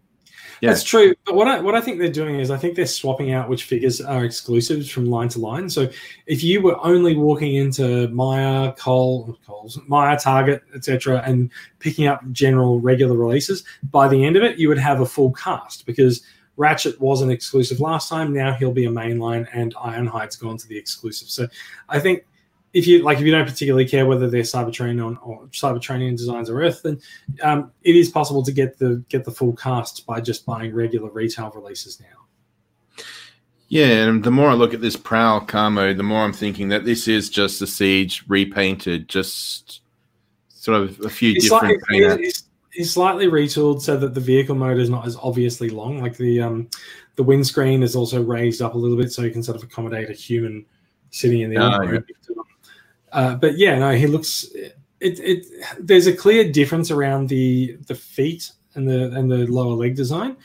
Yeah. 0.60 0.70
That's 0.70 0.84
true. 0.84 1.14
But 1.24 1.36
what 1.36 1.48
I 1.48 1.58
what 1.60 1.74
I 1.74 1.80
think 1.80 1.98
they're 1.98 2.10
doing 2.10 2.38
is 2.38 2.50
I 2.50 2.58
think 2.58 2.76
they're 2.76 2.84
swapping 2.84 3.32
out 3.32 3.48
which 3.48 3.64
figures 3.64 4.00
are 4.00 4.24
exclusives 4.24 4.90
from 4.90 5.06
line 5.06 5.28
to 5.30 5.38
line. 5.38 5.70
So 5.70 5.88
if 6.26 6.44
you 6.44 6.60
were 6.60 6.76
only 6.84 7.16
walking 7.16 7.54
into 7.54 8.08
Myer, 8.08 8.72
Cole, 8.72 9.38
Coles, 9.46 9.78
Myer, 9.86 10.18
Target, 10.18 10.62
etc., 10.74 11.22
and 11.24 11.50
picking 11.78 12.06
up 12.08 12.20
general 12.32 12.78
regular 12.78 13.16
releases, 13.16 13.64
by 13.90 14.06
the 14.06 14.22
end 14.22 14.36
of 14.36 14.42
it, 14.42 14.58
you 14.58 14.68
would 14.68 14.78
have 14.78 15.00
a 15.00 15.06
full 15.06 15.32
cast 15.32 15.86
because 15.86 16.22
Ratchet 16.58 17.00
was 17.00 17.22
an 17.22 17.30
exclusive 17.30 17.80
last 17.80 18.10
time. 18.10 18.34
Now 18.34 18.52
he'll 18.52 18.70
be 18.70 18.84
a 18.84 18.90
mainline, 18.90 19.48
and 19.54 19.74
Ironhide's 19.76 20.36
gone 20.36 20.58
to 20.58 20.68
the 20.68 20.76
exclusive. 20.76 21.28
So 21.28 21.48
I 21.88 22.00
think 22.00 22.26
if 22.72 22.86
you 22.86 23.02
like, 23.02 23.18
if 23.18 23.24
you 23.24 23.32
don't 23.32 23.48
particularly 23.48 23.86
care 23.86 24.06
whether 24.06 24.30
they're 24.30 24.42
Cybertronian 24.42 25.18
or 25.22 25.46
Cybertronian 25.46 26.16
designs 26.16 26.48
or 26.48 26.62
Earth, 26.62 26.82
then 26.82 27.00
um, 27.42 27.72
it 27.82 27.96
is 27.96 28.10
possible 28.10 28.42
to 28.44 28.52
get 28.52 28.78
the 28.78 29.02
get 29.08 29.24
the 29.24 29.30
full 29.30 29.54
cast 29.54 30.06
by 30.06 30.20
just 30.20 30.46
buying 30.46 30.72
regular 30.74 31.10
retail 31.10 31.50
releases 31.50 32.00
now. 32.00 33.04
Yeah, 33.68 34.08
and 34.08 34.22
the 34.24 34.30
more 34.32 34.50
I 34.50 34.54
look 34.54 34.74
at 34.74 34.80
this 34.80 34.96
Prowl 34.96 35.40
car 35.40 35.70
mode, 35.70 35.96
the 35.96 36.02
more 36.02 36.24
I'm 36.24 36.32
thinking 36.32 36.68
that 36.68 36.84
this 36.84 37.06
is 37.06 37.30
just 37.30 37.62
a 37.62 37.68
Siege 37.68 38.24
repainted, 38.26 39.08
just 39.08 39.82
sort 40.48 40.80
of 40.80 41.00
a 41.00 41.08
few 41.08 41.32
it's 41.32 41.48
different. 41.48 41.80
Like, 41.88 42.20
it's, 42.20 42.44
it's, 42.72 42.90
slightly 42.90 43.26
retooled 43.26 43.80
so 43.80 43.96
that 43.96 44.14
the 44.14 44.20
vehicle 44.20 44.56
mode 44.56 44.78
is 44.78 44.90
not 44.90 45.06
as 45.06 45.16
obviously 45.22 45.70
long. 45.70 46.00
Like 46.00 46.16
the 46.16 46.40
um, 46.40 46.68
the 47.16 47.22
windscreen 47.22 47.82
is 47.82 47.94
also 47.94 48.22
raised 48.22 48.60
up 48.60 48.74
a 48.74 48.78
little 48.78 48.96
bit 48.96 49.12
so 49.12 49.22
you 49.22 49.30
can 49.30 49.42
sort 49.42 49.56
of 49.56 49.62
accommodate 49.62 50.10
a 50.10 50.14
human 50.14 50.66
sitting 51.10 51.40
in 51.40 51.50
the. 51.50 51.58
Oh. 51.58 52.02
Uh, 53.12 53.34
but 53.34 53.58
yeah, 53.58 53.78
no, 53.78 53.92
he 53.92 54.06
looks. 54.06 54.44
It, 55.00 55.18
it 55.20 55.46
there's 55.78 56.06
a 56.06 56.12
clear 56.12 56.50
difference 56.50 56.90
around 56.90 57.28
the 57.28 57.76
the 57.86 57.94
feet 57.94 58.52
and 58.74 58.88
the 58.88 59.10
and 59.12 59.30
the 59.30 59.46
lower 59.46 59.74
leg 59.74 59.96
design, 59.96 60.36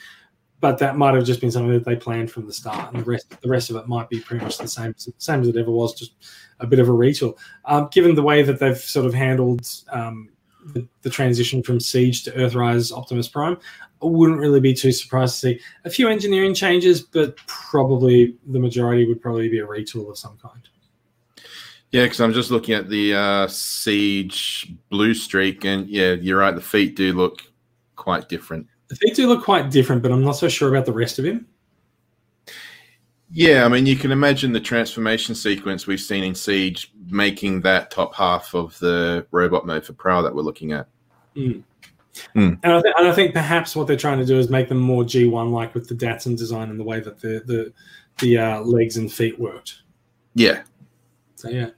but 0.59 0.77
that 0.79 0.97
might 0.97 1.13
have 1.13 1.25
just 1.25 1.41
been 1.41 1.51
something 1.51 1.73
that 1.73 1.85
they 1.85 1.95
planned 1.95 2.31
from 2.31 2.45
the 2.47 2.53
start, 2.53 2.93
and 2.93 3.03
the 3.03 3.09
rest 3.09 3.41
the 3.41 3.49
rest 3.49 3.69
of 3.69 3.75
it 3.75 3.87
might 3.87 4.09
be 4.09 4.19
pretty 4.19 4.43
much 4.43 4.57
the 4.57 4.67
same 4.67 4.95
same 4.97 5.41
as 5.41 5.47
it 5.47 5.57
ever 5.57 5.71
was, 5.71 5.93
just 5.93 6.13
a 6.59 6.67
bit 6.67 6.79
of 6.79 6.89
a 6.89 6.91
retool. 6.91 7.37
Um, 7.65 7.89
given 7.91 8.15
the 8.15 8.23
way 8.23 8.41
that 8.43 8.59
they've 8.59 8.77
sort 8.77 9.05
of 9.05 9.13
handled 9.13 9.67
um, 9.89 10.29
the, 10.73 10.87
the, 11.01 11.09
transition 11.09 11.61
from 11.61 11.79
Siege 11.79 12.23
to 12.23 12.31
Earthrise 12.31 12.95
Optimus 12.95 13.27
Prime, 13.27 13.57
I 14.01 14.05
wouldn't 14.05 14.39
really 14.39 14.59
be 14.59 14.73
too 14.73 14.91
surprised 14.91 15.35
to 15.35 15.39
see 15.39 15.61
a 15.83 15.89
few 15.89 16.07
engineering 16.07 16.53
changes, 16.53 17.01
but 17.01 17.35
probably 17.47 18.35
the 18.47 18.59
majority 18.59 19.05
would 19.05 19.21
probably 19.21 19.49
be 19.49 19.59
a 19.59 19.67
retool 19.67 20.09
of 20.09 20.17
some 20.17 20.37
kind. 20.37 20.67
Yeah, 21.91 22.03
because 22.03 22.19
I'm 22.19 22.33
just 22.33 22.51
looking 22.51 22.73
at 22.73 22.89
the 22.89 23.15
uh, 23.15 23.47
Siege 23.47 24.73
Bluestreak, 24.91 25.65
and 25.65 25.87
yeah, 25.87 26.13
you're 26.13 26.39
right. 26.39 26.53
The 26.53 26.61
feet 26.61 26.95
do 26.95 27.13
look 27.13 27.41
quite 27.95 28.27
different. 28.27 28.67
The 28.87 28.95
feet 28.95 29.15
do 29.15 29.27
look 29.27 29.43
quite 29.43 29.71
different, 29.71 30.01
but 30.01 30.11
I'm 30.11 30.23
not 30.23 30.33
so 30.33 30.49
sure 30.49 30.69
about 30.69 30.85
the 30.85 30.93
rest 30.93 31.19
of 31.19 31.25
him. 31.25 31.47
Yeah, 33.31 33.65
I 33.65 33.67
mean, 33.67 33.85
you 33.85 33.95
can 33.95 34.11
imagine 34.11 34.51
the 34.53 34.59
transformation 34.59 35.35
sequence 35.35 35.87
we've 35.87 35.99
seen 35.99 36.23
in 36.23 36.35
Siege 36.35 36.91
making 37.09 37.61
that 37.61 37.91
top 37.91 38.13
half 38.13 38.53
of 38.53 38.77
the 38.79 39.25
robot 39.31 39.65
mode 39.65 39.85
for 39.85 39.93
Prowl 39.93 40.23
that 40.23 40.35
we're 40.35 40.41
looking 40.41 40.71
at. 40.73 40.87
Mm. 41.35 41.63
Mm. 42.35 42.59
And, 42.63 42.73
I 42.73 42.81
th- 42.81 42.93
and, 42.97 43.07
I 43.07 43.11
think 43.11 43.33
perhaps 43.33 43.75
what 43.75 43.87
they're 43.87 43.97
trying 43.97 44.19
to 44.19 44.25
do 44.25 44.37
is 44.37 44.49
make 44.49 44.69
them 44.69 44.77
more 44.77 45.03
G1 45.03 45.51
like 45.51 45.73
with 45.73 45.89
the 45.89 45.95
Datsun 45.95 46.37
design 46.37 46.69
and 46.69 46.79
the 46.79 46.83
way 46.83 46.99
that 46.99 47.19
the 47.19 47.41
the, 47.45 47.73
the 48.19 48.37
uh, 48.37 48.61
legs 48.61 48.97
and 48.97 49.11
feet 49.11 49.37
worked. 49.39 49.81
Yeah. 50.33 50.63
So 51.35 51.49
yeah. 51.49 51.69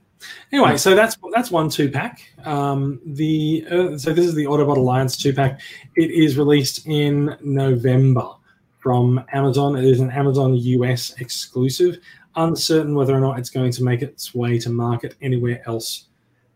Anyway, 0.52 0.76
so 0.76 0.94
that's 0.94 1.16
that's 1.32 1.50
one 1.50 1.68
two 1.68 1.90
pack. 1.90 2.22
Um, 2.44 3.00
the 3.04 3.64
uh, 3.70 3.98
so 3.98 4.12
this 4.12 4.26
is 4.26 4.34
the 4.34 4.46
Autobot 4.46 4.76
Alliance 4.76 5.16
two 5.16 5.32
pack. 5.32 5.60
It 5.96 6.10
is 6.10 6.36
released 6.36 6.86
in 6.86 7.36
November 7.40 8.28
from 8.78 9.24
Amazon. 9.32 9.76
It 9.76 9.84
is 9.84 10.00
an 10.00 10.10
Amazon 10.10 10.54
US 10.56 11.14
exclusive. 11.20 11.98
Uncertain 12.36 12.94
whether 12.94 13.14
or 13.14 13.20
not 13.20 13.38
it's 13.38 13.50
going 13.50 13.72
to 13.72 13.84
make 13.84 14.02
its 14.02 14.34
way 14.34 14.58
to 14.60 14.70
market 14.70 15.16
anywhere 15.20 15.62
else 15.66 16.06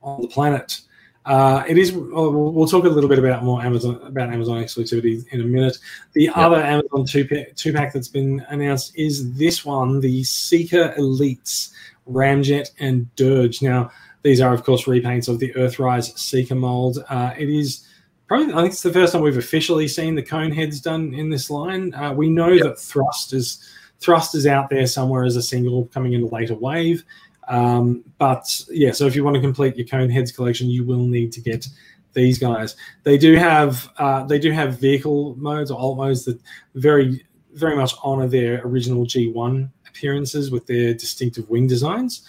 on 0.03 0.23
the 0.23 0.29
planet. 0.29 0.81
Uh, 1.25 1.63
it 1.69 1.79
is. 1.79 1.93
We'll, 1.93 2.53
we'll, 2.53 2.67
talk 2.67 2.85
a 2.85 2.89
little 2.89 3.09
bit 3.09 3.21
about 3.21 3.45
more 3.45 3.63
Amazon 3.63 4.01
about 4.05 4.31
Amazon 4.31 4.63
exclusivity 4.63 5.25
in 5.33 5.41
a 5.41 5.45
minute. 5.45 5.79
The 6.15 6.25
yep. 6.25 6.37
other 6.37 6.57
Amazon 6.57 7.07
two 7.07 7.27
pack, 7.29 7.55
two 7.55 7.73
pack 7.73 7.93
that's 7.93 8.09
been 8.09 8.45
announced 8.49 8.97
is 8.97 9.33
this 9.35 9.65
one, 9.65 10.01
the 10.01 10.25
Seeker 10.25 10.95
Elites. 10.99 11.73
Ramjet, 12.09 12.71
and 12.79 13.15
Dirge. 13.17 13.63
Now, 13.63 13.91
these 14.23 14.41
are, 14.41 14.53
of 14.53 14.65
course, 14.65 14.85
repaints 14.85 15.29
of 15.29 15.39
the 15.39 15.53
Earthrise 15.55 16.17
Seeker 16.19 16.55
mold. 16.55 17.05
Uh, 17.09 17.33
it 17.37 17.49
is 17.49 17.87
probably, 18.29 18.53
I 18.53 18.59
think 18.59 18.73
it's 18.73 18.83
the 18.83 18.93
first 18.93 19.13
time 19.13 19.23
we've 19.23 19.37
officially 19.37 19.89
seen 19.89 20.15
the 20.15 20.23
cone 20.23 20.53
heads 20.53 20.81
done 20.81 21.15
in 21.15 21.31
this 21.31 21.51
line. 21.51 21.93
Uh, 21.95 22.13
we 22.13 22.29
know 22.29 22.49
yep. 22.49 22.65
that 22.65 22.79
Thrust 22.79 23.33
is 23.33 23.69
Thrust 24.01 24.35
is 24.35 24.47
out 24.47 24.69
there 24.69 24.87
somewhere 24.87 25.25
as 25.25 25.37
a 25.37 25.43
single 25.43 25.87
coming 25.87 26.13
in 26.13 26.23
a 26.23 26.27
later 26.27 26.55
wave. 26.55 27.05
Um, 27.49 28.05
but 28.19 28.65
yeah, 28.69 28.93
so 28.93 29.07
if 29.07 29.15
you 29.15 29.25
want 29.25 29.35
to 29.35 29.41
complete 29.41 29.77
your 29.77 29.87
cone 29.87 30.11
heads 30.11 30.33
collection, 30.33 30.69
you 30.69 30.85
will 30.85 31.07
need 31.07 31.33
to 31.33 31.41
get 31.41 31.67
these 32.13 32.39
guys. 32.39 32.77
They 33.05 33.17
do 33.17 33.37
have 33.37 33.91
uh, 33.99 34.25
they 34.25 34.39
do 34.39 34.53
have 34.53 34.79
vehicle 34.79 35.35
modes 35.39 35.71
or 35.71 35.79
alt 35.79 35.97
modes 35.99 36.25
that 36.25 36.41
very 36.75 37.25
very 37.55 37.77
much 37.77 37.95
honor 38.03 38.27
their 38.27 38.63
original 38.65 39.05
G1 39.05 39.71
appearances 39.93 40.51
with 40.51 40.67
their 40.67 40.95
distinctive 40.95 41.49
wing 41.49 41.67
designs. 41.67 42.23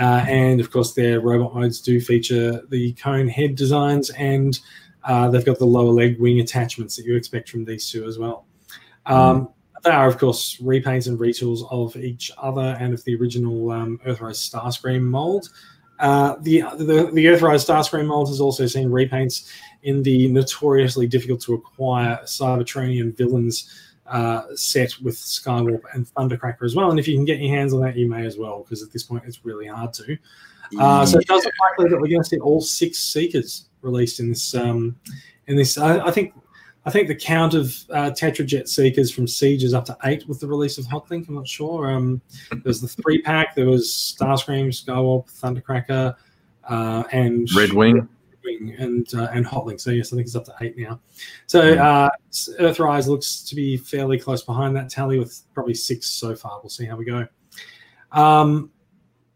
Uh, 0.00 0.24
and 0.26 0.60
of 0.60 0.70
course, 0.70 0.94
their 0.94 1.20
robot 1.20 1.54
modes 1.54 1.80
do 1.80 2.00
feature 2.00 2.62
the 2.70 2.92
cone 2.94 3.28
head 3.28 3.54
designs, 3.54 4.10
and 4.10 4.58
uh, 5.04 5.28
they've 5.28 5.44
got 5.44 5.58
the 5.58 5.66
lower 5.66 5.92
leg 5.92 6.18
wing 6.18 6.40
attachments 6.40 6.96
that 6.96 7.04
you 7.04 7.14
expect 7.14 7.50
from 7.50 7.64
these 7.64 7.90
two 7.90 8.06
as 8.06 8.18
well. 8.18 8.46
Um, 9.06 9.46
mm. 9.46 9.52
They 9.84 9.90
are, 9.90 10.06
of 10.06 10.16
course, 10.16 10.58
repaints 10.62 11.08
and 11.08 11.18
retools 11.18 11.66
of 11.70 11.96
each 11.96 12.30
other 12.38 12.76
and 12.80 12.94
of 12.94 13.04
the 13.04 13.16
original 13.16 13.70
um, 13.70 14.00
Earthrise 14.06 14.38
Starscream 14.48 15.02
mold. 15.02 15.50
Uh, 15.98 16.36
the, 16.40 16.62
the, 16.78 17.10
the 17.12 17.26
Earthrise 17.26 17.66
Starscream 17.66 18.06
mold 18.06 18.28
has 18.28 18.40
also 18.40 18.66
seen 18.66 18.88
repaints 18.88 19.50
in 19.82 20.02
the 20.02 20.28
notoriously 20.28 21.06
difficult 21.06 21.40
to 21.42 21.54
acquire 21.54 22.18
Cybertronian 22.24 23.16
villains 23.16 23.68
uh, 24.12 24.42
set 24.54 24.92
with 25.02 25.16
Skywarp 25.16 25.80
and 25.94 26.06
Thundercracker 26.14 26.62
as 26.62 26.76
well. 26.76 26.90
And 26.90 27.00
if 27.00 27.08
you 27.08 27.16
can 27.16 27.24
get 27.24 27.40
your 27.40 27.54
hands 27.56 27.72
on 27.72 27.80
that, 27.80 27.96
you 27.96 28.08
may 28.08 28.26
as 28.26 28.36
well, 28.36 28.62
because 28.62 28.82
at 28.82 28.92
this 28.92 29.02
point 29.02 29.24
it's 29.26 29.44
really 29.44 29.66
hard 29.66 29.92
to. 29.94 30.18
Uh, 30.78 31.04
so 31.04 31.18
it 31.18 31.26
does 31.26 31.44
look 31.44 31.54
likely 31.70 31.90
that 31.90 32.00
we're 32.00 32.08
going 32.08 32.22
to 32.22 32.28
see 32.28 32.38
all 32.38 32.60
six 32.60 32.98
Seekers 32.98 33.68
released 33.80 34.20
in 34.20 34.28
this. 34.28 34.54
Um, 34.54 34.96
in 35.46 35.56
this, 35.56 35.76
I, 35.76 35.98
I 36.06 36.10
think, 36.10 36.34
I 36.84 36.90
think 36.90 37.08
the 37.08 37.14
count 37.14 37.54
of 37.54 37.66
uh, 37.90 38.10
Tetrajet 38.10 38.68
Seekers 38.68 39.10
from 39.10 39.26
Siege 39.26 39.64
is 39.64 39.74
up 39.74 39.84
to 39.86 39.96
eight 40.04 40.26
with 40.28 40.40
the 40.40 40.46
release 40.46 40.78
of 40.78 40.84
Hotlink. 40.86 41.28
I'm 41.28 41.34
not 41.34 41.48
sure. 41.48 41.90
Um, 41.90 42.20
there's 42.64 42.80
the 42.80 42.88
three 42.88 43.20
pack. 43.22 43.54
There 43.54 43.66
was 43.66 43.88
Starscream, 43.88 44.68
Skywarp, 44.68 45.30
Thundercracker, 45.40 46.16
uh, 46.68 47.04
and 47.12 47.48
Redwing. 47.48 48.08
And 48.44 49.06
uh, 49.14 49.28
and 49.32 49.46
Hotlink. 49.46 49.80
So 49.80 49.90
yes, 49.90 50.12
I 50.12 50.16
think 50.16 50.26
it's 50.26 50.36
up 50.36 50.44
to 50.46 50.54
eight 50.60 50.76
now. 50.76 51.00
So 51.46 51.74
uh, 51.74 52.10
Earthrise 52.60 53.06
looks 53.06 53.42
to 53.44 53.54
be 53.54 53.76
fairly 53.76 54.18
close 54.18 54.42
behind 54.42 54.74
that 54.76 54.88
tally 54.88 55.18
with 55.18 55.42
probably 55.54 55.74
six 55.74 56.10
so 56.10 56.34
far. 56.34 56.60
We'll 56.62 56.70
see 56.70 56.84
how 56.84 56.96
we 56.96 57.04
go. 57.04 57.26
Um, 58.10 58.70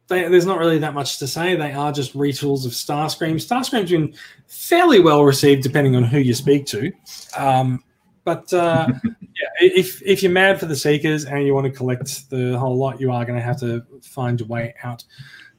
they, 0.09 0.29
there's 0.29 0.47
not 0.47 0.59
really 0.59 0.79
that 0.79 0.95
much 0.95 1.19
to 1.19 1.27
say. 1.27 1.57
They 1.57 1.73
are 1.73 1.93
just 1.93 2.15
retools 2.15 2.65
of 2.65 2.73
Starscream. 2.73 3.37
Starscream's 3.37 3.91
been 3.91 4.15
fairly 4.47 5.01
well 5.01 5.25
received, 5.25 5.63
depending 5.63 5.97
on 5.97 6.05
who 6.05 6.19
you 6.19 6.35
speak 6.35 6.67
to. 6.67 6.93
Um, 7.37 7.83
but 8.25 8.53
uh, 8.53 8.89
yeah, 9.05 9.49
if 9.61 10.03
if 10.03 10.23
you're 10.23 10.33
mad 10.33 10.61
for 10.61 10.67
the 10.67 10.77
Seekers 10.77 11.25
and 11.25 11.45
you 11.47 11.55
want 11.55 11.67
to 11.67 11.73
collect 11.73 12.29
the 12.31 12.59
whole 12.59 12.77
lot, 12.77 13.01
you 13.01 13.11
are 13.11 13.25
going 13.25 13.39
to 13.39 13.45
have 13.45 13.59
to 13.61 13.85
find 14.03 14.41
your 14.41 14.49
way 14.49 14.75
out 14.85 15.05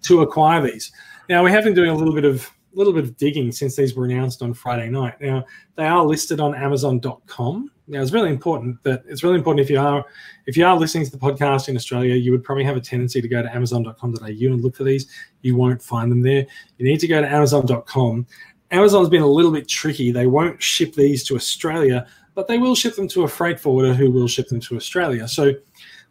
to 0.03 0.21
acquire 0.21 0.61
these. 0.61 0.91
Now 1.29 1.43
we 1.43 1.51
have 1.51 1.63
been 1.63 1.73
doing 1.73 1.89
a 1.89 1.95
little 1.95 2.13
bit 2.13 2.25
of 2.25 2.49
little 2.77 2.93
bit 2.93 3.03
of 3.03 3.17
digging 3.17 3.51
since 3.51 3.75
these 3.75 3.95
were 3.95 4.05
announced 4.05 4.41
on 4.41 4.53
Friday 4.53 4.89
night. 4.89 5.19
Now 5.19 5.45
they 5.75 5.85
are 5.85 6.05
listed 6.05 6.39
on 6.39 6.55
Amazon.com. 6.55 7.71
Now 7.87 8.01
it's 8.01 8.11
really 8.11 8.29
important 8.29 8.81
that 8.83 9.03
it's 9.07 9.23
really 9.23 9.37
important 9.37 9.61
if 9.61 9.69
you 9.69 9.79
are 9.79 10.05
if 10.45 10.55
you 10.55 10.65
are 10.65 10.77
listening 10.77 11.05
to 11.05 11.11
the 11.11 11.17
podcast 11.17 11.69
in 11.69 11.75
Australia, 11.75 12.15
you 12.15 12.31
would 12.31 12.43
probably 12.43 12.63
have 12.63 12.77
a 12.77 12.81
tendency 12.81 13.21
to 13.21 13.27
go 13.27 13.41
to 13.41 13.53
Amazon.com.au 13.53 14.25
and 14.27 14.61
look 14.61 14.75
for 14.75 14.83
these. 14.83 15.07
You 15.41 15.55
won't 15.55 15.81
find 15.81 16.11
them 16.11 16.21
there. 16.21 16.45
You 16.77 16.85
need 16.85 16.99
to 16.99 17.07
go 17.07 17.21
to 17.21 17.27
Amazon.com. 17.27 18.27
Amazon's 18.71 19.09
been 19.09 19.21
a 19.21 19.27
little 19.27 19.51
bit 19.51 19.67
tricky. 19.67 20.11
They 20.11 20.27
won't 20.27 20.61
ship 20.61 20.93
these 20.93 21.23
to 21.25 21.35
Australia, 21.35 22.05
but 22.35 22.47
they 22.47 22.57
will 22.57 22.75
ship 22.75 22.95
them 22.95 23.07
to 23.09 23.23
a 23.23 23.27
freight 23.27 23.59
forwarder 23.59 23.93
who 23.93 24.11
will 24.11 24.27
ship 24.27 24.49
them 24.49 24.59
to 24.61 24.75
Australia. 24.75 25.27
So 25.27 25.53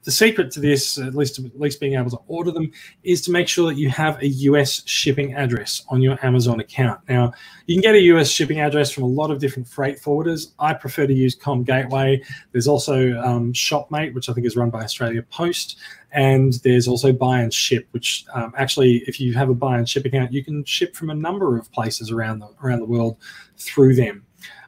the 0.06 0.12
secret 0.12 0.52
to 0.52 0.60
this, 0.60 0.98
at 0.98 1.16
least 1.16 1.40
at 1.40 1.60
least 1.60 1.80
being 1.80 1.94
able 1.94 2.10
to 2.10 2.20
order 2.28 2.52
them, 2.52 2.70
is 3.02 3.20
to 3.22 3.32
make 3.32 3.48
sure 3.48 3.66
that 3.68 3.76
you 3.76 3.90
have 3.90 4.22
a 4.22 4.28
US 4.28 4.86
shipping 4.86 5.34
address 5.34 5.84
on 5.88 6.00
your 6.00 6.16
Amazon 6.24 6.60
account. 6.60 7.00
Now, 7.08 7.32
you 7.66 7.74
can 7.74 7.82
get 7.82 7.96
a 7.96 8.00
US 8.14 8.30
shipping 8.30 8.60
address 8.60 8.92
from 8.92 9.02
a 9.02 9.08
lot 9.08 9.32
of 9.32 9.40
different 9.40 9.66
freight 9.66 10.00
forwarders. 10.00 10.52
I 10.60 10.74
prefer 10.74 11.08
to 11.08 11.12
use 11.12 11.34
Comgateway. 11.34 12.22
There's 12.52 12.68
also 12.68 13.18
um, 13.20 13.52
Shopmate, 13.52 14.14
which 14.14 14.28
I 14.28 14.32
think 14.32 14.46
is 14.46 14.54
run 14.54 14.70
by 14.70 14.84
Australia 14.84 15.22
Post, 15.22 15.76
and 16.12 16.52
there's 16.62 16.86
also 16.86 17.12
Buy 17.12 17.40
and 17.40 17.52
Ship, 17.52 17.88
which 17.90 18.26
um, 18.32 18.52
actually, 18.56 18.98
if 19.08 19.20
you 19.20 19.34
have 19.34 19.50
a 19.50 19.54
Buy 19.54 19.76
and 19.76 19.88
Ship 19.88 20.04
account, 20.04 20.32
you 20.32 20.44
can 20.44 20.64
ship 20.64 20.94
from 20.94 21.10
a 21.10 21.14
number 21.14 21.58
of 21.58 21.70
places 21.72 22.12
around 22.12 22.38
the 22.38 22.48
around 22.62 22.78
the 22.78 22.86
world 22.86 23.16
through 23.58 23.96
them. 23.96 24.25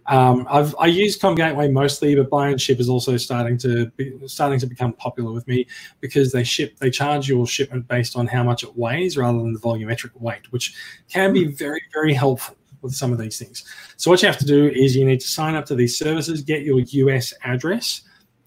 Um, 0.09 0.47
I've 0.51 0.75
I 0.79 0.87
use 0.87 1.17
Comgateway 1.17 1.69
mostly, 1.69 2.15
but 2.15 2.31
Buy 2.31 2.49
and 2.49 2.61
Ship 2.61 2.81
is 2.81 2.89
also 2.89 3.19
starting 3.19 3.59
to 3.59 3.87
be, 3.91 4.19
starting 4.27 4.59
to 4.61 4.67
become 4.67 4.95
popular 4.95 5.33
with 5.33 5.47
me 5.47 5.67
because 6.01 6.33
they 6.33 6.45
ship 6.45 6.79
they 6.79 6.91
charge 6.91 7.29
your 7.29 7.47
shipment 7.47 7.87
based 7.89 8.17
on 8.17 8.27
how 8.27 8.43
much 8.43 8.63
it 8.63 8.75
weighs 8.77 9.19
rather 9.19 9.39
than 9.39 9.53
the 9.53 9.61
volumetric 9.61 10.19
weight, 10.19 10.51
which 10.51 10.75
can 11.11 11.35
be 11.35 11.45
very 11.45 11.83
very 11.93 12.15
helpful 12.15 12.57
with 12.81 12.95
some 12.95 13.13
of 13.13 13.19
these 13.19 13.39
things. 13.39 13.65
So 13.97 14.11
what 14.11 14.23
you 14.23 14.29
have 14.29 14.39
to 14.39 14.47
do 14.47 14.69
is 14.69 14.97
you 14.97 15.05
need 15.05 15.21
to 15.21 15.29
sign 15.29 15.55
up 15.55 15.67
to 15.67 15.75
these 15.75 15.99
services, 15.99 16.41
get 16.41 16.63
your 16.63 16.81
US 16.81 17.35
address, 17.45 18.03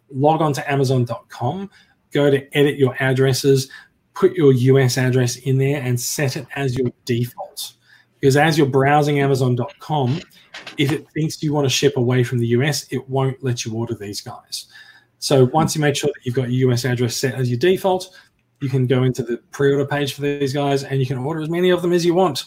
log 0.09 0.41
on 0.41 0.53
to 0.53 0.71
Amazon.com, 0.71 1.69
go 2.11 2.31
to 2.31 2.57
edit 2.57 2.77
your 2.77 2.95
addresses, 2.99 3.69
put 4.15 4.33
your 4.33 4.51
US 4.51 4.97
address 4.97 5.35
in 5.35 5.57
there, 5.57 5.81
and 5.81 5.99
set 5.99 6.37
it 6.37 6.47
as 6.55 6.77
your 6.77 6.91
default. 7.05 7.73
Because 8.21 8.37
as 8.37 8.57
you're 8.57 8.67
browsing 8.67 9.19
Amazon.com 9.19 10.21
if 10.77 10.91
it 10.91 11.09
thinks 11.11 11.41
you 11.43 11.53
want 11.53 11.65
to 11.65 11.69
ship 11.69 11.97
away 11.97 12.23
from 12.23 12.39
the 12.39 12.47
US, 12.47 12.87
it 12.91 13.07
won't 13.09 13.41
let 13.43 13.65
you 13.65 13.73
order 13.73 13.93
these 13.93 14.21
guys. 14.21 14.67
So 15.19 15.45
once 15.45 15.75
you 15.75 15.81
make 15.81 15.95
sure 15.95 16.09
that 16.13 16.25
you've 16.25 16.35
got 16.35 16.51
your 16.51 16.71
US 16.71 16.85
address 16.85 17.15
set 17.15 17.35
as 17.35 17.49
your 17.49 17.59
default, 17.59 18.17
you 18.61 18.69
can 18.69 18.87
go 18.87 19.03
into 19.03 19.23
the 19.23 19.37
pre-order 19.51 19.85
page 19.85 20.13
for 20.13 20.21
these 20.21 20.53
guys 20.53 20.83
and 20.83 20.99
you 20.99 21.05
can 21.05 21.17
order 21.17 21.41
as 21.41 21.49
many 21.49 21.69
of 21.69 21.81
them 21.81 21.93
as 21.93 22.05
you 22.05 22.13
want. 22.13 22.45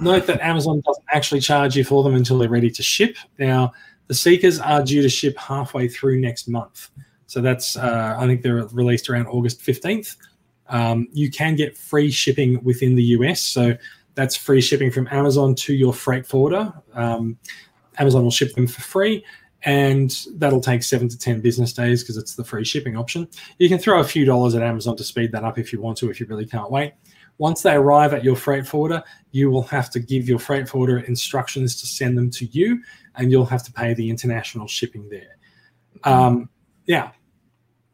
Note 0.00 0.26
that 0.26 0.40
Amazon 0.40 0.82
doesn't 0.86 1.04
actually 1.12 1.40
charge 1.40 1.76
you 1.76 1.84
for 1.84 2.02
them 2.02 2.14
until 2.14 2.38
they're 2.38 2.48
ready 2.48 2.70
to 2.70 2.82
ship. 2.82 3.16
Now, 3.38 3.72
the 4.06 4.14
Seekers 4.14 4.58
are 4.58 4.82
due 4.82 5.02
to 5.02 5.08
ship 5.08 5.36
halfway 5.38 5.88
through 5.88 6.20
next 6.20 6.48
month. 6.48 6.90
So 7.26 7.40
that's, 7.40 7.76
uh, 7.76 8.16
I 8.18 8.26
think 8.26 8.42
they're 8.42 8.66
released 8.68 9.08
around 9.08 9.26
August 9.26 9.60
15th. 9.60 10.16
Um, 10.68 11.08
you 11.12 11.30
can 11.30 11.54
get 11.56 11.76
free 11.76 12.10
shipping 12.10 12.62
within 12.64 12.94
the 12.94 13.02
US. 13.04 13.40
So 13.40 13.76
that's 14.20 14.36
free 14.36 14.60
shipping 14.60 14.90
from 14.90 15.08
Amazon 15.10 15.54
to 15.54 15.72
your 15.72 15.94
freight 15.94 16.26
forwarder. 16.26 16.70
Um, 16.92 17.38
Amazon 17.98 18.22
will 18.22 18.30
ship 18.30 18.52
them 18.52 18.66
for 18.66 18.82
free, 18.82 19.24
and 19.62 20.14
that'll 20.34 20.60
take 20.60 20.82
seven 20.82 21.08
to 21.08 21.18
10 21.18 21.40
business 21.40 21.72
days 21.72 22.02
because 22.02 22.18
it's 22.18 22.34
the 22.34 22.44
free 22.44 22.62
shipping 22.66 22.98
option. 22.98 23.26
You 23.56 23.70
can 23.70 23.78
throw 23.78 23.98
a 24.00 24.04
few 24.04 24.26
dollars 24.26 24.54
at 24.54 24.62
Amazon 24.62 24.94
to 24.98 25.04
speed 25.04 25.32
that 25.32 25.42
up 25.42 25.56
if 25.56 25.72
you 25.72 25.80
want 25.80 25.96
to, 25.98 26.10
if 26.10 26.20
you 26.20 26.26
really 26.26 26.44
can't 26.44 26.70
wait. 26.70 26.92
Once 27.38 27.62
they 27.62 27.72
arrive 27.72 28.12
at 28.12 28.22
your 28.22 28.36
freight 28.36 28.66
forwarder, 28.66 29.02
you 29.30 29.50
will 29.50 29.62
have 29.62 29.88
to 29.88 29.98
give 29.98 30.28
your 30.28 30.38
freight 30.38 30.68
forwarder 30.68 30.98
instructions 30.98 31.80
to 31.80 31.86
send 31.86 32.18
them 32.18 32.28
to 32.32 32.44
you, 32.48 32.78
and 33.14 33.30
you'll 33.30 33.46
have 33.46 33.62
to 33.62 33.72
pay 33.72 33.94
the 33.94 34.10
international 34.10 34.66
shipping 34.66 35.08
there. 35.08 35.38
Um, 36.04 36.50
yeah, 36.84 37.12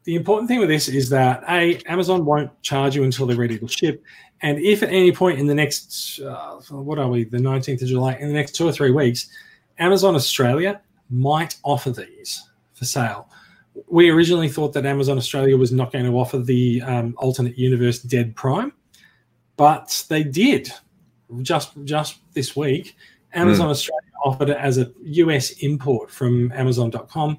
the 0.03 0.15
important 0.15 0.49
thing 0.49 0.59
with 0.59 0.69
this 0.69 0.87
is 0.87 1.09
that 1.09 1.43
a 1.49 1.77
Amazon 1.85 2.23
won't 2.23 2.49
charge 2.63 2.95
you 2.95 3.03
until 3.03 3.27
they're 3.27 3.35
ready 3.37 3.59
to 3.59 3.67
ship, 3.67 4.03
and 4.41 4.59
if 4.59 4.83
at 4.83 4.89
any 4.89 5.11
point 5.11 5.39
in 5.39 5.47
the 5.47 5.55
next 5.55 6.19
uh, 6.19 6.59
what 6.69 6.99
are 6.99 7.09
we 7.09 7.23
the 7.23 7.37
19th 7.37 7.81
of 7.81 7.87
July 7.87 8.13
in 8.15 8.27
the 8.27 8.33
next 8.33 8.55
two 8.55 8.67
or 8.67 8.71
three 8.71 8.91
weeks, 8.91 9.27
Amazon 9.79 10.15
Australia 10.15 10.81
might 11.09 11.57
offer 11.63 11.91
these 11.91 12.49
for 12.73 12.85
sale. 12.85 13.29
We 13.87 14.09
originally 14.09 14.49
thought 14.49 14.73
that 14.73 14.85
Amazon 14.85 15.17
Australia 15.17 15.55
was 15.55 15.71
not 15.71 15.91
going 15.91 16.05
to 16.05 16.17
offer 16.17 16.39
the 16.39 16.81
um, 16.81 17.15
alternate 17.17 17.57
universe 17.57 17.99
Dead 17.99 18.35
Prime, 18.35 18.73
but 19.55 20.03
they 20.09 20.23
did 20.23 20.69
just 21.41 21.71
just 21.83 22.19
this 22.33 22.55
week. 22.55 22.95
Amazon 23.33 23.67
mm. 23.67 23.71
Australia 23.71 24.01
offered 24.23 24.49
it 24.49 24.57
as 24.57 24.77
a 24.77 24.91
US 25.03 25.51
import 25.63 26.09
from 26.09 26.51
Amazon.com 26.53 27.37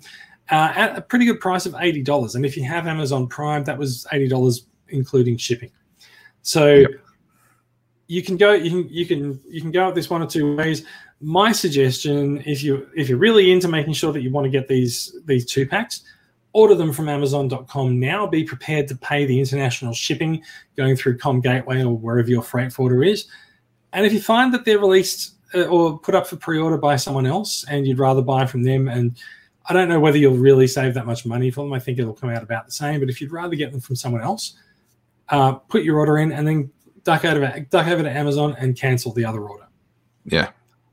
uh, 0.50 0.72
at 0.74 0.96
a 0.96 1.00
pretty 1.00 1.24
good 1.24 1.40
price 1.40 1.66
of 1.66 1.74
eighty 1.80 2.02
dollars. 2.02 2.34
And 2.34 2.44
if 2.46 2.56
you 2.56 2.64
have 2.64 2.86
Amazon 2.86 3.26
Prime, 3.26 3.64
that 3.64 3.78
was 3.78 4.06
eighty 4.12 4.28
dollars 4.28 4.66
including 4.88 5.36
shipping. 5.36 5.70
So 6.48 6.76
yep. 6.76 6.90
you 8.06 8.22
can 8.22 8.38
go 8.38 8.54
you 8.54 8.70
can 8.70 8.88
you 8.88 9.04
can 9.04 9.38
you 9.46 9.60
can 9.60 9.70
go 9.70 9.84
out 9.84 9.94
this 9.94 10.08
one 10.08 10.22
or 10.22 10.26
two 10.26 10.56
ways. 10.56 10.82
My 11.20 11.52
suggestion, 11.52 12.42
if 12.46 12.62
you 12.62 12.88
if 12.96 13.06
you're 13.06 13.18
really 13.18 13.52
into 13.52 13.68
making 13.68 13.92
sure 13.92 14.14
that 14.14 14.22
you 14.22 14.30
want 14.30 14.46
to 14.46 14.50
get 14.50 14.66
these 14.66 15.14
these 15.26 15.44
two 15.44 15.66
packs, 15.66 16.04
order 16.54 16.74
them 16.74 16.90
from 16.90 17.10
Amazon.com 17.10 18.00
now. 18.00 18.26
Be 18.26 18.44
prepared 18.44 18.88
to 18.88 18.96
pay 18.96 19.26
the 19.26 19.38
international 19.38 19.92
shipping 19.92 20.42
going 20.74 20.96
through 20.96 21.18
Comgateway 21.18 21.84
or 21.84 21.94
wherever 21.94 22.30
your 22.30 22.42
freight 22.42 22.72
forwarder 22.72 23.04
is. 23.04 23.26
And 23.92 24.06
if 24.06 24.14
you 24.14 24.20
find 24.20 24.54
that 24.54 24.64
they're 24.64 24.78
released 24.78 25.34
uh, 25.54 25.64
or 25.64 25.98
put 25.98 26.14
up 26.14 26.26
for 26.26 26.36
pre-order 26.36 26.78
by 26.78 26.96
someone 26.96 27.26
else, 27.26 27.66
and 27.68 27.86
you'd 27.86 27.98
rather 27.98 28.22
buy 28.22 28.46
from 28.46 28.62
them 28.62 28.88
and 28.88 29.18
I 29.66 29.74
don't 29.74 29.90
know 29.90 30.00
whether 30.00 30.16
you'll 30.16 30.38
really 30.38 30.66
save 30.66 30.94
that 30.94 31.04
much 31.04 31.26
money 31.26 31.50
for 31.50 31.60
them. 31.60 31.74
I 31.74 31.78
think 31.78 31.98
it'll 31.98 32.14
come 32.14 32.30
out 32.30 32.42
about 32.42 32.64
the 32.64 32.72
same. 32.72 33.00
But 33.00 33.10
if 33.10 33.20
you'd 33.20 33.32
rather 33.32 33.54
get 33.54 33.70
them 33.70 33.82
from 33.82 33.96
someone 33.96 34.22
else, 34.22 34.54
uh, 35.30 35.52
put 35.52 35.82
your 35.82 35.98
order 35.98 36.18
in 36.18 36.32
and 36.32 36.46
then 36.46 36.70
duck 37.04 37.24
over 37.24 37.40
to, 37.40 37.60
duck 37.70 37.86
over 37.86 38.02
to 38.02 38.10
Amazon 38.10 38.56
and 38.58 38.76
cancel 38.76 39.12
the 39.12 39.24
other 39.24 39.40
order. 39.40 39.66
Yeah. 40.24 40.50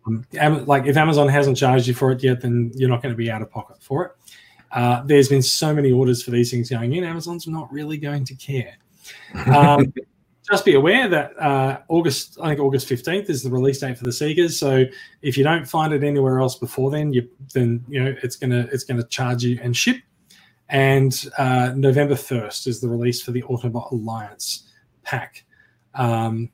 Um, 0.08 0.66
like 0.66 0.86
if 0.86 0.98
Amazon 0.98 1.28
hasn't 1.28 1.58
charged 1.58 1.88
you 1.88 1.94
for 1.94 2.12
it 2.12 2.24
yet, 2.24 2.42
then 2.42 2.72
you're 2.76 2.90
not 2.90 3.02
going 3.02 3.14
to 3.14 3.18
be 3.18 3.32
out 3.32 3.42
of 3.42 3.50
pocket 3.50 3.78
for 3.82 4.06
it. 4.06 4.12
Uh, 4.72 5.02
there's 5.04 5.30
been 5.30 5.42
so 5.42 5.74
many 5.74 5.92
orders 5.92 6.22
for 6.22 6.32
these 6.32 6.52
things 6.52 6.70
going 6.70 6.94
in. 6.94 7.04
Amazon's 7.04 7.48
not 7.48 7.72
really 7.72 7.98
going 7.98 8.26
to 8.26 8.36
care. 8.36 8.78
Um, 9.48 9.94
just 10.50 10.66
be 10.66 10.76
aware 10.76 11.08
that 11.08 11.38
uh, 11.40 11.80
August, 11.88 12.38
I 12.42 12.50
think 12.50 12.60
August 12.60 12.88
15th 12.88 13.30
is 13.30 13.42
the 13.42 13.50
release 13.50 13.80
date 13.80 13.98
for 13.98 14.04
the 14.04 14.12
Seekers. 14.12 14.60
So 14.60 14.86
if 15.22 15.38
you 15.38 15.44
don't 15.44 15.66
find 15.66 15.94
it 15.94 16.04
anywhere 16.04 16.40
else 16.40 16.56
before 16.56 16.92
then, 16.92 17.14
you 17.14 17.28
then 17.54 17.84
you 17.88 18.04
know 18.04 18.16
it's 18.22 18.36
gonna 18.36 18.68
it's 18.72 18.84
gonna 18.84 19.06
charge 19.06 19.44
you 19.44 19.60
and 19.62 19.76
ship. 19.76 19.98
And 20.70 21.26
uh, 21.38 21.74
November 21.76 22.16
1st 22.16 22.68
is 22.68 22.82
the 22.82 22.90
release 22.90 23.22
for 23.22 23.32
the 23.32 23.44
Autobot 23.44 23.92
Alliance 23.92 24.70
pack. 25.04 25.44
Um, 25.94 26.50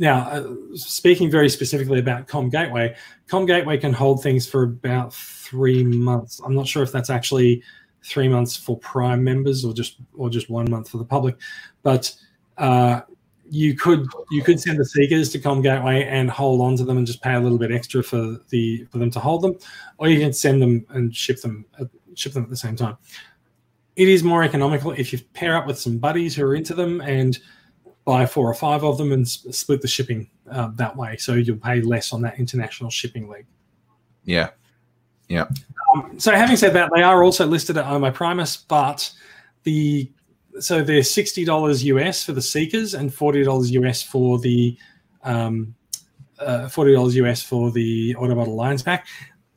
now, 0.00 0.20
uh, 0.30 0.54
speaking 0.74 1.30
very 1.30 1.50
specifically 1.50 1.98
about 1.98 2.26
Comgateway, 2.26 2.96
Com 3.28 3.44
Gateway 3.44 3.76
can 3.76 3.92
hold 3.92 4.22
things 4.22 4.46
for 4.46 4.62
about 4.62 5.12
three 5.12 5.84
months. 5.84 6.40
I'm 6.44 6.54
not 6.54 6.66
sure 6.66 6.82
if 6.82 6.90
that's 6.90 7.10
actually 7.10 7.62
three 8.02 8.26
months 8.26 8.56
for 8.56 8.78
Prime 8.78 9.22
members 9.22 9.62
or 9.62 9.74
just 9.74 9.96
or 10.16 10.30
just 10.30 10.48
one 10.48 10.70
month 10.70 10.88
for 10.88 10.96
the 10.96 11.04
public, 11.04 11.36
but 11.82 12.14
uh, 12.56 13.02
you 13.50 13.74
could 13.76 14.06
you 14.30 14.42
could 14.42 14.58
send 14.58 14.78
the 14.78 14.86
seekers 14.86 15.28
to 15.32 15.38
Comgateway 15.38 16.04
and 16.04 16.30
hold 16.30 16.62
on 16.62 16.76
to 16.78 16.84
them 16.84 16.96
and 16.96 17.06
just 17.06 17.20
pay 17.20 17.34
a 17.34 17.40
little 17.40 17.58
bit 17.58 17.70
extra 17.70 18.02
for 18.02 18.38
the 18.48 18.86
for 18.90 18.96
them 18.96 19.10
to 19.10 19.20
hold 19.20 19.42
them, 19.42 19.58
or 19.98 20.08
you 20.08 20.18
can 20.18 20.32
send 20.32 20.62
them 20.62 20.86
and 20.90 21.14
ship 21.14 21.42
them 21.42 21.66
ship 22.14 22.32
them 22.32 22.44
at 22.44 22.48
the 22.48 22.56
same 22.56 22.74
time. 22.74 22.96
It 24.00 24.08
is 24.08 24.24
more 24.24 24.42
economical 24.42 24.92
if 24.92 25.12
you 25.12 25.18
pair 25.34 25.54
up 25.54 25.66
with 25.66 25.78
some 25.78 25.98
buddies 25.98 26.34
who 26.34 26.46
are 26.46 26.54
into 26.54 26.72
them 26.72 27.02
and 27.02 27.38
buy 28.06 28.24
four 28.24 28.48
or 28.48 28.54
five 28.54 28.82
of 28.82 28.96
them 28.96 29.12
and 29.12 29.28
split 29.28 29.82
the 29.82 29.88
shipping 29.88 30.30
uh, 30.50 30.70
that 30.76 30.96
way. 30.96 31.18
So 31.18 31.34
you'll 31.34 31.58
pay 31.58 31.82
less 31.82 32.10
on 32.14 32.22
that 32.22 32.38
international 32.38 32.88
shipping 32.88 33.28
leg. 33.28 33.44
Yeah. 34.24 34.50
Yeah. 35.28 35.48
Um, 35.94 36.18
so 36.18 36.32
having 36.32 36.56
said 36.56 36.72
that, 36.72 36.90
they 36.94 37.02
are 37.02 37.22
also 37.22 37.46
listed 37.46 37.76
at 37.76 37.84
OMO 37.84 38.10
Primus, 38.10 38.56
but 38.56 39.12
the 39.64 40.10
so 40.60 40.82
they're 40.82 41.02
sixty 41.02 41.44
dollars 41.44 41.84
US 41.84 42.24
for 42.24 42.32
the 42.32 42.40
Seekers 42.40 42.94
and 42.94 43.12
forty 43.12 43.42
dollars 43.44 43.70
US 43.72 44.02
for 44.02 44.38
the 44.38 44.78
um, 45.24 45.74
uh, 46.38 46.70
forty 46.70 46.94
dollars 46.94 47.16
US 47.16 47.42
for 47.42 47.70
the 47.70 48.14
Autobot 48.14 48.46
Alliance 48.46 48.80
pack. 48.80 49.06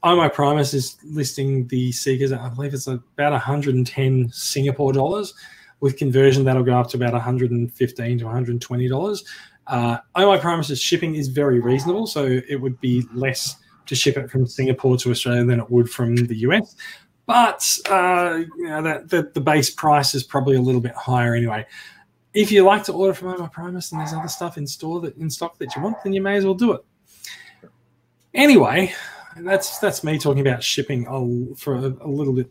OMO 0.03 0.29
Primus 0.29 0.73
is 0.73 0.97
listing 1.03 1.65
the 1.67 1.91
Seekers. 1.91 2.33
I 2.33 2.49
believe 2.49 2.73
it's 2.73 2.87
about 2.87 3.31
110 3.31 4.29
Singapore 4.33 4.91
dollars. 4.91 5.33
With 5.79 5.97
conversion, 5.97 6.43
that'll 6.43 6.63
go 6.63 6.77
up 6.77 6.89
to 6.89 6.97
about 6.97 7.13
115 7.13 8.17
to 8.19 8.25
120 8.25 8.87
dollars. 8.89 9.23
Uh, 9.67 9.97
OMO 10.15 10.39
Primus's 10.39 10.81
shipping 10.81 11.15
is 11.15 11.29
very 11.29 11.59
reasonable, 11.59 12.05
so 12.05 12.39
it 12.49 12.57
would 12.57 12.79
be 12.81 13.05
less 13.13 13.55
to 13.85 13.95
ship 13.95 14.17
it 14.17 14.29
from 14.29 14.45
Singapore 14.45 14.97
to 14.97 15.11
Australia 15.11 15.45
than 15.45 15.59
it 15.59 15.69
would 15.69 15.89
from 15.89 16.15
the 16.15 16.35
US. 16.39 16.75
But 17.25 17.77
uh, 17.89 18.41
you 18.57 18.67
know 18.67 18.81
that 18.81 19.09
the, 19.09 19.31
the 19.33 19.41
base 19.41 19.69
price 19.69 20.13
is 20.15 20.23
probably 20.23 20.57
a 20.57 20.61
little 20.61 20.81
bit 20.81 20.95
higher 20.95 21.33
anyway. 21.33 21.65
If 22.33 22.51
you 22.51 22.63
like 22.63 22.83
to 22.85 22.93
order 22.93 23.13
from 23.13 23.29
OMO 23.29 23.47
Primus 23.47 23.91
and 23.91 24.01
there's 24.01 24.11
other 24.11 24.27
stuff 24.27 24.57
in 24.57 24.67
store 24.67 24.99
that 25.01 25.15
in 25.15 25.29
stock 25.29 25.57
that 25.59 25.75
you 25.75 25.81
want, 25.81 26.03
then 26.03 26.11
you 26.11 26.21
may 26.21 26.35
as 26.35 26.43
well 26.43 26.55
do 26.55 26.73
it. 26.73 26.81
Anyway, 28.33 28.93
that's 29.41 29.79
that's 29.79 30.03
me 30.03 30.17
talking 30.17 30.45
about 30.45 30.63
shipping 30.63 31.05
for 31.55 31.75
a, 31.75 31.88
a 32.01 32.07
little 32.07 32.34
bit 32.34 32.49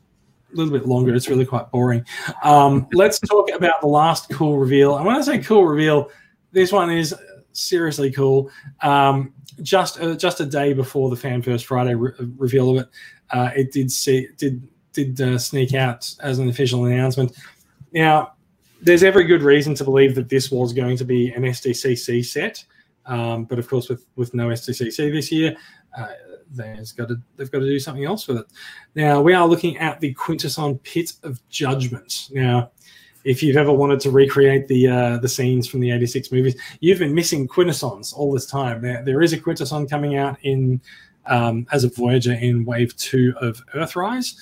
a 0.53 0.57
little 0.57 0.73
bit 0.73 0.87
longer. 0.87 1.15
It's 1.15 1.29
really 1.29 1.47
quite 1.47 1.71
boring. 1.71 2.05
Um, 2.43 2.87
let's 2.93 3.19
talk 3.21 3.51
about 3.53 3.81
the 3.81 3.87
last 3.87 4.31
cool 4.31 4.59
reveal. 4.59 4.97
And 4.97 5.07
when 5.07 5.17
I 5.17 5.21
say 5.23 5.39
cool 5.39 5.65
reveal, 5.65 6.11
this 6.53 6.73
one 6.73 6.91
is 6.91 7.15
seriously 7.53 8.11
cool. 8.11 8.51
Um, 8.83 9.33
just 9.63 10.01
uh, 10.01 10.15
just 10.15 10.41
a 10.41 10.47
day 10.47 10.73
before 10.73 11.11
the 11.11 11.17
Fan 11.17 11.43
First 11.43 11.67
Friday 11.67 11.95
re- 11.95 12.13
reveal 12.37 12.71
of 12.71 12.85
it, 12.85 12.89
uh, 13.31 13.51
it 13.55 13.73
did 13.73 13.91
see 13.91 14.29
did 14.37 14.67
did 14.93 15.21
uh, 15.21 15.39
sneak 15.39 15.75
out 15.75 16.13
as 16.21 16.39
an 16.39 16.49
official 16.49 16.85
announcement. 16.85 17.37
Now, 17.93 18.33
there's 18.81 19.03
every 19.03 19.25
good 19.25 19.43
reason 19.43 19.75
to 19.77 19.85
believe 19.85 20.15
that 20.15 20.29
this 20.29 20.51
was 20.51 20.73
going 20.73 20.97
to 20.97 21.05
be 21.05 21.31
an 21.33 21.43
SDCC 21.43 22.25
set, 22.25 22.65
um, 23.07 23.45
but 23.45 23.59
of 23.59 23.69
course, 23.69 23.89
with 23.89 24.07
with 24.17 24.35
no 24.35 24.49
SDCC 24.49 25.13
this 25.13 25.31
year, 25.31 25.55
uh, 25.97 26.09
there's 26.55 26.93
got 26.93 27.09
to 27.09 27.21
they've 27.37 27.51
got 27.51 27.61
to 27.61 27.67
do 27.67 27.79
something 27.79 28.05
else 28.05 28.29
with 28.29 28.39
it. 28.39 28.47
Now 28.95 29.21
we 29.21 29.35
are 29.35 29.47
looking 29.47 29.79
at 29.79 30.01
the 30.01 30.15
Quintesson 30.15 30.79
Pit 30.83 31.13
of 31.23 31.47
Judgment. 31.49 32.29
Now, 32.33 32.71
if 33.25 33.43
you've 33.43 33.57
ever 33.57 33.73
wanted 33.73 34.01
to 34.01 34.11
recreate 34.11 34.69
the 34.69 34.89
uh, 34.89 35.19
the 35.19 35.29
scenes 35.29 35.69
from 35.69 35.81
the 35.81 35.91
'86 35.91 36.33
movies, 36.33 36.61
you've 36.81 36.99
been 36.99 37.15
missing 37.15 37.47
Quintessons 37.47 38.13
all 38.13 38.33
this 38.33 38.47
time. 38.47 38.83
There, 38.83 39.03
there 39.05 39.23
is 39.23 39.33
a 39.33 39.39
Quintesson 39.39 39.89
coming 39.89 40.17
out 40.17 40.39
in 40.43 40.81
um, 41.27 41.67
as 41.73 41.85
a 41.85 41.89
Voyager 41.89 42.33
in 42.33 42.65
Wave 42.65 42.97
Two 42.97 43.35
of 43.41 43.65
Earthrise, 43.75 44.35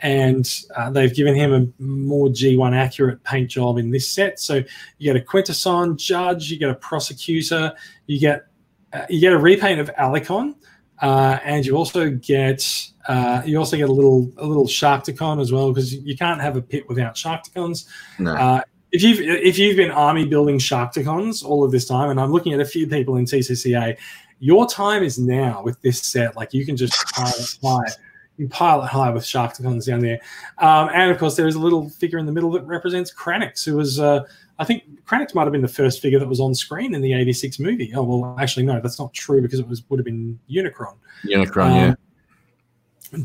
and 0.00 0.48
uh, 0.76 0.90
they've 0.90 1.14
given 1.14 1.34
him 1.34 1.52
a 1.52 1.82
more 1.82 2.28
G1 2.28 2.74
accurate 2.74 3.22
paint 3.24 3.50
job 3.50 3.78
in 3.78 3.90
this 3.90 4.08
set. 4.08 4.40
So 4.40 4.62
you 4.98 5.12
get 5.12 5.16
a 5.20 5.24
Quintesson 5.24 5.96
judge, 5.96 6.50
you 6.50 6.58
get 6.58 6.70
a 6.70 6.74
prosecutor, 6.74 7.72
you 8.06 8.18
get 8.18 8.46
uh, 8.92 9.06
you 9.08 9.20
get 9.20 9.32
a 9.32 9.38
repaint 9.38 9.80
of 9.80 9.90
Allicon 9.96 10.54
uh, 11.00 11.38
and 11.44 11.66
you 11.66 11.76
also 11.76 12.10
get 12.10 12.64
uh, 13.08 13.42
you 13.44 13.58
also 13.58 13.76
get 13.76 13.88
a 13.88 13.92
little 13.92 14.30
a 14.38 14.46
little 14.46 14.66
Sharkticon 14.66 15.40
as 15.40 15.52
well 15.52 15.72
because 15.72 15.94
you 15.94 16.16
can't 16.16 16.40
have 16.40 16.56
a 16.56 16.62
pit 16.62 16.88
without 16.88 17.14
Sharkticons. 17.14 17.86
No. 18.18 18.34
Uh, 18.34 18.62
if 18.92 19.02
you've 19.02 19.20
if 19.20 19.58
you've 19.58 19.76
been 19.76 19.90
army 19.90 20.26
building 20.26 20.58
Sharkticons 20.58 21.44
all 21.44 21.64
of 21.64 21.72
this 21.72 21.86
time, 21.86 22.10
and 22.10 22.20
I'm 22.20 22.30
looking 22.30 22.52
at 22.52 22.60
a 22.60 22.64
few 22.64 22.86
people 22.86 23.16
in 23.16 23.24
TCCA, 23.24 23.96
your 24.38 24.68
time 24.68 25.02
is 25.02 25.18
now 25.18 25.62
with 25.62 25.80
this 25.82 26.00
set. 26.02 26.36
Like 26.36 26.52
you 26.52 26.64
can 26.66 26.76
just 26.76 26.92
pile 27.14 27.28
it 27.28 27.58
high, 27.62 27.92
you 28.36 28.48
pile 28.48 28.82
it 28.82 28.88
high 28.88 29.10
with 29.10 29.24
Sharkticons 29.24 29.86
down 29.86 30.00
there, 30.00 30.20
um, 30.58 30.90
and 30.92 31.10
of 31.10 31.18
course 31.18 31.36
there 31.36 31.48
is 31.48 31.54
a 31.54 31.60
little 31.60 31.88
figure 31.88 32.18
in 32.18 32.26
the 32.26 32.32
middle 32.32 32.50
that 32.52 32.64
represents 32.64 33.12
Kranix, 33.12 33.64
who 33.64 33.76
was 33.76 33.98
uh, 33.98 34.24
I 34.62 34.64
think 34.64 34.84
Kranix 35.04 35.34
might 35.34 35.42
have 35.42 35.50
been 35.50 35.60
the 35.60 35.66
first 35.66 36.00
figure 36.00 36.20
that 36.20 36.28
was 36.28 36.38
on 36.38 36.54
screen 36.54 36.94
in 36.94 37.02
the 37.02 37.12
'86 37.12 37.58
movie. 37.58 37.92
Oh 37.96 38.04
well, 38.04 38.36
actually 38.38 38.64
no, 38.64 38.80
that's 38.80 39.00
not 39.00 39.12
true 39.12 39.42
because 39.42 39.58
it 39.58 39.66
was 39.66 39.82
would 39.90 39.98
have 39.98 40.04
been 40.04 40.38
Unicron. 40.48 40.94
Unicron, 41.24 41.66
um, 41.66 41.74
yeah. 41.74 41.94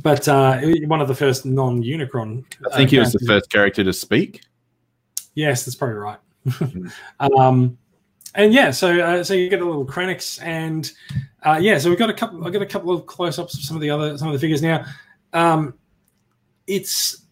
But 0.02 0.28
uh, 0.28 0.60
one 0.88 1.00
of 1.00 1.08
the 1.08 1.14
first 1.14 1.46
non-Unicron. 1.46 2.44
I 2.66 2.76
think 2.76 2.90
uh, 2.90 2.92
he 2.92 3.00
was 3.00 3.14
the 3.14 3.24
first 3.28 3.52
character 3.52 3.84
to 3.84 3.94
speak. 3.94 4.42
Yes, 5.36 5.64
that's 5.64 5.76
probably 5.76 5.98
right. 5.98 6.20
um, 7.20 7.78
and 8.34 8.52
yeah, 8.52 8.72
so 8.72 9.00
uh, 9.00 9.24
so 9.24 9.36
you 9.36 9.48
get 9.48 9.62
a 9.62 9.66
little 9.66 9.86
Kranix, 9.86 10.42
and 10.42 10.92
uh, 11.44 11.60
yeah, 11.62 11.78
so 11.78 11.92
we've 11.92 12.00
got 12.00 12.10
a 12.10 12.14
couple. 12.14 12.48
I 12.48 12.50
got 12.50 12.64
a 12.64 12.66
couple 12.66 12.92
of 12.92 13.06
close-ups 13.06 13.54
of 13.54 13.62
some 13.62 13.78
of 13.78 13.82
the 13.82 13.92
other 13.92 14.18
some 14.18 14.28
of 14.28 14.34
the 14.34 14.40
figures 14.40 14.64
now. 14.64 14.86
Um, 15.34 15.76
it's 16.66 17.27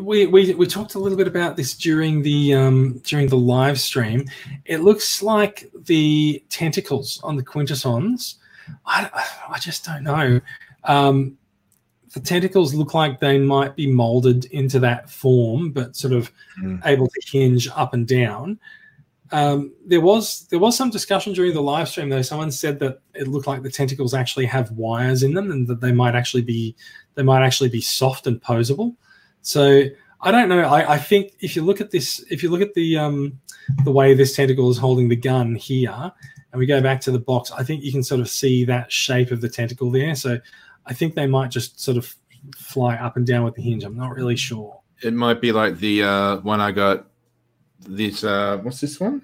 we, 0.00 0.26
we 0.26 0.54
we 0.54 0.66
talked 0.66 0.94
a 0.94 0.98
little 0.98 1.18
bit 1.18 1.26
about 1.26 1.56
this 1.56 1.74
during 1.74 2.22
the 2.22 2.54
um, 2.54 2.98
during 3.04 3.28
the 3.28 3.36
live 3.36 3.80
stream. 3.80 4.26
It 4.64 4.78
looks 4.78 5.22
like 5.22 5.70
the 5.74 6.42
tentacles 6.48 7.20
on 7.22 7.36
the 7.36 7.42
quintessons. 7.42 8.36
I, 8.86 9.10
I 9.48 9.58
just 9.58 9.84
don't 9.84 10.04
know. 10.04 10.40
Um, 10.84 11.36
the 12.12 12.20
tentacles 12.20 12.74
look 12.74 12.94
like 12.94 13.20
they 13.20 13.38
might 13.38 13.74
be 13.74 13.90
molded 13.90 14.44
into 14.46 14.78
that 14.80 15.08
form, 15.10 15.70
but 15.70 15.96
sort 15.96 16.12
of 16.12 16.30
mm. 16.60 16.80
able 16.84 17.08
to 17.08 17.20
hinge 17.24 17.68
up 17.74 17.94
and 17.94 18.06
down. 18.06 18.58
Um, 19.30 19.72
there 19.86 20.00
was 20.00 20.46
there 20.48 20.58
was 20.58 20.76
some 20.76 20.90
discussion 20.90 21.32
during 21.32 21.54
the 21.54 21.62
live 21.62 21.88
stream 21.88 22.10
though. 22.10 22.22
Someone 22.22 22.50
said 22.50 22.78
that 22.80 23.00
it 23.14 23.28
looked 23.28 23.46
like 23.46 23.62
the 23.62 23.70
tentacles 23.70 24.12
actually 24.12 24.44
have 24.46 24.70
wires 24.72 25.22
in 25.22 25.32
them, 25.32 25.50
and 25.50 25.66
that 25.68 25.80
they 25.80 25.92
might 25.92 26.14
actually 26.14 26.42
be 26.42 26.76
they 27.14 27.22
might 27.22 27.44
actually 27.44 27.70
be 27.70 27.80
soft 27.80 28.26
and 28.26 28.42
posable. 28.42 28.94
So 29.42 29.84
I 30.20 30.30
don't 30.30 30.48
know. 30.48 30.60
I, 30.60 30.94
I 30.94 30.98
think 30.98 31.32
if 31.40 31.56
you 31.56 31.62
look 31.62 31.80
at 31.80 31.90
this, 31.90 32.24
if 32.30 32.42
you 32.42 32.50
look 32.50 32.60
at 32.60 32.74
the 32.74 32.96
um, 32.96 33.40
the 33.84 33.90
way 33.92 34.14
this 34.14 34.34
tentacle 34.34 34.70
is 34.70 34.78
holding 34.78 35.08
the 35.08 35.16
gun 35.16 35.54
here, 35.54 36.12
and 36.52 36.58
we 36.58 36.66
go 36.66 36.80
back 36.80 37.00
to 37.02 37.10
the 37.10 37.18
box, 37.18 37.50
I 37.50 37.64
think 37.64 37.82
you 37.82 37.92
can 37.92 38.02
sort 38.02 38.20
of 38.20 38.28
see 38.28 38.64
that 38.66 38.90
shape 38.90 39.30
of 39.30 39.40
the 39.40 39.48
tentacle 39.48 39.90
there. 39.90 40.14
So 40.14 40.38
I 40.86 40.94
think 40.94 41.14
they 41.14 41.26
might 41.26 41.50
just 41.50 41.80
sort 41.80 41.96
of 41.96 42.14
fly 42.56 42.94
up 42.96 43.16
and 43.16 43.26
down 43.26 43.44
with 43.44 43.54
the 43.54 43.62
hinge. 43.62 43.84
I'm 43.84 43.96
not 43.96 44.14
really 44.14 44.36
sure. 44.36 44.80
It 45.02 45.12
might 45.12 45.40
be 45.40 45.52
like 45.52 45.78
the 45.78 46.04
uh, 46.04 46.36
one 46.38 46.60
I 46.60 46.72
got. 46.72 47.06
This 47.80 48.22
uh, 48.22 48.58
what's 48.62 48.80
this 48.80 49.00
one? 49.00 49.22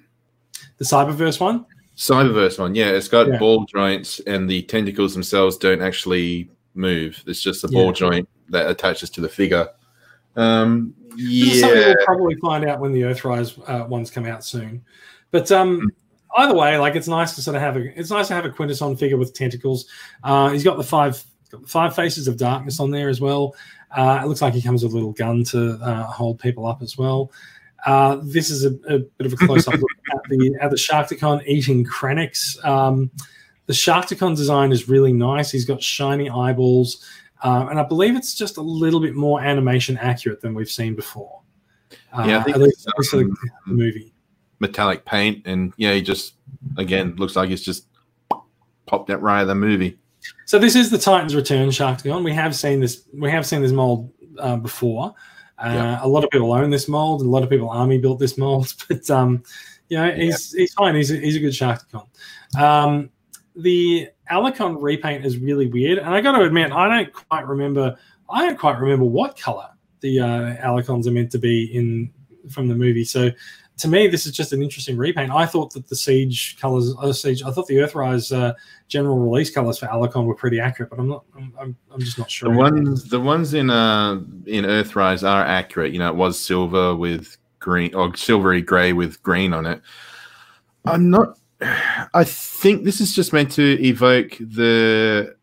The 0.78 0.84
Cyberverse 0.84 1.40
one. 1.40 1.64
Cyberverse 1.96 2.58
one, 2.58 2.74
yeah. 2.74 2.90
It's 2.90 3.08
got 3.08 3.28
yeah. 3.28 3.38
ball 3.38 3.64
joints, 3.66 4.20
and 4.20 4.48
the 4.48 4.62
tentacles 4.62 5.14
themselves 5.14 5.56
don't 5.56 5.82
actually 5.82 6.50
move. 6.74 7.22
It's 7.26 7.40
just 7.40 7.64
a 7.64 7.68
ball 7.68 7.86
yeah. 7.86 7.92
joint 7.92 8.28
that 8.50 8.70
attaches 8.70 9.10
to 9.10 9.20
the 9.20 9.28
figure. 9.28 9.68
Um, 10.38 10.94
yeah, 11.16 11.66
we'll 11.66 11.96
probably 12.04 12.36
find 12.36 12.64
out 12.64 12.80
when 12.80 12.92
the 12.92 13.02
Earthrise 13.02 13.58
uh, 13.68 13.86
ones 13.86 14.10
come 14.10 14.24
out 14.24 14.44
soon. 14.44 14.84
But 15.30 15.50
um, 15.50 15.80
mm. 15.80 15.86
either 16.36 16.54
way, 16.54 16.78
like 16.78 16.94
it's 16.94 17.08
nice 17.08 17.34
to 17.34 17.42
sort 17.42 17.56
of 17.56 17.62
have 17.62 17.76
a 17.76 17.98
it's 17.98 18.10
nice 18.10 18.28
to 18.28 18.34
have 18.34 18.44
a 18.44 18.50
Quintesson 18.50 18.96
figure 18.96 19.16
with 19.16 19.34
tentacles. 19.34 19.86
Uh, 20.22 20.50
he's 20.50 20.64
got 20.64 20.76
the 20.76 20.84
five 20.84 21.22
got 21.50 21.62
the 21.62 21.68
five 21.68 21.94
faces 21.94 22.28
of 22.28 22.36
darkness 22.36 22.78
on 22.78 22.90
there 22.90 23.08
as 23.08 23.20
well. 23.20 23.54
Uh, 23.90 24.20
it 24.22 24.28
looks 24.28 24.42
like 24.42 24.54
he 24.54 24.62
comes 24.62 24.82
with 24.82 24.92
a 24.92 24.94
little 24.94 25.12
gun 25.12 25.42
to 25.42 25.72
uh, 25.82 26.04
hold 26.04 26.38
people 26.38 26.66
up 26.66 26.82
as 26.82 26.96
well. 26.96 27.32
Uh, 27.86 28.18
this 28.22 28.50
is 28.50 28.64
a, 28.64 28.70
a, 28.88 28.98
bit 28.98 29.26
of 29.26 29.32
a 29.32 29.36
close 29.36 29.66
up 29.66 29.74
look 29.74 29.90
at 30.12 30.22
the 30.28 30.56
at 30.60 30.70
the 30.70 30.76
Sharkticon 30.76 31.44
eating 31.46 31.84
Kranix. 31.84 32.62
Um, 32.64 33.10
the 33.66 33.72
Sharkticon 33.72 34.36
design 34.36 34.72
is 34.72 34.88
really 34.88 35.12
nice. 35.12 35.50
He's 35.50 35.64
got 35.64 35.82
shiny 35.82 36.30
eyeballs. 36.30 37.04
Um, 37.42 37.68
and 37.68 37.78
I 37.78 37.84
believe 37.84 38.16
it's 38.16 38.34
just 38.34 38.56
a 38.56 38.62
little 38.62 39.00
bit 39.00 39.14
more 39.14 39.40
animation 39.40 39.96
accurate 39.98 40.40
than 40.40 40.54
we've 40.54 40.70
seen 40.70 40.94
before. 40.94 41.40
Uh, 42.12 42.24
yeah, 42.26 42.38
I 42.38 42.42
think 42.42 42.56
at 42.56 42.62
least, 42.62 42.88
um, 43.14 43.36
the 43.66 43.72
movie. 43.72 44.12
Metallic 44.60 45.04
paint, 45.04 45.46
and 45.46 45.72
yeah, 45.76 45.94
he 45.94 46.02
just 46.02 46.34
again 46.76 47.14
looks 47.16 47.36
like 47.36 47.48
he's 47.48 47.62
just 47.62 47.86
popped 48.86 49.06
that 49.08 49.18
right 49.18 49.38
out 49.38 49.42
of 49.42 49.48
the 49.48 49.54
movie. 49.54 49.98
So 50.46 50.58
this 50.58 50.74
is 50.74 50.90
the 50.90 50.98
Titans 50.98 51.34
Return 51.34 51.68
Sharkticon. 51.68 52.24
We 52.24 52.32
have 52.32 52.56
seen 52.56 52.80
this. 52.80 53.04
We 53.14 53.30
have 53.30 53.46
seen 53.46 53.62
this 53.62 53.72
mold 53.72 54.12
uh, 54.38 54.56
before. 54.56 55.14
Uh, 55.58 55.70
yeah. 55.72 55.98
A 56.02 56.08
lot 56.08 56.24
of 56.24 56.30
people 56.30 56.52
own 56.52 56.70
this 56.70 56.88
mold. 56.88 57.22
A 57.22 57.24
lot 57.24 57.42
of 57.42 57.50
people 57.50 57.68
army 57.70 57.98
built 57.98 58.18
this 58.18 58.36
mold, 58.36 58.74
but 58.88 59.08
um, 59.10 59.42
you 59.88 59.96
know, 59.96 60.10
he's 60.10 60.54
yeah. 60.54 60.60
he's 60.60 60.74
fine. 60.74 60.94
He's 60.94 61.10
a, 61.10 61.16
he's 61.16 61.36
a 61.36 61.40
good 61.40 61.52
Sharkticon. 61.52 62.06
Um, 62.58 63.10
the 63.54 64.08
Allicon 64.30 64.80
repaint 64.80 65.24
is 65.24 65.38
really 65.38 65.66
weird, 65.68 65.98
and 65.98 66.08
I 66.08 66.20
got 66.20 66.38
to 66.38 66.44
admit, 66.44 66.72
I 66.72 66.88
don't 66.88 67.12
quite 67.12 67.46
remember. 67.46 67.96
I 68.30 68.46
don't 68.46 68.58
quite 68.58 68.78
remember 68.78 69.04
what 69.04 69.38
color 69.38 69.68
the 70.00 70.20
uh, 70.20 70.56
Allicons 70.56 71.06
are 71.06 71.10
meant 71.10 71.32
to 71.32 71.38
be 71.38 71.64
in 71.74 72.10
from 72.50 72.68
the 72.68 72.74
movie. 72.74 73.04
So 73.04 73.30
to 73.78 73.88
me, 73.88 74.08
this 74.08 74.26
is 74.26 74.32
just 74.32 74.52
an 74.52 74.62
interesting 74.62 74.96
repaint. 74.96 75.30
I 75.30 75.46
thought 75.46 75.72
that 75.72 75.88
the 75.88 75.96
Siege 75.96 76.56
colors, 76.60 76.94
uh, 77.00 77.12
Siege, 77.12 77.42
I 77.42 77.50
thought 77.50 77.66
the 77.68 77.76
Earthrise 77.76 78.36
uh, 78.36 78.54
general 78.88 79.18
release 79.18 79.50
colors 79.50 79.78
for 79.78 79.86
Allicon 79.86 80.26
were 80.26 80.34
pretty 80.34 80.60
accurate, 80.60 80.90
but 80.90 80.98
I'm 80.98 81.08
not, 81.08 81.24
I'm, 81.36 81.52
I'm, 81.58 81.76
I'm 81.92 82.00
just 82.00 82.18
not 82.18 82.30
sure. 82.30 82.50
The 82.50 82.58
ones, 82.58 83.08
the 83.08 83.20
ones 83.20 83.54
in 83.54 83.70
uh 83.70 84.14
in 84.46 84.64
Earthrise 84.64 85.26
are 85.26 85.44
accurate. 85.44 85.92
You 85.92 86.00
know, 86.00 86.08
it 86.08 86.16
was 86.16 86.38
silver 86.38 86.94
with 86.94 87.36
green 87.60 87.94
or 87.94 88.14
silvery 88.16 88.62
grey 88.62 88.92
with 88.92 89.22
green 89.22 89.52
on 89.52 89.64
it. 89.66 89.80
I'm 90.84 91.10
not. 91.10 91.38
I 91.60 92.24
think 92.24 92.84
this 92.84 93.00
is 93.00 93.14
just 93.14 93.32
meant 93.32 93.50
to 93.52 93.82
evoke 93.84 94.36
the 94.38 95.34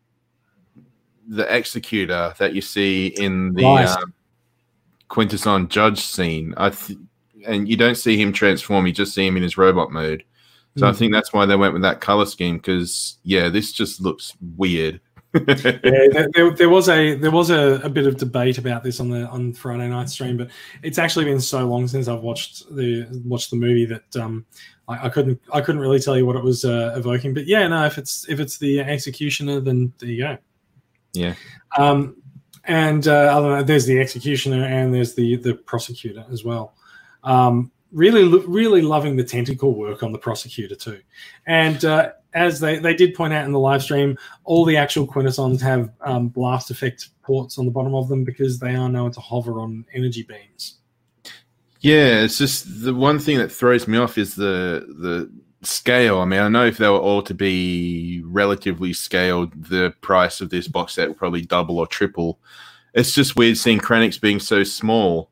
the 1.28 1.54
executor 1.54 2.32
that 2.38 2.54
you 2.54 2.60
see 2.60 3.08
in 3.08 3.52
the 3.54 3.64
Right. 3.64 3.88
um, 3.88 4.14
Quintesson 5.10 5.68
judge 5.68 6.00
scene. 6.00 6.54
I 6.56 6.70
th- 6.70 6.98
and 7.46 7.68
you 7.68 7.76
don't 7.76 7.96
see 7.96 8.16
him 8.20 8.32
transform; 8.32 8.86
you 8.86 8.92
just 8.92 9.14
see 9.14 9.26
him 9.26 9.36
in 9.36 9.42
his 9.42 9.58
robot 9.58 9.92
mode. 9.92 10.24
So 10.76 10.86
I 10.86 10.90
Hmm. 10.92 10.96
think 10.96 11.12
that's 11.12 11.32
why 11.32 11.46
they 11.46 11.56
went 11.56 11.72
with 11.72 11.82
that 11.82 12.00
color 12.00 12.26
scheme 12.26 12.56
because 12.58 13.18
yeah, 13.24 13.48
this 13.48 13.72
just 13.72 14.00
looks 14.00 14.34
weird. 14.56 15.00
yeah, 15.34 15.42
there, 15.82 16.28
there, 16.34 16.50
there 16.52 16.68
was 16.68 16.88
a 16.88 17.14
there 17.16 17.30
was 17.30 17.50
a, 17.50 17.80
a 17.82 17.88
bit 17.90 18.06
of 18.06 18.16
debate 18.16 18.58
about 18.58 18.82
this 18.82 19.00
on 19.00 19.10
the 19.10 19.26
on 19.28 19.52
Friday 19.52 19.88
night 19.88 20.08
stream, 20.08 20.36
but 20.36 20.48
it's 20.82 20.98
actually 20.98 21.24
been 21.24 21.40
so 21.40 21.66
long 21.66 21.86
since 21.88 22.08
I've 22.08 22.22
watched 22.22 22.74
the 22.74 23.06
watched 23.24 23.50
the 23.50 23.56
movie 23.56 23.84
that 23.86 24.16
um, 24.16 24.46
I, 24.88 25.06
I 25.06 25.08
couldn't 25.08 25.40
I 25.52 25.60
couldn't 25.60 25.80
really 25.80 26.00
tell 26.00 26.16
you 26.16 26.26
what 26.26 26.36
it 26.36 26.42
was 26.42 26.64
uh, 26.64 26.94
evoking. 26.96 27.34
But 27.34 27.46
yeah, 27.46 27.66
no, 27.68 27.84
if 27.84 27.98
it's 27.98 28.28
if 28.28 28.40
it's 28.40 28.58
the 28.58 28.80
executioner, 28.80 29.60
then 29.60 29.92
there 29.98 30.08
you 30.08 30.22
go. 30.22 30.38
Yeah. 31.12 31.34
Um, 31.78 32.16
and 32.64 33.06
uh, 33.06 33.36
other 33.36 33.48
than 33.48 33.58
that, 33.58 33.66
there's 33.66 33.86
the 33.86 34.00
executioner 34.00 34.64
and 34.64 34.94
there's 34.94 35.14
the 35.14 35.36
the 35.36 35.54
prosecutor 35.54 36.24
as 36.30 36.44
well. 36.44 36.74
Um, 37.24 37.70
really, 37.92 38.24
really 38.46 38.82
loving 38.82 39.16
the 39.16 39.24
tentacle 39.24 39.74
work 39.74 40.02
on 40.02 40.12
the 40.12 40.18
prosecutor 40.18 40.74
too. 40.74 41.00
And 41.46 41.84
uh, 41.84 42.12
as 42.34 42.60
they, 42.60 42.78
they 42.78 42.94
did 42.94 43.14
point 43.14 43.32
out 43.32 43.46
in 43.46 43.52
the 43.52 43.58
live 43.58 43.82
stream, 43.82 44.18
all 44.44 44.64
the 44.64 44.76
actual 44.76 45.06
quintessons 45.06 45.62
have 45.62 45.90
um, 46.02 46.28
blast 46.28 46.70
effect 46.70 47.08
ports 47.22 47.58
on 47.58 47.64
the 47.64 47.70
bottom 47.70 47.94
of 47.94 48.08
them 48.08 48.24
because 48.24 48.58
they 48.58 48.74
are 48.74 48.88
known 48.88 49.12
to 49.12 49.20
hover 49.20 49.60
on 49.60 49.84
energy 49.94 50.22
beams. 50.22 50.78
Yeah, 51.86 52.22
it's 52.24 52.36
just 52.36 52.82
the 52.82 52.92
one 52.92 53.20
thing 53.20 53.38
that 53.38 53.52
throws 53.52 53.86
me 53.86 53.96
off 53.96 54.18
is 54.18 54.34
the 54.34 54.84
the 54.98 55.30
scale. 55.64 56.18
I 56.18 56.24
mean, 56.24 56.40
I 56.40 56.48
know 56.48 56.66
if 56.66 56.78
they 56.78 56.88
were 56.88 56.98
all 56.98 57.22
to 57.22 57.32
be 57.32 58.22
relatively 58.24 58.92
scaled, 58.92 59.52
the 59.70 59.94
price 60.00 60.40
of 60.40 60.50
this 60.50 60.66
box 60.66 60.94
set 60.94 61.06
will 61.06 61.14
probably 61.14 61.42
double 61.42 61.78
or 61.78 61.86
triple. 61.86 62.40
It's 62.92 63.14
just 63.14 63.36
weird 63.36 63.56
seeing 63.56 63.78
Kranix 63.78 64.20
being 64.20 64.40
so 64.40 64.64
small, 64.64 65.30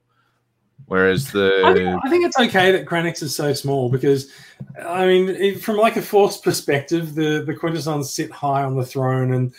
whereas 0.87 1.29
I 1.31 1.33
the 1.33 1.75
think, 1.75 2.01
I 2.05 2.09
think 2.11 2.25
it's 2.25 2.39
okay 2.39 2.71
that 2.71 2.87
Kranix 2.87 3.21
is 3.21 3.35
so 3.35 3.53
small 3.53 3.89
because, 3.89 4.31
I 4.81 5.07
mean, 5.07 5.31
it- 5.31 5.61
from 5.61 5.77
like 5.79 5.97
a 5.97 6.03
force 6.03 6.37
perspective, 6.37 7.17
the 7.17 7.43
the 7.45 7.55
quintessons 7.57 8.13
sit 8.13 8.31
high 8.31 8.63
on 8.63 8.77
the 8.77 8.87
throne 8.87 9.33
and 9.33 9.53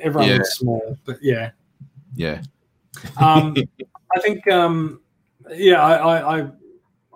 everyone 0.00 0.30
Yeah. 0.30 0.38
small. 0.44 0.96
But 1.04 1.18
yeah, 1.20 1.50
yeah, 2.14 2.40
um, 3.18 3.54
I 4.16 4.20
think, 4.20 4.50
um, 4.50 5.00
yeah, 5.50 5.82
I, 5.82 5.96
I, 5.96 6.38
I 6.40 6.50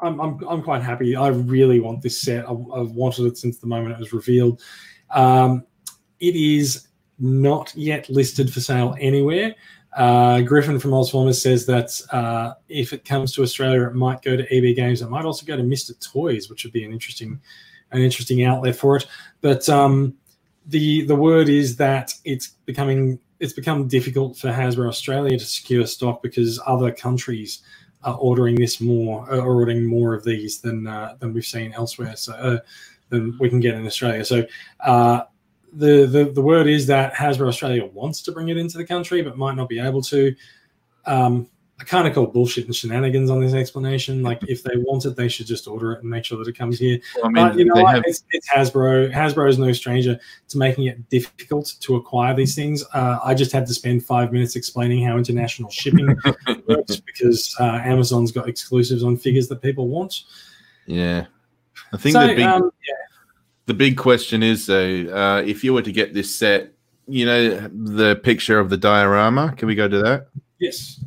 I'm, 0.02 0.20
I'm, 0.20 0.40
I'm 0.48 0.62
quite 0.62 0.82
happy. 0.82 1.14
I 1.16 1.28
really 1.28 1.80
want 1.80 2.02
this 2.02 2.20
set. 2.20 2.44
I, 2.44 2.50
I've 2.52 2.90
wanted 2.90 3.26
it 3.26 3.38
since 3.38 3.58
the 3.58 3.66
moment 3.68 3.92
it 3.94 4.00
was 4.00 4.12
revealed. 4.12 4.60
Um, 5.10 5.64
it 6.20 6.34
is 6.34 6.88
not 7.18 7.72
yet 7.76 8.08
listed 8.10 8.52
for 8.52 8.60
sale 8.60 8.96
anywhere. 9.00 9.54
Uh, 9.96 10.40
Griffin 10.40 10.78
from 10.78 10.92
Ozformers 10.92 11.40
says 11.40 11.66
that 11.66 12.00
uh, 12.12 12.54
if 12.68 12.92
it 12.92 13.04
comes 13.04 13.32
to 13.34 13.42
Australia, 13.42 13.86
it 13.86 13.94
might 13.94 14.22
go 14.22 14.36
to 14.36 14.54
EB 14.54 14.74
Games. 14.74 15.02
It 15.02 15.10
might 15.10 15.24
also 15.24 15.46
go 15.46 15.56
to 15.56 15.62
Mister 15.62 15.94
Toys, 15.94 16.48
which 16.48 16.64
would 16.64 16.72
be 16.72 16.84
an 16.84 16.92
interesting, 16.92 17.40
an 17.92 18.00
interesting 18.00 18.44
outlet 18.44 18.74
for 18.74 18.96
it. 18.96 19.06
But 19.42 19.68
um, 19.68 20.14
the 20.66 21.04
the 21.04 21.14
word 21.14 21.48
is 21.48 21.76
that 21.76 22.14
it's 22.24 22.48
becoming 22.64 23.18
it's 23.38 23.52
become 23.52 23.86
difficult 23.86 24.36
for 24.38 24.48
Hasbro 24.48 24.88
Australia 24.88 25.38
to 25.38 25.44
secure 25.44 25.86
stock 25.86 26.22
because 26.22 26.60
other 26.66 26.90
countries 26.90 27.60
are 28.04 28.16
ordering 28.16 28.56
this 28.56 28.80
more, 28.80 29.30
are 29.30 29.40
ordering 29.40 29.84
more 29.84 30.14
of 30.14 30.24
these 30.24 30.60
than 30.60 30.86
uh, 30.86 31.16
than 31.18 31.32
we've 31.32 31.46
seen 31.46 31.72
elsewhere. 31.72 32.16
So 32.16 32.32
uh, 32.34 32.58
than 33.08 33.36
we 33.38 33.48
can 33.48 33.60
get 33.60 33.74
in 33.74 33.86
Australia. 33.86 34.24
So 34.24 34.46
uh, 34.80 35.22
the, 35.72 36.06
the 36.06 36.24
the 36.32 36.42
word 36.42 36.66
is 36.66 36.86
that 36.86 37.14
Hasbro 37.14 37.48
Australia 37.48 37.86
wants 37.86 38.22
to 38.22 38.32
bring 38.32 38.48
it 38.48 38.56
into 38.56 38.78
the 38.78 38.86
country, 38.86 39.22
but 39.22 39.36
might 39.36 39.56
not 39.56 39.68
be 39.68 39.78
able 39.78 40.02
to. 40.02 40.34
Um, 41.04 41.48
I 41.82 41.84
kind 41.84 42.06
of 42.06 42.14
call 42.14 42.26
bullshit 42.28 42.66
and 42.66 42.76
shenanigans 42.76 43.28
on 43.28 43.40
this 43.40 43.54
explanation. 43.54 44.22
Like, 44.22 44.40
if 44.46 44.62
they 44.62 44.76
want 44.76 45.04
it, 45.04 45.16
they 45.16 45.26
should 45.26 45.48
just 45.48 45.66
order 45.66 45.90
it 45.90 46.02
and 46.02 46.08
make 46.08 46.24
sure 46.24 46.38
that 46.38 46.46
it 46.46 46.56
comes 46.56 46.78
here. 46.78 47.00
I 47.24 47.28
mean, 47.28 47.34
But 47.34 47.58
you 47.58 47.64
know 47.64 47.84
have 47.84 48.04
It's, 48.06 48.22
it's 48.30 48.48
Hasbro. 48.48 49.12
Hasbro 49.12 49.48
is 49.48 49.58
no 49.58 49.72
stranger 49.72 50.16
to 50.48 50.58
making 50.58 50.86
it 50.86 51.08
difficult 51.08 51.74
to 51.80 51.96
acquire 51.96 52.34
these 52.34 52.54
things. 52.54 52.84
Uh, 52.94 53.18
I 53.24 53.34
just 53.34 53.50
had 53.50 53.66
to 53.66 53.74
spend 53.74 54.04
five 54.04 54.32
minutes 54.32 54.54
explaining 54.54 55.04
how 55.04 55.16
international 55.16 55.70
shipping 55.70 56.16
works 56.68 57.00
because 57.00 57.52
uh, 57.58 57.80
Amazon's 57.82 58.30
got 58.30 58.48
exclusives 58.48 59.02
on 59.02 59.16
figures 59.16 59.48
that 59.48 59.60
people 59.60 59.88
want. 59.88 60.22
yeah. 60.86 61.26
I 61.92 61.96
think 61.96 62.12
So, 62.12 62.26
the 62.28 62.34
big 62.34 62.44
um, 62.44 62.70
yeah, 62.88 62.94
the 63.66 63.74
big 63.74 63.96
question 63.96 64.42
is 64.44 64.66
though, 64.66 65.06
uh, 65.12 65.42
if 65.44 65.64
you 65.64 65.74
were 65.74 65.82
to 65.82 65.92
get 65.92 66.14
this 66.14 66.34
set, 66.34 66.72
you 67.08 67.26
know, 67.26 67.68
the 67.68 68.16
picture 68.22 68.60
of 68.60 68.70
the 68.70 68.76
diorama. 68.76 69.52
Can 69.56 69.66
we 69.66 69.74
go 69.74 69.88
to 69.88 69.98
that? 69.98 70.28
yes. 70.60 71.04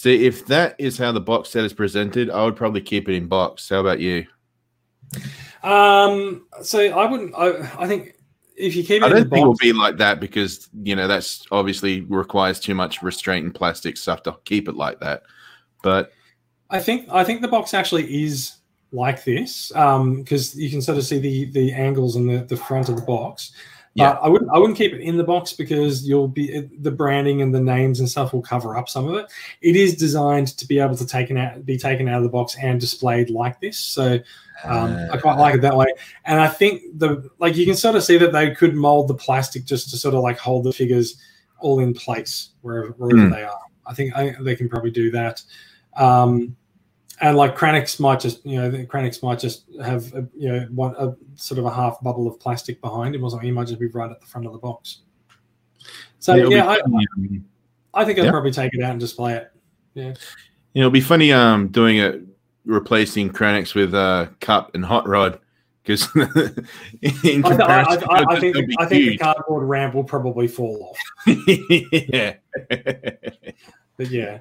See, 0.00 0.24
if 0.24 0.46
that 0.46 0.76
is 0.78 0.96
how 0.96 1.12
the 1.12 1.20
box 1.20 1.50
set 1.50 1.62
is 1.62 1.74
presented, 1.74 2.30
I 2.30 2.42
would 2.46 2.56
probably 2.56 2.80
keep 2.80 3.06
it 3.10 3.14
in 3.14 3.26
box. 3.26 3.68
How 3.68 3.80
about 3.80 4.00
you? 4.00 4.24
Um, 5.62 6.46
so 6.62 6.80
I 6.80 7.04
wouldn't. 7.04 7.34
I, 7.36 7.70
I 7.78 7.86
think 7.86 8.14
if 8.56 8.74
you 8.74 8.82
keep 8.82 9.02
it 9.02 9.04
I 9.04 9.10
don't 9.10 9.28
think 9.28 9.44
it 9.44 9.46
will 9.46 9.56
be 9.56 9.74
like 9.74 9.98
that 9.98 10.18
because 10.18 10.70
you 10.82 10.96
know 10.96 11.06
that's 11.06 11.44
obviously 11.50 12.00
requires 12.00 12.58
too 12.58 12.74
much 12.74 13.02
restraint 13.02 13.44
and 13.44 13.54
plastic 13.54 13.98
stuff 13.98 14.22
to 14.22 14.38
keep 14.46 14.68
it 14.68 14.74
like 14.74 15.00
that. 15.00 15.24
But 15.82 16.12
I 16.70 16.80
think 16.80 17.06
I 17.10 17.22
think 17.22 17.42
the 17.42 17.48
box 17.48 17.74
actually 17.74 18.24
is 18.24 18.54
like 18.92 19.22
this 19.24 19.68
because 19.68 20.56
you 20.56 20.70
can 20.70 20.80
sort 20.80 20.96
of 20.96 21.04
see 21.04 21.18
the 21.18 21.44
the 21.50 21.74
angles 21.74 22.16
and 22.16 22.26
the, 22.26 22.38
the 22.46 22.56
front 22.56 22.88
of 22.88 22.96
the 22.96 23.02
box. 23.02 23.52
Yeah. 23.94 24.12
But 24.12 24.22
I 24.22 24.28
wouldn't 24.28 24.50
I 24.52 24.58
wouldn't 24.58 24.78
keep 24.78 24.92
it 24.92 25.00
in 25.00 25.16
the 25.16 25.24
box 25.24 25.52
because 25.52 26.06
you'll 26.08 26.28
be 26.28 26.68
the 26.78 26.92
branding 26.92 27.42
and 27.42 27.52
the 27.52 27.60
names 27.60 27.98
and 27.98 28.08
stuff 28.08 28.32
will 28.32 28.42
cover 28.42 28.76
up 28.76 28.88
some 28.88 29.08
of 29.08 29.16
it. 29.16 29.26
It 29.62 29.74
is 29.74 29.96
designed 29.96 30.56
to 30.58 30.66
be 30.66 30.78
able 30.78 30.96
to 30.96 31.06
taken 31.06 31.36
out 31.36 31.66
be 31.66 31.76
taken 31.76 32.08
out 32.08 32.18
of 32.18 32.22
the 32.22 32.28
box 32.28 32.56
and 32.60 32.80
displayed 32.80 33.30
like 33.30 33.60
this. 33.60 33.78
So 33.78 34.20
um, 34.62 34.96
I 35.12 35.16
quite 35.16 35.38
like 35.38 35.56
it 35.56 35.62
that 35.62 35.76
way. 35.76 35.92
And 36.24 36.40
I 36.40 36.46
think 36.46 36.82
the 36.98 37.28
like 37.40 37.56
you 37.56 37.66
can 37.66 37.74
sort 37.74 37.96
of 37.96 38.04
see 38.04 38.16
that 38.18 38.32
they 38.32 38.54
could 38.54 38.76
mold 38.76 39.08
the 39.08 39.14
plastic 39.14 39.64
just 39.64 39.90
to 39.90 39.96
sort 39.96 40.14
of 40.14 40.22
like 40.22 40.38
hold 40.38 40.64
the 40.64 40.72
figures 40.72 41.16
all 41.58 41.80
in 41.80 41.92
place 41.92 42.50
wherever, 42.62 42.90
wherever 42.92 43.26
Hmm. 43.26 43.32
they 43.32 43.42
are. 43.42 43.60
I 43.86 43.94
think 43.94 44.16
I 44.16 44.36
they 44.40 44.54
can 44.54 44.68
probably 44.68 44.92
do 44.92 45.10
that. 45.10 45.42
Um, 45.96 46.56
and 47.20 47.36
like 47.36 47.56
Kranix 47.56 48.00
might 48.00 48.20
just, 48.20 48.44
you 48.46 48.56
know, 48.56 48.70
the 48.70 48.86
Kranix 48.86 49.22
might 49.22 49.38
just 49.38 49.64
have, 49.82 50.12
a, 50.14 50.26
you 50.34 50.48
know, 50.48 50.66
one 50.72 50.94
a 50.98 51.14
sort 51.34 51.58
of 51.58 51.66
a 51.66 51.70
half 51.70 52.00
bubble 52.02 52.26
of 52.26 52.40
plastic 52.40 52.80
behind 52.80 53.14
him 53.14 53.22
or 53.24 53.30
something. 53.30 53.46
He 53.46 53.52
might 53.52 53.66
just 53.66 53.78
be 53.80 53.86
right 53.88 54.10
at 54.10 54.20
the 54.20 54.26
front 54.26 54.46
of 54.46 54.52
the 54.52 54.58
box. 54.58 55.00
So 56.18 56.36
it'll 56.36 56.52
yeah, 56.52 56.66
I, 56.66 56.80
um, 56.80 56.96
I 57.94 58.04
think 58.04 58.18
I'd 58.18 58.26
Yeah. 58.26 58.30
probably 58.30 58.52
take 58.52 58.74
it 58.74 58.82
out 58.82 58.92
and 58.92 59.00
display 59.00 59.34
it. 59.34 59.52
Yeah. 59.94 60.14
You 60.74 60.82
know, 60.82 60.86
it'll 60.86 60.90
be 60.90 61.00
funny 61.00 61.32
um 61.32 61.68
doing 61.68 61.98
it 61.98 62.20
replacing 62.64 63.30
Kranix 63.30 63.74
with 63.74 63.94
uh 63.94 64.28
Cup 64.40 64.74
and 64.74 64.84
Hot 64.84 65.08
Rod 65.08 65.40
because 65.82 66.08
in 66.16 67.44
I, 67.44 67.48
I, 67.48 67.56
comparison, 67.56 68.04
I, 68.08 68.24
I 68.28 68.40
think 68.40 68.56
I 68.78 68.86
think 68.86 69.04
the 69.10 69.18
cardboard 69.18 69.68
ramp 69.68 69.94
will 69.94 70.04
probably 70.04 70.46
fall 70.46 70.92
off. 70.92 71.26
yeah. 71.90 72.34
But 73.96 74.10
yeah, 74.10 74.38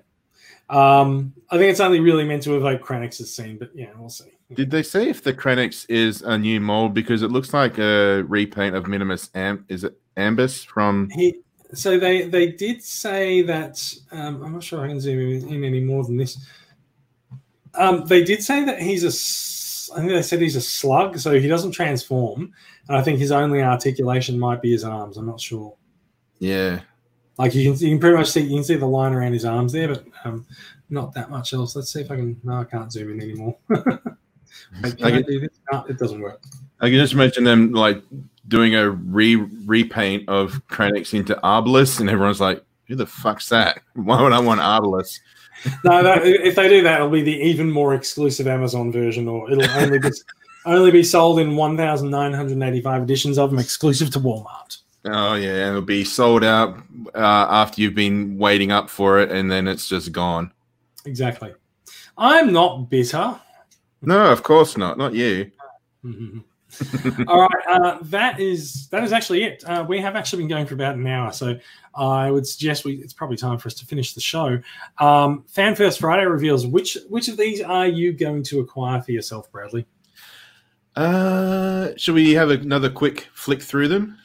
um, 0.70 1.34
I 1.50 1.58
think 1.58 1.72
it's 1.72 1.80
only 1.80 2.00
really 2.00 2.24
meant 2.24 2.44
to 2.44 2.56
evoke 2.56 2.82
Kranix's 2.82 3.34
scene. 3.34 3.58
But 3.58 3.72
yeah, 3.74 3.90
we'll 3.98 4.10
see. 4.10 4.32
Did 4.54 4.72
they 4.72 4.84
say 4.84 5.10
if 5.10 5.24
the 5.24 5.34
Kranix 5.34 5.86
is 5.90 6.22
a 6.22 6.38
new 6.38 6.60
mold 6.60 6.94
because 6.94 7.22
it 7.22 7.32
looks 7.32 7.54
like 7.54 7.78
a 7.78 8.24
repaint 8.24 8.76
of 8.76 8.88
Minimus 8.88 9.30
Am 9.36 9.66
is 9.68 9.84
it 9.84 10.00
Ambus 10.18 10.66
from 10.66 11.10
He, 11.12 11.40
so 11.74 12.00
they 12.00 12.28
they 12.28 12.52
did 12.52 12.84
say 12.84 13.42
that 13.44 13.94
um, 14.12 14.44
I'm 14.44 14.54
not 14.54 14.64
sure 14.64 14.84
I 14.84 14.88
can 14.88 15.00
zoom 15.00 15.20
in, 15.20 15.54
in 15.54 15.64
any 15.64 15.82
more 15.82 16.04
than 16.04 16.18
this. 16.18 16.38
Um, 17.76 18.06
they 18.06 18.24
did 18.24 18.44
say 18.44 18.64
that 18.66 18.82
he's 18.82 19.04
a 19.04 19.96
I 19.96 20.00
think 20.02 20.12
they 20.12 20.22
said 20.22 20.42
he's 20.42 20.56
a 20.56 20.62
slug, 20.62 21.18
so 21.18 21.40
he 21.40 21.48
doesn't 21.48 21.72
transform, 21.72 22.54
and 22.88 22.98
I 22.98 23.02
think 23.02 23.20
his 23.20 23.32
only 23.32 23.62
articulation 23.62 24.38
might 24.38 24.62
be 24.62 24.72
his 24.72 24.84
arms. 24.84 25.18
I'm 25.18 25.26
not 25.26 25.42
sure. 25.42 25.76
yeah 26.40 26.82
Like 27.40 27.56
you 27.56 27.72
can 27.72 27.80
you 27.80 27.90
can 27.92 28.00
pretty 28.00 28.18
much 28.18 28.30
see 28.30 28.42
you 28.42 28.58
can 28.58 28.64
see 28.66 28.76
the 28.76 28.86
line 28.86 29.14
around 29.14 29.32
his 29.32 29.46
arms 29.46 29.72
there, 29.72 29.88
but 29.88 30.04
um, 30.26 30.46
not 30.90 31.14
that 31.14 31.30
much 31.32 31.54
else. 31.54 31.74
Let's 31.74 31.92
see 31.92 32.02
if 32.02 32.12
I 32.12 32.18
can. 32.18 32.40
No, 32.44 32.60
I 32.60 32.66
can't 32.66 32.92
zoom 32.92 33.12
in 33.14 33.22
anymore. 33.22 33.58
Can 34.82 35.04
I 35.04 35.12
can, 35.12 35.24
do 35.24 35.40
this? 35.40 35.50
No, 35.72 35.84
it 35.90 35.98
doesn't 35.98 36.20
work. 36.20 36.42
I 36.80 36.90
can 36.90 37.00
just 37.00 37.14
imagine 37.14 37.44
them 37.44 37.72
like 37.72 38.04
doing 38.48 38.76
a 38.76 38.90
re 38.90 39.36
repaint 39.36 40.28
of 40.30 40.62
Kranix 40.68 41.14
into 41.14 41.36
Arblus 41.44 42.00
and 42.00 42.10
everyone's 42.10 42.42
like 42.42 42.64
Who 42.88 42.96
the 42.96 43.08
fuck's 43.08 43.50
that? 43.50 43.82
Why 43.94 44.22
would 44.22 44.32
I 44.32 44.40
want 44.40 44.62
Arblus? 44.62 45.20
no, 45.84 46.04
that, 46.04 46.26
if 46.26 46.56
they 46.56 46.70
do 46.70 46.84
that, 46.84 46.98
it'll 46.98 47.10
be 47.10 47.22
the 47.22 47.36
even 47.36 47.72
more 47.72 47.96
exclusive 47.96 48.48
Amazon 48.48 48.92
version, 48.92 49.28
or 49.28 49.50
it'll 49.50 49.70
only 49.72 50.00
be 50.00 50.10
only 50.66 50.92
be 50.92 51.04
sold 51.04 51.40
in 51.40 51.56
1,985 51.56 53.04
editions 53.04 53.38
of 53.38 53.50
them, 53.50 53.60
exclusive 53.60 54.12
to 54.12 54.20
Walmart. 54.20 54.78
Oh 55.06 55.36
yeah, 55.36 55.70
it'll 55.70 55.82
be 55.82 56.04
sold 56.04 56.44
out 56.44 56.78
uh, 57.16 57.48
after 57.50 57.82
you've 57.82 57.96
been 57.96 58.38
waiting 58.38 58.72
up 58.72 58.90
for 58.90 59.20
it, 59.20 59.32
and 59.32 59.50
then 59.50 59.68
it's 59.68 59.88
just 59.88 60.12
gone. 60.12 60.52
Exactly. 61.06 61.54
I'm 62.18 62.52
not 62.52 62.90
bitter. 62.90 63.40
No, 64.02 64.32
of 64.32 64.44
course 64.44 64.78
not. 64.78 64.98
Not 64.98 65.14
you. 65.14 65.52
All 67.28 67.42
right, 67.42 67.68
uh, 67.68 67.98
that 68.04 68.40
is 68.40 68.88
that 68.90 69.04
is 69.04 69.12
actually 69.12 69.44
it. 69.44 69.64
Uh, 69.66 69.84
we 69.88 70.00
have 70.00 70.16
actually 70.16 70.44
been 70.44 70.50
going 70.50 70.66
for 70.68 70.76
about 70.76 70.96
an 70.96 71.08
hour, 71.08 71.32
so 71.32 71.58
I 71.96 72.30
would 72.30 72.46
suggest 72.46 72.86
we 72.86 72.96
it's 72.96 73.14
probably 73.14 73.38
time 73.38 73.58
for 73.58 73.68
us 73.68 73.74
to 73.76 73.86
finish 73.86 74.14
the 74.14 74.22
show. 74.22 74.62
Um, 75.00 75.46
Fan 75.48 75.76
First 75.76 76.00
Friday 76.00 76.26
reveals 76.26 76.68
which 76.68 76.98
which 77.10 77.28
of 77.28 77.38
these 77.38 77.62
are 77.62 77.88
you 77.88 78.14
going 78.14 78.44
to 78.44 78.60
acquire 78.60 79.02
for 79.02 79.12
yourself, 79.12 79.52
Bradley? 79.52 79.88
Uh, 80.96 81.90
should 81.98 82.16
we 82.16 82.34
have 82.34 82.52
another 82.52 82.90
quick 82.90 83.28
flick 83.34 83.62
through 83.62 83.88
them? 83.88 84.19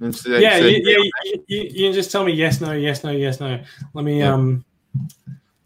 Instead, 0.00 0.42
yeah, 0.42 0.58
you, 0.58 0.80
yeah, 0.82 1.10
you, 1.24 1.44
you, 1.46 1.70
you, 1.72 1.92
just 1.92 2.10
tell 2.10 2.24
me 2.24 2.32
yes, 2.32 2.60
no, 2.60 2.72
yes, 2.72 3.04
no, 3.04 3.10
yes, 3.10 3.40
no. 3.40 3.60
Let 3.94 4.04
me. 4.04 4.20
Yeah. 4.20 4.34
Um, 4.34 4.64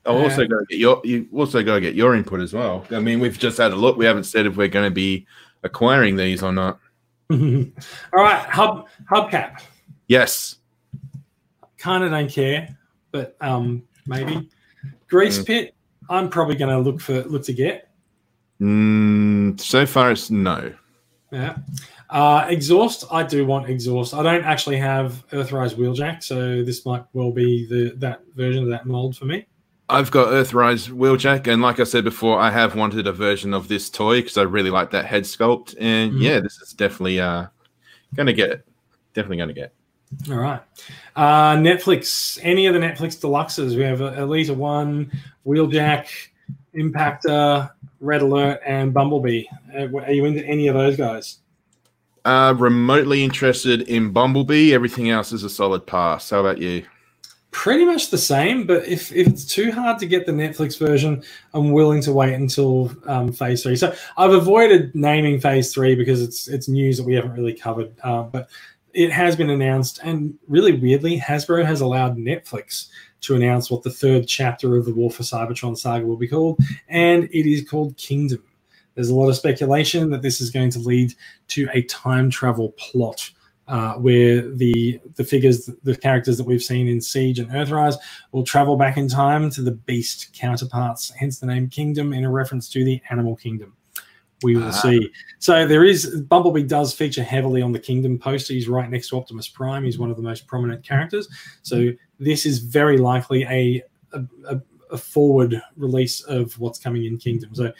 I 0.04 0.10
also 0.10 0.42
uh, 0.42 0.46
got 0.46 0.58
to 0.58 0.66
get 0.68 0.78
your. 0.78 1.00
You 1.04 1.28
also 1.34 1.62
got 1.62 1.74
to 1.74 1.80
get 1.80 1.94
your 1.94 2.14
input 2.14 2.40
as 2.40 2.52
well. 2.52 2.84
I 2.90 2.98
mean, 2.98 3.20
we've 3.20 3.38
just 3.38 3.58
had 3.58 3.72
a 3.72 3.76
look. 3.76 3.96
We 3.96 4.04
haven't 4.04 4.24
said 4.24 4.46
if 4.46 4.56
we're 4.56 4.68
going 4.68 4.88
to 4.88 4.94
be 4.94 5.26
acquiring 5.62 6.16
these 6.16 6.42
or 6.42 6.52
not. 6.52 6.78
All 7.30 7.38
right, 8.12 8.44
hub 8.48 8.88
hubcap. 9.10 9.62
Yes. 10.08 10.56
Kind 11.78 12.04
of 12.04 12.10
don't 12.10 12.30
care, 12.30 12.76
but 13.10 13.36
um, 13.40 13.82
maybe 14.06 14.50
grease 15.08 15.38
mm. 15.38 15.46
pit. 15.46 15.74
I'm 16.10 16.28
probably 16.28 16.56
going 16.56 16.70
to 16.70 16.78
look 16.78 17.00
for 17.00 17.22
look 17.24 17.44
to 17.44 17.52
get. 17.52 17.88
Mm, 18.60 19.58
so 19.60 19.86
far, 19.86 20.12
it's 20.12 20.30
no. 20.30 20.72
Yeah. 21.32 21.56
Uh, 22.12 22.46
exhaust. 22.50 23.06
I 23.10 23.22
do 23.22 23.46
want 23.46 23.70
exhaust. 23.70 24.12
I 24.12 24.22
don't 24.22 24.44
actually 24.44 24.76
have 24.76 25.26
Earthrise 25.30 25.74
Wheeljack, 25.74 26.22
so 26.22 26.62
this 26.62 26.84
might 26.84 27.04
well 27.14 27.32
be 27.32 27.66
the 27.66 27.94
that 27.96 28.20
version 28.36 28.62
of 28.62 28.68
that 28.68 28.84
mold 28.84 29.16
for 29.16 29.24
me. 29.24 29.46
I've 29.88 30.10
got 30.10 30.28
Earthrise 30.28 30.90
Wheeljack, 30.90 31.46
and 31.46 31.62
like 31.62 31.80
I 31.80 31.84
said 31.84 32.04
before, 32.04 32.38
I 32.38 32.50
have 32.50 32.76
wanted 32.76 33.06
a 33.06 33.12
version 33.12 33.54
of 33.54 33.68
this 33.68 33.88
toy 33.88 34.20
because 34.20 34.36
I 34.36 34.42
really 34.42 34.68
like 34.68 34.90
that 34.90 35.06
head 35.06 35.22
sculpt. 35.22 35.74
And 35.80 36.12
mm-hmm. 36.12 36.20
yeah, 36.20 36.40
this 36.40 36.60
is 36.60 36.74
definitely 36.74 37.18
uh, 37.18 37.46
gonna 38.14 38.34
get 38.34 38.50
it. 38.50 38.66
Definitely 39.14 39.38
gonna 39.38 39.54
get. 39.54 39.72
All 40.30 40.36
right. 40.36 40.60
Uh, 41.16 41.56
Netflix. 41.56 42.38
Any 42.42 42.66
of 42.66 42.74
the 42.74 42.80
Netflix 42.80 43.18
deluxes? 43.18 43.74
We 43.74 43.84
have 43.84 44.00
Elita 44.00 44.54
One, 44.54 45.10
Wheeljack, 45.46 46.08
Impactor, 46.74 47.70
Red 48.00 48.20
Alert, 48.20 48.60
and 48.66 48.92
Bumblebee. 48.92 49.44
Uh, 49.74 49.88
are 49.96 50.12
you 50.12 50.26
into 50.26 50.44
any 50.44 50.68
of 50.68 50.74
those 50.74 50.98
guys? 50.98 51.38
Uh, 52.24 52.54
remotely 52.56 53.24
interested 53.24 53.82
in 53.82 54.10
Bumblebee. 54.12 54.72
Everything 54.72 55.10
else 55.10 55.32
is 55.32 55.42
a 55.42 55.50
solid 55.50 55.86
pass. 55.86 56.30
How 56.30 56.40
about 56.40 56.58
you? 56.58 56.84
pretty 57.52 57.84
much 57.84 58.10
the 58.10 58.18
same. 58.18 58.66
But 58.66 58.88
if, 58.88 59.12
if 59.12 59.28
it's 59.28 59.44
too 59.44 59.70
hard 59.70 60.00
to 60.00 60.06
get 60.06 60.26
the 60.26 60.32
Netflix 60.32 60.78
version, 60.78 61.22
I'm 61.54 61.70
willing 61.70 62.02
to 62.02 62.12
wait 62.12 62.34
until 62.34 62.90
um, 63.06 63.32
Phase 63.32 63.62
Three. 63.62 63.76
So 63.76 63.94
I've 64.16 64.32
avoided 64.32 64.92
naming 64.94 65.38
Phase 65.38 65.72
Three 65.72 65.94
because 65.94 66.20
it's 66.20 66.48
it's 66.48 66.68
news 66.68 66.96
that 66.96 67.04
we 67.04 67.14
haven't 67.14 67.34
really 67.34 67.54
covered. 67.54 67.94
Uh, 68.02 68.24
but 68.24 68.48
it 68.92 69.12
has 69.12 69.36
been 69.36 69.50
announced, 69.50 70.00
and 70.02 70.36
really 70.48 70.72
weirdly, 70.72 71.18
Hasbro 71.18 71.64
has 71.64 71.80
allowed 71.80 72.16
Netflix 72.16 72.88
to 73.22 73.36
announce 73.36 73.70
what 73.70 73.82
the 73.82 73.90
third 73.90 74.26
chapter 74.26 74.76
of 74.76 74.84
the 74.84 74.92
War 74.92 75.10
for 75.10 75.22
Cybertron 75.22 75.78
saga 75.78 76.04
will 76.04 76.16
be 76.16 76.28
called, 76.28 76.58
and 76.88 77.24
it 77.24 77.48
is 77.48 77.68
called 77.68 77.96
Kingdom. 77.96 78.42
There's 78.95 79.09
a 79.09 79.14
lot 79.14 79.28
of 79.28 79.36
speculation 79.36 80.11
that 80.11 80.22
this 80.22 80.40
is 80.40 80.51
going 80.51 80.70
to 80.70 80.78
lead 80.78 81.14
to 81.49 81.68
a 81.72 81.82
time 81.82 82.30
travel 82.30 82.70
plot 82.72 83.30
uh, 83.68 83.95
where 83.95 84.51
the 84.51 85.01
the 85.14 85.24
figures, 85.24 85.70
the 85.82 85.97
characters 85.97 86.36
that 86.36 86.47
we've 86.47 86.62
seen 86.62 86.88
in 86.88 87.01
Siege 87.01 87.38
and 87.38 87.51
Earthrise, 87.51 87.95
will 88.32 88.45
travel 88.45 88.76
back 88.76 88.97
in 88.97 89.09
time 89.09 89.51
to 89.51 89.62
the 89.62 89.70
beast 89.72 90.34
counterparts. 90.34 91.11
Hence 91.11 91.38
the 91.38 91.47
name 91.47 91.68
Kingdom, 91.68 92.12
in 92.12 92.24
a 92.24 92.30
reference 92.30 92.68
to 92.70 92.84
the 92.84 93.01
animal 93.11 93.36
kingdom. 93.36 93.74
We 94.43 94.57
will 94.57 94.64
uh, 94.64 94.72
see. 94.72 95.11
So 95.38 95.66
there 95.66 95.84
is 95.84 96.22
Bumblebee 96.22 96.64
does 96.64 96.93
feature 96.93 97.22
heavily 97.22 97.62
on 97.62 97.72
the 97.72 97.78
Kingdom 97.78 98.18
poster. 98.18 98.53
He's 98.53 98.68
right 98.68 98.90
next 98.90 99.09
to 99.11 99.16
Optimus 99.16 99.49
Prime. 99.49 99.84
He's 99.84 99.99
one 99.99 100.11
of 100.11 100.16
the 100.16 100.22
most 100.22 100.47
prominent 100.47 100.84
characters. 100.84 101.28
So 101.62 101.93
this 102.18 102.45
is 102.45 102.59
very 102.59 102.99
likely 102.99 103.45
a, 103.45 103.82
a, 104.12 104.61
a 104.90 104.99
forward 104.99 105.62
release 105.76 106.20
of 106.22 106.59
what's 106.59 106.78
coming 106.78 107.05
in 107.05 107.16
Kingdom. 107.16 107.55
So 107.55 107.72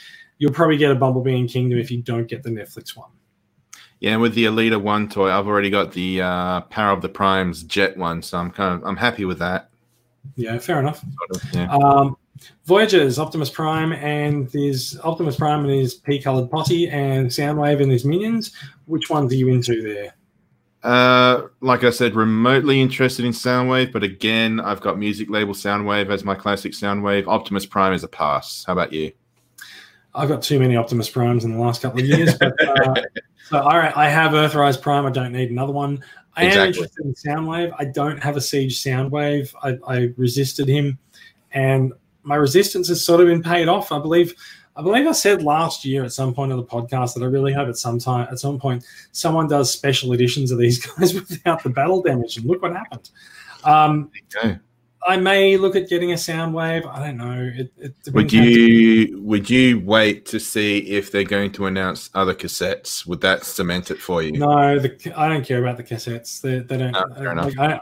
you'll 0.43 0.53
probably 0.53 0.77
get 0.77 0.91
a 0.91 0.95
Bumblebee 0.97 1.39
in 1.39 1.47
Kingdom 1.47 1.79
if 1.79 1.89
you 1.89 2.03
don't 2.03 2.27
get 2.27 2.43
the 2.43 2.51
Netflix 2.51 2.97
one. 2.97 3.11
Yeah, 4.01 4.17
with 4.17 4.35
the 4.35 4.47
Elita 4.47 4.83
One 4.83 5.09
toy, 5.09 5.31
I've 5.31 5.47
already 5.47 5.71
got 5.71 5.93
the 5.93 6.21
uh, 6.21 6.63
Power 6.63 6.91
of 6.91 7.01
the 7.01 7.09
Primes 7.09 7.63
Jet 7.63 7.97
one, 7.97 8.23
so 8.23 8.39
I'm 8.39 8.51
kind 8.51 8.75
of 8.75 8.85
I'm 8.85 8.97
happy 8.97 9.25
with 9.25 9.39
that. 9.39 9.71
Yeah, 10.35 10.59
fair 10.59 10.81
enough. 10.81 11.01
Sort 11.01 11.45
of, 11.45 11.55
yeah. 11.55 11.73
um, 11.73 12.17
Voyagers, 12.65 13.21
Optimus 13.21 13.51
Prime, 13.51 13.93
and 13.93 14.51
his 14.51 14.99
Optimus 15.05 15.37
Prime 15.37 15.61
and 15.61 15.71
his 15.71 15.95
pea-colored 15.95 16.51
potty, 16.51 16.89
and 16.89 17.29
Soundwave 17.29 17.81
and 17.81 17.93
his 17.93 18.05
minions. 18.05 18.51
Which 18.87 19.11
ones 19.11 19.33
are 19.33 19.37
you 19.37 19.47
into 19.47 19.81
there? 19.81 20.13
Uh, 20.83 21.47
like 21.61 21.85
I 21.85 21.91
said, 21.91 22.17
remotely 22.17 22.81
interested 22.81 23.25
in 23.25 23.31
Soundwave, 23.31 23.93
but 23.93 24.03
again, 24.03 24.59
I've 24.59 24.81
got 24.81 24.99
music 24.99 25.31
label 25.31 25.55
Soundwave 25.55 26.11
as 26.11 26.25
my 26.25 26.35
classic 26.35 26.73
Soundwave. 26.73 27.29
Optimus 27.29 27.65
Prime 27.65 27.93
is 27.93 28.03
a 28.03 28.09
pass. 28.09 28.65
How 28.67 28.73
about 28.73 28.93
you? 28.93 29.13
I've 30.15 30.29
got 30.29 30.43
too 30.43 30.59
many 30.59 30.77
Optimus 30.77 31.09
Primes 31.09 31.45
in 31.45 31.53
the 31.53 31.59
last 31.59 31.83
couple 31.83 32.01
of 32.01 32.07
years, 32.07 32.35
but 32.39 32.53
uh, 32.67 33.03
so 33.49 33.61
all 33.61 33.79
right, 33.79 33.97
I 33.97 34.09
have 34.09 34.33
Earthrise 34.33 34.81
Prime. 34.81 35.07
I 35.07 35.11
don't 35.11 35.33
need 35.33 35.51
another 35.51 35.73
one. 35.73 36.05
I 36.37 36.47
exactly. 36.47 36.61
am 36.61 36.69
interested 36.69 37.05
in 37.05 37.15
Soundwave. 37.15 37.75
I 37.79 37.85
don't 37.87 38.23
have 38.23 38.37
a 38.37 38.41
Siege 38.41 38.83
Soundwave. 38.83 39.55
I, 39.63 39.79
I 39.87 40.13
resisted 40.17 40.69
him, 40.69 40.99
and 41.53 41.93
my 42.23 42.37
resistance 42.37 42.89
has 42.89 43.05
sort 43.05 43.21
of 43.21 43.27
been 43.27 43.43
paid 43.43 43.69
off. 43.69 43.93
I 43.93 43.99
believe. 43.99 44.35
I 44.75 44.81
believe 44.81 45.07
I 45.07 45.13
said 45.13 45.43
last 45.43 45.85
year 45.85 46.03
at 46.03 46.15
some 46.15 46.33
point 46.33 46.51
of 46.51 46.57
the 46.57 46.65
podcast 46.65 47.13
that 47.13 47.23
I 47.23 47.27
really 47.27 47.53
hope 47.53 47.69
at 47.69 47.77
some 47.77 47.99
time, 47.99 48.27
at 48.31 48.39
some 48.39 48.59
point, 48.59 48.87
someone 49.13 49.47
does 49.47 49.71
special 49.71 50.15
editions 50.15 50.51
of 50.51 50.57
these 50.57 50.85
guys 50.97 51.13
without 51.13 51.63
the 51.63 51.69
battle 51.69 52.01
damage. 52.01 52.39
And 52.39 52.47
look 52.47 52.63
what 52.63 52.73
happened. 52.73 53.11
Um, 53.65 54.11
okay. 54.35 54.59
I 55.07 55.17
may 55.17 55.57
look 55.57 55.75
at 55.75 55.89
getting 55.89 56.13
a 56.13 56.17
Soundwave. 56.17 56.87
I 56.87 57.05
don't 57.05 57.17
know. 57.17 57.51
It, 57.55 57.73
it 57.77 58.13
would 58.13 58.33
you 58.33 59.21
would 59.21 59.51
you 59.51 59.81
wait 59.81 60.27
to 60.27 60.39
see 60.39 60.79
if 60.79 61.11
they're 61.11 61.25
going 61.25 61.51
to 61.53 61.67
announce 61.67 62.09
other 62.15 62.35
cassettes? 62.35 63.07
Would 63.07 63.21
that 63.23 63.45
cement 63.45 63.91
it 63.91 63.99
for 63.99 64.23
you? 64.23 64.33
No, 64.33 64.79
the, 64.79 65.13
I 65.17 65.29
don't 65.29 65.45
care 65.45 65.61
about 65.61 65.77
the 65.77 65.83
cassettes. 65.83 66.41
They, 66.41 66.61
they 66.61 66.79
don't. 66.79 66.95
Oh, 66.95 67.33
like, 67.35 67.59
I, 67.59 67.81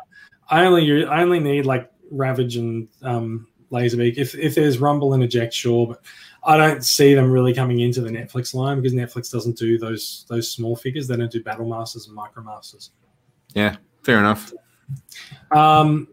I 0.48 0.64
only 0.64 1.04
I 1.04 1.22
only 1.22 1.40
need 1.40 1.66
like 1.66 1.90
Ravage 2.10 2.56
and 2.56 2.88
um, 3.02 3.46
Laserbeak. 3.70 4.14
If 4.16 4.34
if 4.34 4.54
there's 4.54 4.78
Rumble 4.78 5.12
and 5.12 5.22
Eject, 5.22 5.52
sure, 5.52 5.88
but 5.88 6.02
I 6.42 6.56
don't 6.56 6.84
see 6.84 7.14
them 7.14 7.30
really 7.30 7.52
coming 7.52 7.80
into 7.80 8.00
the 8.00 8.10
Netflix 8.10 8.54
line 8.54 8.80
because 8.80 8.94
Netflix 8.94 9.30
doesn't 9.30 9.58
do 9.58 9.78
those 9.78 10.24
those 10.28 10.50
small 10.50 10.74
figures. 10.74 11.06
They 11.06 11.16
don't 11.16 11.30
do 11.30 11.42
Battle 11.42 11.68
Masters 11.68 12.06
and 12.06 12.16
Micro 12.16 12.42
Masters. 12.42 12.92
Yeah, 13.54 13.76
fair 14.02 14.18
enough. 14.18 14.52
Um, 15.50 16.08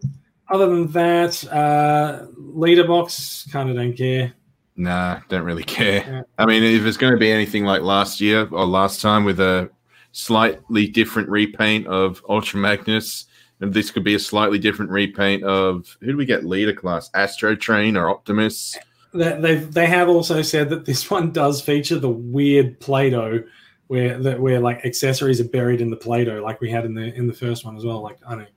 other 0.50 0.66
than 0.66 0.86
that, 0.92 1.46
uh, 1.52 2.26
leader 2.36 2.86
box 2.86 3.46
kind 3.50 3.70
of 3.70 3.76
don't 3.76 3.96
care. 3.96 4.34
Nah, 4.76 5.20
don't 5.28 5.42
really 5.42 5.64
care. 5.64 6.04
Yeah. 6.06 6.22
I 6.38 6.46
mean, 6.46 6.62
if 6.62 6.84
it's 6.86 6.96
going 6.96 7.12
to 7.12 7.18
be 7.18 7.30
anything 7.30 7.64
like 7.64 7.82
last 7.82 8.20
year 8.20 8.48
or 8.50 8.64
last 8.64 9.00
time 9.00 9.24
with 9.24 9.40
a 9.40 9.68
slightly 10.12 10.86
different 10.86 11.28
repaint 11.28 11.86
of 11.88 12.22
Ultra 12.28 12.60
Magnus, 12.60 13.26
and 13.60 13.74
this 13.74 13.90
could 13.90 14.04
be 14.04 14.14
a 14.14 14.20
slightly 14.20 14.58
different 14.58 14.90
repaint 14.90 15.42
of 15.42 15.96
who 16.00 16.12
do 16.12 16.16
we 16.16 16.24
get 16.24 16.44
leader 16.44 16.72
class? 16.72 17.10
Astrotrain 17.10 17.96
or 17.96 18.08
Optimus? 18.08 18.76
They 19.12 19.56
they 19.56 19.86
have 19.86 20.08
also 20.08 20.42
said 20.42 20.70
that 20.70 20.84
this 20.84 21.10
one 21.10 21.32
does 21.32 21.60
feature 21.60 21.98
the 21.98 22.08
weird 22.08 22.78
Play-Doh 22.80 23.42
where 23.88 24.18
that 24.18 24.38
where 24.38 24.60
like 24.60 24.84
accessories 24.84 25.40
are 25.40 25.48
buried 25.48 25.80
in 25.80 25.90
the 25.90 25.96
Play-Doh, 25.96 26.42
like 26.42 26.60
we 26.60 26.70
had 26.70 26.84
in 26.84 26.94
the 26.94 27.12
in 27.14 27.26
the 27.26 27.32
first 27.32 27.64
one 27.64 27.76
as 27.76 27.84
well. 27.84 28.00
Like 28.00 28.18
I 28.26 28.36
don't 28.36 28.48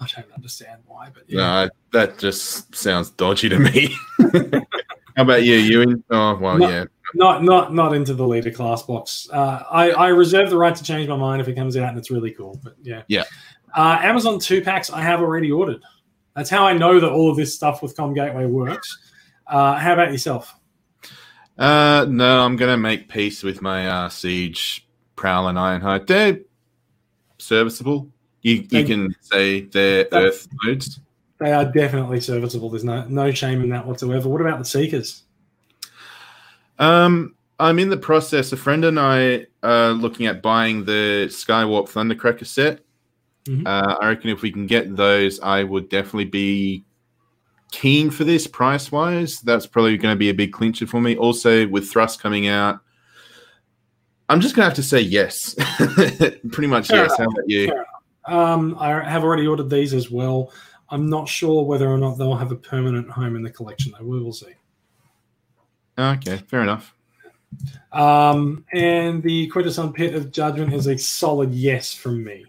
I 0.00 0.06
don't 0.06 0.32
understand 0.32 0.82
why, 0.86 1.10
but 1.12 1.24
yeah. 1.26 1.36
no, 1.38 1.70
that 1.92 2.18
just 2.18 2.74
sounds 2.74 3.10
dodgy 3.10 3.50
to 3.50 3.58
me. 3.58 3.94
How 5.16 5.24
about 5.24 5.44
you? 5.44 5.56
You 5.56 5.82
in? 5.82 6.04
Oh 6.10 6.38
well, 6.38 6.56
not, 6.56 6.70
yeah. 6.70 6.84
Not 7.14 7.44
not 7.44 7.74
not 7.74 7.94
into 7.94 8.14
the 8.14 8.26
leader 8.26 8.50
class 8.50 8.82
box. 8.82 9.28
Uh, 9.30 9.62
I 9.70 9.90
I 9.90 10.08
reserve 10.08 10.48
the 10.48 10.56
right 10.56 10.74
to 10.74 10.82
change 10.82 11.08
my 11.08 11.16
mind 11.16 11.42
if 11.42 11.48
it 11.48 11.54
comes 11.54 11.76
out 11.76 11.90
and 11.90 11.98
it's 11.98 12.10
really 12.10 12.30
cool. 12.30 12.58
But 12.64 12.76
yeah, 12.82 13.02
yeah. 13.08 13.24
Uh, 13.74 13.98
Amazon 14.00 14.38
two 14.38 14.62
packs 14.62 14.90
I 14.90 15.02
have 15.02 15.20
already 15.20 15.52
ordered. 15.52 15.82
That's 16.34 16.48
how 16.48 16.66
I 16.66 16.72
know 16.72 16.98
that 16.98 17.10
all 17.10 17.30
of 17.30 17.36
this 17.36 17.54
stuff 17.54 17.82
with 17.82 17.96
Comgateway 17.96 18.46
works. 18.46 18.98
Uh, 19.46 19.74
how 19.74 19.92
about 19.92 20.12
yourself? 20.12 20.54
Uh, 21.58 22.06
no, 22.08 22.40
I'm 22.40 22.56
gonna 22.56 22.78
make 22.78 23.08
peace 23.08 23.42
with 23.42 23.60
my 23.60 23.86
uh, 23.86 24.08
Siege 24.08 24.88
Prowl 25.16 25.48
and 25.48 25.58
Ironhide. 25.58 26.06
They're 26.06 26.38
serviceable. 27.38 28.10
You 28.42 28.66
you 28.70 28.84
can 28.84 29.14
say 29.20 29.62
they're 29.62 30.04
that, 30.04 30.22
Earth 30.22 30.48
modes. 30.64 31.00
They 31.38 31.52
are 31.52 31.64
definitely 31.64 32.20
serviceable. 32.20 32.70
There's 32.70 32.84
no 32.84 33.04
no 33.08 33.32
shame 33.32 33.62
in 33.62 33.70
that 33.70 33.86
whatsoever. 33.86 34.28
What 34.28 34.40
about 34.40 34.58
the 34.58 34.64
Seekers? 34.64 35.22
Um, 36.78 37.34
I'm 37.58 37.78
in 37.78 37.90
the 37.90 37.96
process. 37.96 38.52
A 38.52 38.56
friend 38.56 38.84
and 38.84 38.98
I 38.98 39.46
are 39.62 39.90
looking 39.90 40.26
at 40.26 40.42
buying 40.42 40.84
the 40.84 41.26
Skywarp 41.28 41.90
Thundercracker 41.90 42.46
set. 42.46 42.80
Mhm. 43.44 43.66
Uh, 43.66 43.96
I 44.00 44.08
reckon 44.08 44.30
if 44.30 44.42
we 44.42 44.50
can 44.50 44.66
get 44.66 44.96
those, 44.96 45.40
I 45.40 45.62
would 45.64 45.88
definitely 45.88 46.26
be 46.26 46.84
keen 47.72 48.10
for 48.10 48.24
this 48.24 48.46
price 48.46 48.90
wise. 48.90 49.40
That's 49.40 49.66
probably 49.66 49.96
going 49.96 50.14
to 50.14 50.18
be 50.18 50.30
a 50.30 50.34
big 50.34 50.52
clincher 50.52 50.86
for 50.86 51.00
me. 51.00 51.16
Also, 51.16 51.66
with 51.68 51.90
Thrust 51.90 52.20
coming 52.20 52.48
out, 52.48 52.80
I'm 54.28 54.40
just 54.40 54.54
going 54.54 54.64
to 54.64 54.68
have 54.68 54.76
to 54.76 54.82
say 54.82 55.00
yes. 55.00 55.54
Pretty 56.52 56.66
much 56.66 56.88
Fair 56.88 57.04
yes. 57.04 57.18
How 57.18 57.24
about 57.24 57.48
you? 57.48 57.72
Um, 58.30 58.76
I 58.78 59.02
have 59.02 59.24
already 59.24 59.46
ordered 59.46 59.68
these 59.68 59.92
as 59.92 60.10
well. 60.10 60.52
I'm 60.88 61.08
not 61.08 61.28
sure 61.28 61.64
whether 61.64 61.88
or 61.88 61.98
not 61.98 62.16
they'll 62.16 62.36
have 62.36 62.52
a 62.52 62.56
permanent 62.56 63.10
home 63.10 63.36
in 63.36 63.42
the 63.42 63.50
collection, 63.50 63.92
though. 63.98 64.04
We 64.04 64.22
will 64.22 64.32
see. 64.32 64.54
Okay, 65.98 66.36
fair 66.36 66.62
enough. 66.62 66.94
Um, 67.92 68.64
and 68.72 69.22
the 69.22 69.48
Quintesson 69.50 69.92
Pit 69.92 70.14
of 70.14 70.30
Judgment 70.30 70.72
is 70.72 70.86
a 70.86 70.96
solid 70.96 71.52
yes 71.52 71.92
from 71.92 72.22
me. 72.22 72.46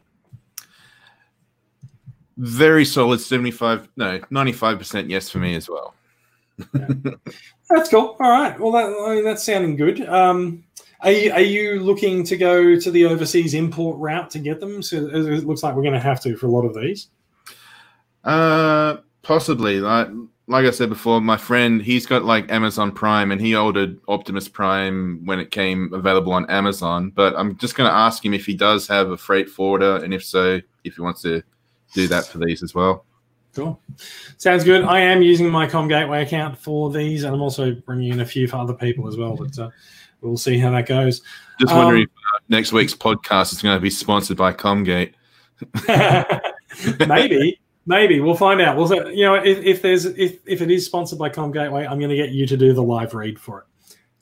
Very 2.38 2.86
solid 2.86 3.20
75, 3.20 3.90
no, 3.98 4.20
95% 4.20 5.10
yes 5.10 5.30
for 5.30 5.40
me 5.40 5.56
as 5.56 5.68
well. 5.68 5.96
That's 7.70 7.90
cool. 7.90 8.16
All 8.20 8.32
right. 8.32 8.60
Well, 8.60 8.72
that, 8.74 8.86
I 8.86 9.16
mean, 9.16 9.24
that's 9.24 9.44
sounding 9.44 9.76
good. 9.76 10.08
Um, 10.08 10.64
are 11.04 11.12
you, 11.12 11.32
are 11.32 11.42
you 11.42 11.80
looking 11.80 12.24
to 12.26 12.38
go 12.38 12.80
to 12.80 12.92
the 12.92 13.06
overseas 13.06 13.54
import 13.54 13.98
route 14.00 14.30
to 14.32 14.40
get 14.40 14.60
them? 14.60 14.82
So 14.84 14.98
it 14.98 15.46
looks 15.46 15.64
like 15.64 15.76
we're 15.76 15.82
going 15.82 15.94
to 15.94 16.00
have 16.00 16.22
to 16.22 16.36
for 16.36 16.46
a 16.46 16.52
lot 16.52 16.66
of 16.66 16.76
these. 16.76 17.08
Uh, 18.24 18.98
possibly. 19.24 19.80
Like, 19.80 20.10
like 20.48 20.66
I 20.66 20.72
said 20.72 20.90
before, 20.90 21.22
my 21.22 21.38
friend, 21.38 21.82
he's 21.82 22.06
got 22.06 22.24
like 22.24 22.52
Amazon 22.52 22.92
Prime, 22.92 23.32
and 23.32 23.40
he 23.40 23.56
ordered 23.56 24.00
Optimus 24.08 24.48
Prime 24.48 25.26
when 25.26 25.40
it 25.40 25.50
came 25.50 25.94
available 25.94 26.34
on 26.34 26.50
Amazon. 26.50 27.10
But 27.10 27.36
I'm 27.36 27.58
just 27.58 27.76
going 27.76 27.90
to 27.90 27.96
ask 27.96 28.24
him 28.24 28.34
if 28.34 28.46
he 28.46 28.54
does 28.54 28.88
have 28.88 29.10
a 29.10 29.18
freight 29.18 29.50
forwarder, 29.50 29.98
and 30.04 30.14
if 30.14 30.24
so, 30.24 30.60
if 30.84 30.96
he 30.96 31.02
wants 31.02 31.22
to 31.24 31.42
do 31.94 32.08
that 32.10 32.26
for 32.26 32.38
these 32.40 32.64
as 32.64 32.76
well. 32.76 33.06
Cool. 33.54 33.82
Sounds 34.38 34.64
good. 34.64 34.84
I 34.84 35.02
am 35.02 35.22
using 35.22 35.50
my 35.50 35.68
Comgateway 35.68 36.22
account 36.22 36.58
for 36.58 36.92
these, 36.92 37.24
and 37.24 37.36
I'm 37.36 37.42
also 37.42 37.74
bringing 37.74 38.14
in 38.14 38.22
a 38.22 38.26
few 38.26 38.48
for 38.48 38.58
other 38.58 38.74
people 38.74 39.08
as 39.08 39.18
well. 39.18 39.36
But 39.36 39.58
uh, 39.60 39.70
we'll 40.22 40.38
see 40.38 40.58
how 40.58 40.72
that 40.72 40.86
goes. 40.86 41.22
Just 41.60 41.74
wondering 41.74 42.04
Um, 42.04 42.08
if 42.08 42.10
uh, 42.10 42.40
next 42.50 42.72
week's 42.72 42.94
podcast 42.94 43.54
is 43.54 43.62
going 43.62 43.76
to 43.76 43.82
be 43.82 43.90
sponsored 43.90 44.38
by 44.38 44.54
Comgate. 44.54 45.14
maybe, 47.08 47.60
maybe 47.86 48.20
we'll 48.20 48.36
find 48.36 48.62
out. 48.62 48.78
We'll, 48.78 49.12
you 49.12 49.26
know, 49.26 49.36
if, 49.36 49.60
if 49.60 49.82
there's 49.82 50.06
if 50.06 50.40
if 50.46 50.62
it 50.62 50.72
is 50.72 50.86
sponsored 50.86 51.20
by 51.20 51.30
Comgateway, 51.30 51.86
I'm 51.86 52.00
going 52.00 52.10
to 52.10 52.16
get 52.16 52.30
you 52.30 52.48
to 52.48 52.58
do 52.58 52.74
the 52.74 52.84
live 52.84 53.14
read 53.14 53.40
for 53.40 53.60
it. 53.60 53.66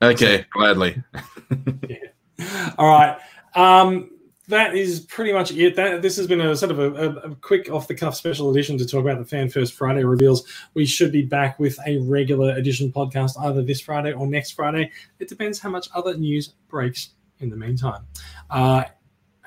Okay, 0.06 0.46
gladly. 0.52 1.02
All 2.78 2.88
right. 2.88 3.18
Um, 3.56 4.12
that 4.50 4.76
is 4.76 5.02
pretty 5.02 5.32
much 5.32 5.52
it. 5.52 5.76
That 5.76 6.02
this 6.02 6.18
has 6.18 6.26
been 6.26 6.42
a 6.42 6.56
sort 6.56 6.72
of 6.72 6.80
a, 6.80 7.10
a, 7.20 7.36
quick 7.36 7.72
off 7.72 7.88
the 7.88 7.94
cuff 7.94 8.16
special 8.16 8.50
edition 8.50 8.80
to 8.80 8.86
talk 8.86 9.02
about 9.02 9.20
the 9.20 9.26
Fan 9.26 9.48
First 9.48 9.74
Friday 9.74 10.04
reveals. 10.04 10.48
We 10.74 10.88
should 10.88 11.12
be 11.12 11.22
back 11.22 11.60
with 11.60 11.78
a 11.86 12.00
regular 12.00 12.56
edition 12.56 12.92
podcast 12.92 13.40
either 13.40 13.62
this 13.62 13.80
Friday 13.80 14.12
or 14.12 14.26
next 14.26 14.52
Friday. 14.52 14.92
It 15.20 15.30
depends 15.30 15.60
how 15.60 15.70
much 15.70 15.88
other 15.94 16.18
news 16.18 16.48
breaks 16.68 17.12
in 17.40 17.50
the 17.50 17.56
meantime. 17.56 18.06
Uh, 18.50 18.86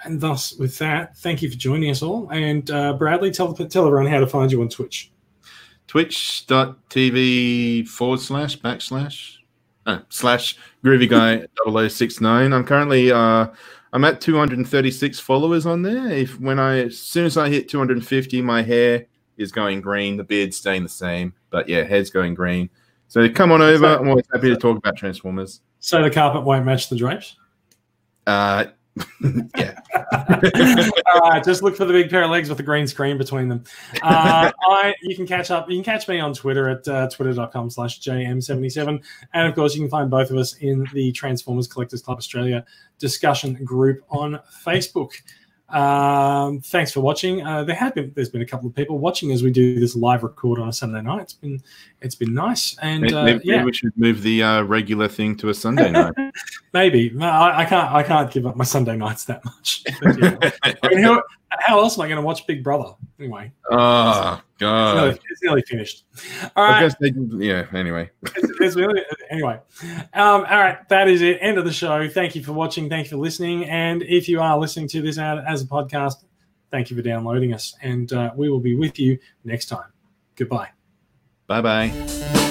and 0.04 0.20
thus, 0.20 0.54
with 0.54 0.78
that, 0.78 1.16
thank 1.18 1.42
you 1.42 1.50
for 1.50 1.56
joining 1.56 1.90
us 1.90 2.02
all. 2.02 2.28
And 2.30 2.70
uh, 2.70 2.92
Bradley, 2.92 3.32
tell 3.32 3.52
tell 3.54 3.86
everyone 3.86 4.06
how 4.06 4.20
to 4.20 4.26
find 4.28 4.52
you 4.52 4.62
on 4.62 4.68
Twitch. 4.68 5.10
twitch.tv 5.88 7.88
forward 7.88 8.20
slash 8.20 8.56
backslash 8.58 9.38
uh, 9.84 9.98
slash 10.10 10.56
groovy 10.84 11.08
guy 11.08 11.44
0069 11.88 12.52
i'm 12.52 12.64
currently 12.64 13.10
uh 13.10 13.48
i'm 13.92 14.04
at 14.04 14.20
236 14.20 15.20
followers 15.20 15.66
on 15.66 15.82
there. 15.82 16.08
If 16.10 16.40
when 16.40 16.58
i 16.58 16.80
as 16.80 16.98
soon 16.98 17.26
as 17.26 17.36
i 17.36 17.48
hit 17.48 17.68
250 17.68 18.42
my 18.42 18.62
hair 18.62 19.06
is 19.36 19.52
going 19.52 19.80
green 19.80 20.16
the 20.16 20.24
beard's 20.24 20.56
staying 20.56 20.82
the 20.82 20.88
same 20.88 21.32
but 21.50 21.68
yeah 21.68 21.82
head's 21.82 22.10
going 22.10 22.34
green. 22.34 22.70
So 23.08 23.28
come 23.28 23.52
on 23.52 23.60
over. 23.60 23.86
I'm 23.86 24.08
always 24.08 24.24
happy 24.32 24.48
to 24.48 24.56
talk 24.56 24.78
about 24.78 24.96
transformers. 24.96 25.60
So 25.80 26.02
the 26.02 26.10
carpet 26.10 26.44
won't 26.44 26.64
match 26.64 26.88
the 26.88 26.96
drapes. 26.96 27.36
uh 28.26 28.66
yeah 29.56 29.74
All 30.12 31.20
right, 31.20 31.42
just 31.44 31.62
look 31.62 31.76
for 31.76 31.84
the 31.84 31.92
big 31.92 32.10
pair 32.10 32.24
of 32.24 32.30
legs 32.30 32.48
with 32.48 32.58
the 32.58 32.64
green 32.64 32.86
screen 32.86 33.18
between 33.18 33.48
them. 33.48 33.64
Uh, 34.02 34.50
I, 34.68 34.94
you 35.02 35.16
can 35.16 35.26
catch 35.26 35.50
up. 35.50 35.68
You 35.70 35.76
can 35.76 35.84
catch 35.84 36.08
me 36.08 36.20
on 36.20 36.34
Twitter 36.34 36.68
at 36.68 36.86
uh, 36.88 37.08
twitter.com 37.08 37.70
slash 37.70 38.00
jm77. 38.00 39.02
And 39.32 39.48
of 39.48 39.54
course, 39.54 39.74
you 39.74 39.80
can 39.80 39.90
find 39.90 40.10
both 40.10 40.30
of 40.30 40.36
us 40.36 40.54
in 40.56 40.86
the 40.92 41.12
Transformers 41.12 41.66
Collectors 41.66 42.02
Club 42.02 42.18
Australia 42.18 42.64
discussion 42.98 43.54
group 43.64 44.02
on 44.10 44.38
Facebook. 44.64 45.12
Um, 45.72 46.60
thanks 46.60 46.92
for 46.92 47.00
watching. 47.00 47.44
Uh, 47.44 47.64
there 47.64 47.74
have 47.74 47.94
been 47.94 48.12
there's 48.14 48.28
been 48.28 48.42
a 48.42 48.46
couple 48.46 48.68
of 48.68 48.74
people 48.74 48.98
watching 48.98 49.32
as 49.32 49.42
we 49.42 49.50
do 49.50 49.80
this 49.80 49.96
live 49.96 50.22
record 50.22 50.58
on 50.58 50.68
a 50.68 50.72
Sunday 50.72 51.00
night. 51.00 51.22
It's 51.22 51.32
been 51.32 51.62
it's 52.02 52.14
been 52.14 52.34
nice 52.34 52.76
and 52.82 53.02
maybe, 53.02 53.14
uh, 53.14 53.24
maybe 53.24 53.40
yeah, 53.44 53.64
we 53.64 53.72
should 53.72 53.96
move 53.96 54.22
the 54.22 54.42
uh, 54.42 54.62
regular 54.62 55.08
thing 55.08 55.36
to 55.36 55.48
a 55.48 55.54
sunday 55.54 55.90
night 55.90 56.12
maybe 56.72 57.14
I, 57.20 57.62
I 57.62 57.64
can't 57.64 57.92
I 57.92 58.02
can't 58.02 58.30
give 58.30 58.46
up 58.46 58.56
my 58.56 58.64
Sunday 58.64 58.96
nights 58.96 59.24
that 59.26 59.44
much. 59.44 59.84
Yeah. 60.02 60.50
I 60.82 60.88
mean, 60.88 61.02
how, 61.02 61.22
how 61.50 61.78
else 61.78 61.98
am 61.98 62.02
I 62.02 62.08
going 62.08 62.16
to 62.16 62.22
watch 62.22 62.46
Big 62.46 62.62
Brother 62.62 62.94
anyway? 63.18 63.52
Oh 64.64 64.88
It's 64.88 64.96
nearly, 64.96 65.20
it's 65.30 65.42
nearly 65.42 65.62
finished. 65.62 66.04
All 66.56 66.64
I 66.64 66.80
guess 66.80 66.94
they, 67.00 67.12
yeah 67.44 67.66
anyway 67.72 68.10
It's, 68.22 68.60
it's 68.60 68.76
really, 68.76 69.02
anyway. 69.30 69.58
Um, 70.14 70.44
all 70.44 70.58
right. 70.58 70.88
That 70.88 71.08
is 71.08 71.22
it. 71.22 71.38
End 71.40 71.58
of 71.58 71.64
the 71.64 71.72
show. 71.72 72.08
Thank 72.08 72.34
you 72.34 72.42
for 72.42 72.52
watching. 72.52 72.88
Thank 72.88 73.06
you 73.06 73.16
for 73.16 73.22
listening. 73.22 73.64
And 73.64 74.02
if 74.02 74.28
you 74.28 74.40
are 74.40 74.58
listening 74.58 74.88
to 74.88 75.02
this 75.02 75.18
out 75.18 75.44
as 75.46 75.62
a 75.62 75.66
podcast, 75.66 76.24
thank 76.70 76.90
you 76.90 76.96
for 76.96 77.02
downloading 77.02 77.52
us. 77.52 77.74
And 77.82 78.12
uh, 78.12 78.32
we 78.36 78.50
will 78.50 78.60
be 78.60 78.76
with 78.76 78.98
you 78.98 79.18
next 79.44 79.66
time. 79.66 79.92
Goodbye. 80.36 80.70
bye 81.46 81.60
bye 81.60 82.41